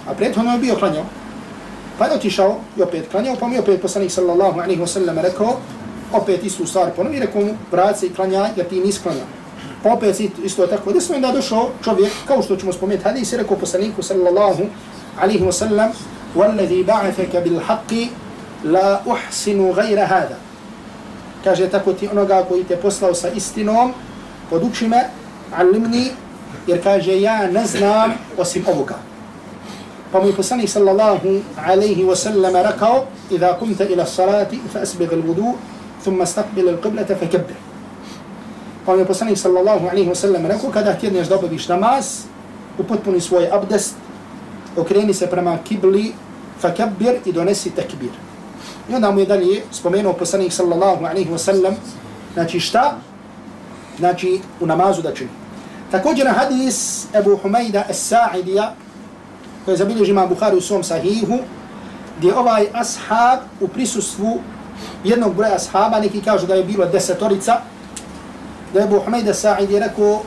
A 0.08 0.14
prethodno 0.14 0.52
je 0.52 0.58
bio 0.58 0.74
klanjao. 0.74 1.04
Pa 1.97 2.05
je 2.05 2.13
otišao 2.13 2.55
i 2.77 2.81
opet 2.81 3.07
klanjao, 3.11 3.35
pa 3.39 3.47
mu 3.47 3.53
je 3.53 3.59
opet 3.59 3.81
poslanik 3.81 4.11
sallallahu 4.11 4.59
alaihi 4.59 4.81
wa 4.81 4.87
sallam 4.87 5.19
rekao 5.19 5.57
opet 6.13 6.43
istu 6.43 6.65
stvar 6.65 6.91
ponovi, 6.95 7.19
rekao 7.19 7.41
mu 7.41 7.53
brati 7.71 7.99
se 7.99 8.05
i 8.05 8.13
klanjaj 8.13 8.49
jer 8.55 8.67
ti 8.67 8.79
nisi 8.79 9.01
klanjao. 9.01 9.25
Pa 9.83 9.93
opet 9.93 10.19
isto 10.43 10.67
tako. 10.67 10.89
Gdje 10.89 11.01
smo 11.01 11.19
da 11.19 11.31
došao 11.31 11.69
čovjek, 11.83 12.11
kao 12.27 12.41
što 12.41 12.55
ćemo 12.55 12.73
spomenuti 12.73 13.03
hadis, 13.03 13.33
je 13.33 13.37
rekao 13.37 13.57
poslaniku 13.57 14.03
sallallahu 14.03 14.63
alaihi 15.21 15.43
wa 15.43 15.51
sallam 15.51 15.91
والذي 16.35 16.83
بعثك 16.83 17.35
بالحق 17.35 17.93
لا 18.63 19.01
أحسن 19.11 19.69
غير 19.71 19.99
هذا 19.99 20.37
kaže 21.43 21.69
tako 21.69 21.93
ti 21.93 22.07
onoga 22.07 22.45
koji 22.49 22.63
te 22.63 22.77
poslao 22.77 23.13
sa 23.13 23.29
istinom, 23.29 23.93
poduči 24.49 24.87
me, 24.87 25.09
alimni, 25.57 26.11
jer 26.67 26.83
kaže 26.83 27.21
ja 27.21 27.47
ne 27.51 27.65
znam 27.65 28.13
osim 28.37 28.65
ovoga. 28.67 28.95
Pa 30.12 30.20
mu 30.20 30.26
je 30.26 30.32
poslanik 30.32 30.68
sallallahu 30.68 31.42
alaihi 31.58 32.04
wa 32.04 32.16
sallam 32.16 32.54
rekao, 32.54 33.06
Iza 33.30 33.56
kumta 33.58 33.84
ila 33.84 34.06
salati, 34.06 34.60
fa 34.72 34.78
asbih 34.78 35.08
il 35.12 35.22
vudu, 35.22 35.56
thumma 36.04 36.26
stakbil 36.26 36.68
il 36.68 36.78
qiblata, 36.78 37.16
fa 37.16 37.26
kebbir. 37.26 37.56
Pa 38.86 38.92
mu 38.92 38.98
je 38.98 39.06
poslanik 39.06 39.38
sallallahu 39.38 39.88
alaihi 39.90 40.08
wa 40.08 40.14
sallam 40.14 40.46
rekao, 40.46 40.70
kada 40.70 40.94
tjedneš 40.94 41.28
da 41.28 41.36
obaviš 41.36 41.68
namaz, 41.68 42.30
upotpuni 42.78 43.20
svoj 43.20 43.50
abdest, 43.52 43.94
okreni 44.76 45.14
se 45.14 45.26
prema 45.26 45.58
kibli, 45.64 46.12
fa 46.60 46.70
kebbir 46.70 47.18
i 47.24 47.32
donesi 47.32 47.70
tekbir. 47.70 48.14
I 48.90 48.94
onda 48.94 49.10
mu 49.10 49.20
je 49.20 49.26
dalje 49.26 49.62
spomenuo 49.70 50.12
poslanik 50.12 50.52
sallallahu 50.52 51.04
alaihi 51.04 51.30
wa 51.30 51.38
sallam, 51.38 51.74
znači 52.34 52.60
šta? 52.60 52.96
Znači 53.98 54.40
u 54.60 54.66
namazu 54.66 55.02
da 55.02 55.14
čini. 55.14 55.30
Također 55.90 56.28
hadis 56.28 57.06
Ebu 57.14 57.38
Humayda 57.42 57.82
As-Sa'idija, 57.90 58.70
koje 59.66 59.76
zabilježi 59.76 60.10
imam 60.10 60.28
Bukhari 60.28 60.56
u 60.56 60.60
svom 60.60 60.84
sahihu, 60.84 61.38
gdje 62.18 62.34
ovaj 62.38 62.66
ashab 62.72 63.38
u 63.60 63.68
prisustvu 63.68 64.40
jednog 65.04 65.34
broja 65.34 65.54
ashaba, 65.54 66.00
neki 66.00 66.20
kažu 66.20 66.46
da 66.46 66.54
je 66.54 66.64
bilo 66.64 66.86
desetorica, 66.86 67.60
da 68.74 68.80
je 68.80 68.84
Ebu 68.84 69.02
Humayda 69.06 69.30
As-Sa'idi 69.30 69.78
rekao, 69.78 70.22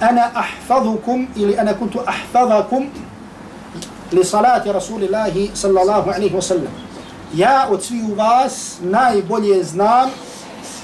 ana 0.00 0.30
ahfadukum 0.34 1.28
ili 1.36 1.58
ana 1.58 1.74
kuntu 1.74 2.00
ahfadakum 2.06 2.86
li 4.12 4.24
salati 4.24 4.72
Rasulillahi 4.72 5.50
sallallahu 5.54 6.10
alaihi 6.10 6.34
wa 6.36 6.42
sallam. 6.42 6.72
Ja 7.34 7.66
od 7.70 7.82
svih 7.82 8.16
vas 8.16 8.76
najbolje 8.80 9.64
znam 9.64 10.10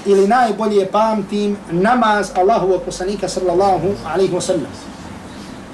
ili 0.05 0.27
najbolje 0.27 0.91
pamtim 0.91 1.57
namaz 1.71 2.31
Allahovog 2.35 2.81
poslanika 2.81 3.27
sallallahu 3.27 3.87
alaihi 4.13 4.33
wa 4.33 4.41
sallam. 4.41 4.71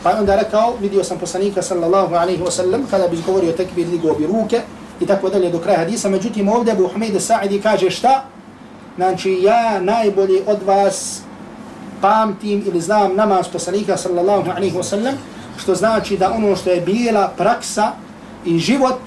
Pa 0.03 0.09
je 0.09 0.19
onda 0.19 0.35
rekao, 0.35 0.73
vidio 0.81 1.03
sam 1.03 1.17
poslanika 1.17 1.61
sallallahu 1.61 2.15
alaihi 2.15 2.43
wa 2.43 2.51
sallam, 2.51 2.87
kada 2.91 3.07
bi 3.07 3.21
govorio 3.25 3.51
tekbir, 3.51 3.87
digao 3.87 4.15
bi 4.15 4.27
ruke 4.27 4.61
i 4.99 5.05
tako 5.05 5.29
dalje 5.29 5.49
do 5.49 5.59
kraja 5.59 5.79
hadisa. 5.79 6.09
Međutim, 6.09 6.49
ovdje 6.49 6.73
Abu 6.73 6.87
Hamid 6.87 7.15
Sa'idi 7.15 7.61
kaže 7.61 7.89
šta? 7.89 8.23
Znači, 8.95 9.39
ja 9.41 9.81
najbolje 9.81 10.41
od 10.47 10.63
vas 10.65 11.21
pamtim 12.01 12.63
ili 12.67 12.81
znam 12.81 13.15
namaz 13.15 13.47
poslanika 13.47 13.97
sallallahu 13.97 14.51
alaihi 14.51 14.77
wa 14.77 14.83
sallam, 14.83 15.13
što 15.57 15.75
znači 15.75 16.17
da 16.17 16.31
ono 16.31 16.55
što 16.55 16.69
je 16.69 16.81
bila 16.81 17.31
praksa 17.37 17.91
i 18.45 18.59
život 18.59 18.99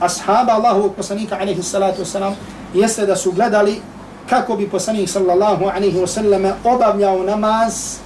ashaba 0.00 0.52
Allahovog 0.52 0.94
poslanika 0.94 1.36
alaihi 1.40 1.62
salatu 1.62 2.02
wasalam, 2.02 2.32
jeste 2.74 3.06
da 3.06 3.16
su 3.16 3.32
gledali 3.32 3.80
kako 4.28 4.56
bi 4.56 4.68
poslanik 4.68 5.08
sallallahu 5.08 5.64
alaihi 5.64 5.98
wa 5.98 6.06
sallam 6.06 6.42
obavljao 6.64 7.22
namaz 7.22 8.03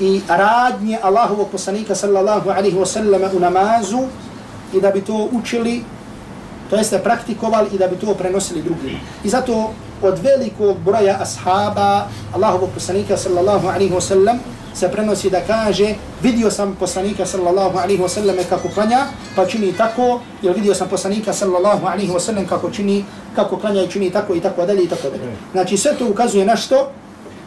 i 0.00 0.20
radnje 0.28 0.98
Allahovog 1.02 1.48
poslanika 1.52 1.94
sallallahu 1.94 2.50
alaihi 2.50 2.76
wa 2.76 2.86
sallam 2.86 3.22
u 3.36 3.40
namazu 3.40 3.98
i 4.74 4.80
da 4.80 4.90
bi 4.90 5.00
to 5.00 5.28
učili, 5.32 5.82
to 6.70 6.76
jeste 6.76 6.98
praktikovali 6.98 7.68
i 7.72 7.78
da 7.78 7.88
bi 7.88 7.96
to 7.96 8.14
prenosili 8.14 8.62
drugim. 8.62 9.00
I 9.24 9.28
zato 9.28 9.70
od 10.02 10.18
velikog 10.18 10.78
broja 10.78 11.18
ashaba 11.20 12.06
Allahovog 12.34 12.70
poslanika 12.74 13.16
sallallahu 13.16 13.68
alaihi 13.68 13.94
wa 13.94 14.00
sallam 14.00 14.38
se 14.74 14.88
prenosi 14.88 15.30
da 15.30 15.40
kaže 15.40 15.94
vidio 16.22 16.50
sam 16.50 16.76
poslanika 16.80 17.26
sallallahu 17.26 17.78
alaihi 17.78 18.02
wa 18.02 18.08
sallam 18.08 18.36
kako 18.48 18.68
klanja, 18.68 19.06
pa 19.36 19.46
čini 19.46 19.72
tako, 19.72 20.20
jer 20.42 20.54
vidio 20.54 20.74
sam 20.74 20.88
poslanika 20.88 21.32
sallallahu 21.32 21.86
alaihi 21.86 22.12
wa 22.12 22.20
sallam 22.20 22.46
kako 22.46 22.70
čini, 22.70 23.04
kako 23.36 23.56
klanja 23.56 23.82
i 23.82 23.90
čini 23.90 24.10
tako 24.10 24.34
i 24.34 24.40
tako 24.40 24.66
dalje 24.66 24.84
i 24.84 24.88
tako 24.88 25.10
dalje. 25.10 25.32
Znači 25.52 25.76
sve 25.76 25.94
to 25.98 26.08
ukazuje 26.08 26.44
na 26.46 26.56
što? 26.56 26.90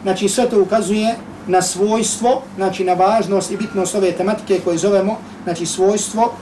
Znači 0.02 0.28
sve 0.28 0.50
to 0.50 0.62
ukazuje 0.62 1.14
na 1.46 1.62
svojstvo, 1.62 2.42
znači 2.56 2.84
na 2.84 2.92
važnost 2.92 3.50
i 3.50 3.56
bitnost 3.56 3.94
ove 3.94 4.12
tematike 4.12 4.60
koje 4.64 4.78
zovemo, 4.78 5.16
znači 5.44 5.66
svojstvo 5.66 6.32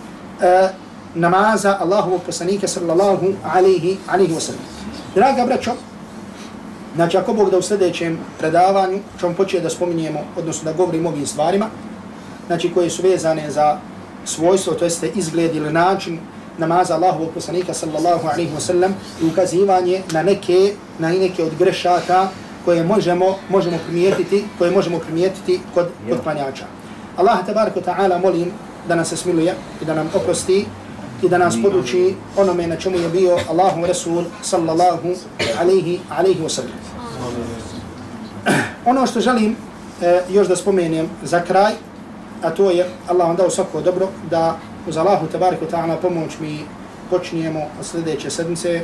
e, 0.40 0.68
namaza 1.14 1.76
Allahovog 1.80 2.20
poslanika 2.26 2.68
sallallahu 2.68 3.26
alaihi, 3.54 3.96
alaihi 4.06 4.34
wa 4.34 4.40
sallam. 4.40 4.62
Draga 5.14 5.46
braćo, 5.46 5.72
Znači, 6.94 7.16
ako 7.16 7.32
Bog 7.32 7.50
da 7.50 7.58
u 7.58 7.62
sljedećem 7.62 8.18
predavanju 8.38 8.98
ćemo 9.20 9.34
početi 9.34 9.62
da 9.62 9.70
spominjemo, 9.70 10.20
odnosno 10.36 10.64
da 10.64 10.76
govorimo 10.76 11.08
o 11.08 11.12
ovim 11.12 11.26
stvarima, 11.26 11.66
znači 12.46 12.70
koje 12.74 12.90
su 12.90 13.02
vezane 13.02 13.50
za 13.50 13.78
svojstvo, 14.24 14.74
to 14.74 14.84
jeste 14.84 15.08
izgled 15.14 15.56
ili 15.56 15.72
način 15.72 16.18
namaza 16.58 16.94
Allahovog 16.94 17.30
poslanika 17.34 17.74
sallallahu 17.74 18.28
alaihi 18.28 18.52
wa 18.56 18.60
sallam 18.60 18.94
i 19.22 19.26
ukazivanje 19.26 20.02
na 20.12 20.22
neke, 20.22 20.74
na 20.98 21.08
neke 21.08 21.44
od 21.44 21.52
grešaka 21.58 22.28
koje 22.64 22.84
možemo, 22.84 23.36
možemo 23.48 23.78
primijetiti, 23.86 24.44
koje 24.58 24.70
možemo 24.70 24.98
primijetiti 24.98 25.60
kod, 25.74 25.88
kod 26.08 26.20
planjača. 26.22 26.64
Allah 27.16 27.46
tabaraka 27.46 27.80
ta'ala 27.80 28.22
molim 28.22 28.52
da 28.88 28.94
nas 28.94 29.14
smiluje 29.14 29.54
i 29.82 29.84
da 29.84 29.94
nam 29.94 30.10
oprosti 30.14 30.66
i 31.22 31.28
da 31.28 31.38
nas 31.38 31.56
poduči 31.62 32.14
onome 32.36 32.66
na 32.66 32.76
čemu 32.76 32.96
je 32.96 33.08
bio 33.08 33.38
Allahu 33.48 33.86
Rasul 33.86 34.24
sallallahu 34.42 35.08
alaihi, 35.60 36.00
alaihi 36.10 36.42
wa 36.42 36.48
sallam. 36.48 36.78
Ono 38.90 39.06
što 39.06 39.20
želim 39.20 39.56
e, 40.02 40.20
još 40.30 40.48
da 40.48 40.56
spomenem 40.56 41.08
za 41.22 41.40
kraj, 41.40 41.72
a 42.42 42.50
to 42.50 42.70
je 42.70 42.88
Allah 43.08 43.28
vam 43.28 43.36
dao 43.36 43.50
svako 43.50 43.80
dobro, 43.80 44.08
da 44.30 44.58
uz 44.88 44.96
Allahu 44.96 45.26
tabariku 45.26 45.64
ta'ala 45.72 45.96
pomoć 46.02 46.38
mi 46.40 46.58
počnijemo 47.10 47.60
od 47.80 47.86
sljedeće 47.86 48.30
sedmice, 48.30 48.80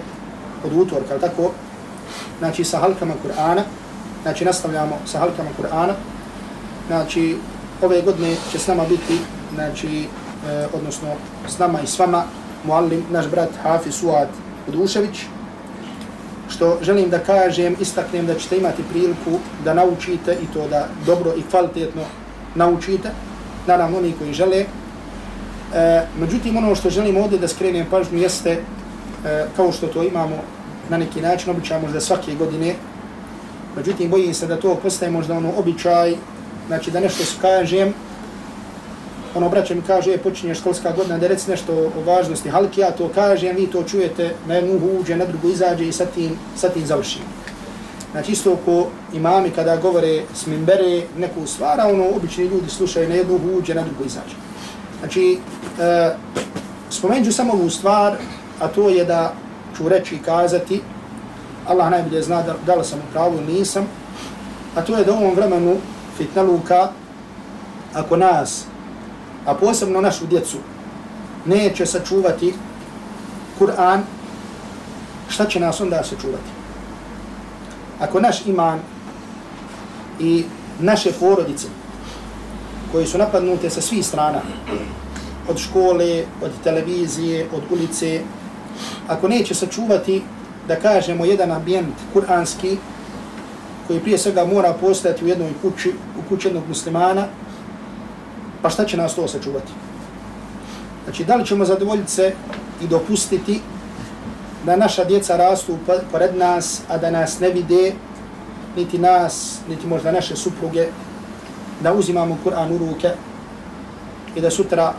od 0.64 0.72
utorka, 0.72 1.18
tako, 1.20 1.52
znači 2.38 2.64
sa 2.64 2.78
halkama 2.78 3.14
Kur'ana, 3.24 3.62
znači 4.22 4.44
nastavljamo 4.44 4.98
sa 5.06 5.18
halkama 5.18 5.50
Kur'ana, 5.58 5.92
znači 6.86 7.36
ove 7.82 8.02
godine 8.02 8.36
će 8.52 8.58
s 8.58 8.66
nama 8.66 8.84
biti, 8.84 9.18
znači 9.54 10.06
e, 10.48 10.66
odnosno 10.72 11.08
s 11.48 11.58
nama 11.58 11.80
i 11.80 11.86
s 11.86 11.98
vama, 11.98 12.24
muallim, 12.64 13.02
naš 13.10 13.26
brat 13.30 13.50
Hafiz 13.62 13.94
Suad 13.94 14.28
Udušević, 14.68 15.24
što 16.48 16.78
želim 16.82 17.10
da 17.10 17.18
kažem, 17.18 17.76
istaknem 17.80 18.26
da 18.26 18.34
ćete 18.34 18.58
imati 18.58 18.82
priliku 18.90 19.38
da 19.64 19.74
naučite 19.74 20.36
i 20.42 20.46
to 20.54 20.68
da 20.68 20.88
dobro 21.06 21.32
i 21.36 21.42
kvalitetno 21.50 22.02
naučite, 22.54 23.10
naravno 23.66 23.98
oni 23.98 24.14
koji 24.18 24.34
žele. 24.34 24.64
E, 25.74 26.06
međutim, 26.20 26.56
ono 26.56 26.74
što 26.74 26.90
želim 26.90 27.16
ovdje 27.16 27.38
da 27.38 27.48
skrenem 27.48 27.86
pažnju 27.90 28.18
jeste, 28.18 28.50
e, 28.50 29.46
kao 29.56 29.72
što 29.72 29.86
to 29.86 30.02
imamo 30.02 30.36
na 30.90 30.96
neki 30.96 31.20
način, 31.20 31.50
običaj 31.50 31.80
možda 31.80 32.00
svake 32.00 32.34
godine, 32.34 32.74
međutim, 33.76 34.10
bojim 34.10 34.34
se 34.34 34.46
da 34.46 34.60
to 34.60 34.74
postaje 34.74 35.10
možda 35.10 35.36
ono 35.36 35.52
običaj, 35.58 36.14
znači 36.66 36.90
da 36.90 37.00
nešto 37.00 37.24
kažem, 37.40 37.94
ono 39.34 39.48
braće 39.48 39.74
mi 39.74 39.82
kaže, 39.82 40.10
je, 40.10 40.18
počinje 40.18 40.54
školska 40.54 40.92
godina, 40.92 41.18
da 41.18 41.28
reci 41.28 41.50
nešto 41.50 41.72
o 41.72 42.02
važnosti 42.06 42.48
halki, 42.48 42.80
ja 42.80 42.90
to 42.90 43.08
kažem, 43.14 43.56
vi 43.56 43.66
to 43.66 43.82
čujete, 43.82 44.34
na 44.46 44.54
jednu 44.54 44.80
uđe, 45.00 45.16
na 45.16 45.24
drugu 45.24 45.48
izađe 45.48 45.88
i 45.88 45.92
sa 45.92 46.06
tim, 46.06 46.38
sa 46.56 46.68
tim 46.68 46.86
završim. 46.86 47.22
Znači 48.12 48.32
isto 48.32 48.56
ko 48.64 48.86
imami 49.12 49.50
kada 49.50 49.76
govore 49.76 50.22
s 50.34 50.46
mimbere 50.46 51.02
neku 51.18 51.46
stvar, 51.46 51.80
ono 51.80 52.04
obični 52.16 52.44
ljudi 52.44 52.70
slušaju 52.70 53.08
na 53.08 53.14
jednu 53.14 53.40
uđe, 53.58 53.74
na 53.74 53.82
drugu 53.82 54.04
izađe. 54.06 54.36
Znači, 55.00 55.38
e, 55.80 56.14
spomenut 56.90 57.34
samo 57.34 57.52
ovu 57.52 57.70
stvar, 57.70 58.16
a 58.60 58.68
to 58.68 58.88
je 58.88 59.04
da 59.04 59.34
ću 59.76 59.88
reći 59.88 60.14
i 60.14 60.22
kazati, 60.22 60.82
Allah 61.68 61.90
najbolje 61.90 62.22
zna 62.22 62.42
da, 62.42 62.54
da 62.66 62.74
li 62.74 62.84
sam 62.84 62.98
u 62.98 63.12
pravu 63.12 63.40
nisam, 63.48 63.86
a 64.74 64.82
to 64.82 64.96
je 64.96 65.04
da 65.04 65.12
u 65.12 65.16
ovom 65.16 65.34
vremenu 65.34 65.76
fitna 66.16 66.42
luka, 66.42 66.88
ako 67.94 68.16
nas 68.16 68.64
a 69.46 69.54
posebno 69.54 70.00
našu 70.00 70.26
djecu, 70.26 70.56
neće 71.46 71.86
sačuvati 71.86 72.54
Kur'an, 73.58 74.00
šta 75.28 75.46
će 75.46 75.60
nas 75.60 75.80
onda 75.80 76.02
sačuvati? 76.04 76.50
Ako 78.00 78.20
naš 78.20 78.46
iman 78.46 78.80
i 80.20 80.44
naše 80.80 81.12
porodice, 81.12 81.66
koji 82.92 83.06
su 83.06 83.18
napadnute 83.18 83.70
sa 83.70 83.80
svih 83.80 84.06
strana, 84.06 84.40
od 85.48 85.58
škole, 85.58 86.24
od 86.42 86.50
televizije, 86.64 87.46
od 87.54 87.62
ulice, 87.70 88.20
ako 89.08 89.28
neće 89.28 89.54
sačuvati, 89.54 90.22
da 90.68 90.76
kažemo, 90.76 91.24
jedan 91.24 91.52
ambijent 91.52 91.94
kuranski, 92.12 92.76
koji 93.86 94.00
prije 94.00 94.18
svega 94.18 94.44
mora 94.44 94.72
postati 94.72 95.24
u 95.24 95.28
jednoj 95.28 95.52
kući, 95.62 95.92
u 96.18 96.28
kući 96.28 96.48
jednog 96.48 96.64
muslimana, 96.68 97.26
pa 98.62 98.70
šta 98.70 98.84
će 98.84 98.96
nas 98.96 99.14
to 99.14 99.28
sačuvati? 99.28 99.72
Znači, 101.04 101.24
da 101.24 101.36
li 101.36 101.46
ćemo 101.46 101.64
zadovoljiti 101.64 102.12
se 102.12 102.32
i 102.82 102.86
dopustiti 102.86 103.60
da 104.64 104.76
naša 104.76 105.04
djeca 105.04 105.36
rastu 105.36 105.78
pored 106.12 106.36
nas, 106.36 106.80
a 106.88 106.98
da 106.98 107.10
nas 107.10 107.40
ne 107.40 107.50
vide, 107.50 107.92
niti 108.76 108.98
nas, 108.98 109.58
niti 109.68 109.86
možda 109.86 110.12
naše 110.12 110.36
supruge, 110.36 110.86
da 111.80 111.92
uzimamo 111.92 112.38
Kur'an 112.44 112.72
u 112.74 112.78
ruke 112.78 113.10
i 114.34 114.40
da 114.40 114.50
sutra 114.50 114.92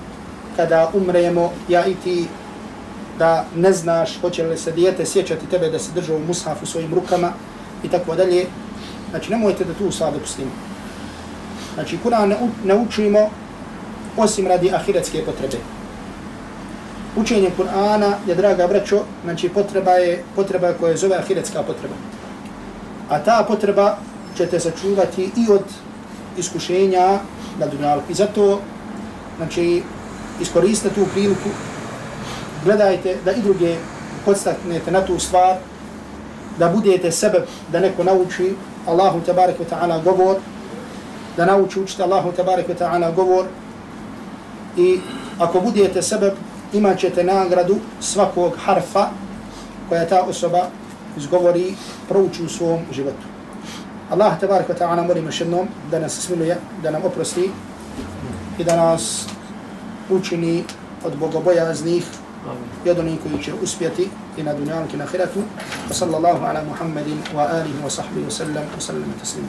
kada 0.56 0.92
umremo, 0.94 1.52
ja 1.70 1.86
i 1.86 1.96
ti, 2.04 2.28
da 3.20 3.46
ne 3.56 3.74
znaš 3.74 4.22
hoće 4.22 4.44
li 4.44 4.58
se 4.58 4.72
dijete 4.72 5.06
sjećati 5.06 5.48
tebe 5.48 5.70
da 5.70 5.80
se 5.80 5.92
držao 5.96 6.18
u 6.18 6.26
mushafu 6.28 6.66
svojim 6.66 6.94
rukama, 6.94 7.32
i 7.84 7.90
tako 7.90 8.16
dalje. 8.16 8.46
Znači, 9.10 9.32
nemojte 9.32 9.64
da 9.64 9.74
tu 9.74 9.92
sad 9.92 10.14
pustimo. 10.22 10.52
Znači, 11.74 11.98
Kur'an 12.04 12.30
ne, 12.30 12.38
ne 12.66 12.76
učimo 12.76 13.30
osim 14.18 14.48
radi 14.48 14.72
ahiretske 14.74 15.22
potrebe. 15.26 15.58
Učenje 17.16 17.52
Kur'ana 17.58 18.14
je, 18.28 18.36
draga 18.36 18.68
braćo, 18.68 19.04
znači 19.24 19.50
potreba 19.50 19.92
je 19.92 20.24
potreba 20.36 20.74
koja 20.74 20.92
je 20.92 20.98
zove 20.98 21.16
ahiretska 21.16 21.64
potreba. 21.64 21.96
A 23.10 23.20
ta 23.20 23.46
potreba 23.48 23.98
ćete 24.38 24.60
sačuvati 24.60 25.24
i 25.24 25.52
od 25.52 25.64
iskušenja 26.38 27.20
na 27.60 27.68
dunjalku. 27.68 28.12
I 28.12 28.14
zato, 28.16 28.62
znači, 29.38 29.84
iskoriste 30.42 30.90
tu 30.90 31.06
priliku, 31.14 31.50
gledajte 32.68 33.16
da 33.26 33.32
i 33.32 33.42
druge 33.42 33.76
podstaknete 34.26 34.92
na 34.92 35.06
tu 35.06 35.20
stvar, 35.20 35.56
da 36.60 36.70
budete 36.70 37.12
sebe 37.12 37.46
da 37.72 37.80
neko 37.80 38.04
nauči 38.04 38.56
Allahu 38.88 39.22
tabarik 39.22 39.60
wa 39.60 39.68
ta'ala 39.70 40.04
govor, 40.04 40.36
da 41.38 41.46
nauči 41.46 41.80
učite 41.80 42.04
Allahu 42.04 42.32
tabarik 42.32 42.68
wa 42.68 42.76
ta'ala 42.76 43.12
govor 43.16 43.46
i 44.78 45.00
ako 45.40 45.62
budete 45.62 46.02
sebe 46.02 46.34
imat 46.74 47.00
ćete 47.00 47.24
nagradu 47.24 47.76
svakog 48.00 48.58
harfa 48.66 49.08
koja 49.90 50.06
ta 50.08 50.22
osoba 50.22 50.68
izgovori, 51.18 51.76
prouči 52.10 52.44
u 52.44 52.50
svom 52.50 52.80
životu. 52.92 53.28
Allah 54.10 54.40
tabarik 54.40 54.68
wa 54.68 54.76
ta'ala 54.80 55.08
molim 55.08 55.26
još 55.26 55.42
jednom 55.42 55.68
da 55.92 56.00
nas 56.00 56.20
smiluje, 56.20 56.58
da 56.84 56.92
nam 56.92 57.06
oprosti 57.06 57.50
i 58.60 58.64
da 58.64 58.76
nas 58.76 59.26
učini 60.10 60.64
od 61.06 61.18
bogobojaznih 61.18 62.04
i 62.86 62.90
od 62.90 63.00
onih 63.00 63.20
koji 63.24 63.44
će 63.44 63.54
uspjeti 63.64 64.10
i 64.38 64.44
na 64.44 64.54
dunjalki 64.54 64.98
na 64.98 65.06
hiratu. 65.06 65.44
Sallallahu 65.92 66.46
ala 66.46 66.64
Muhammedin 66.64 67.18
wa 67.36 67.48
alihi 67.60 67.80
wa 67.86 67.90
sahbihi 67.90 68.26
wa 68.26 68.32
sallam 68.32 68.64
wa 68.78 68.82
sallam 68.82 69.14
taslimu 69.20 69.48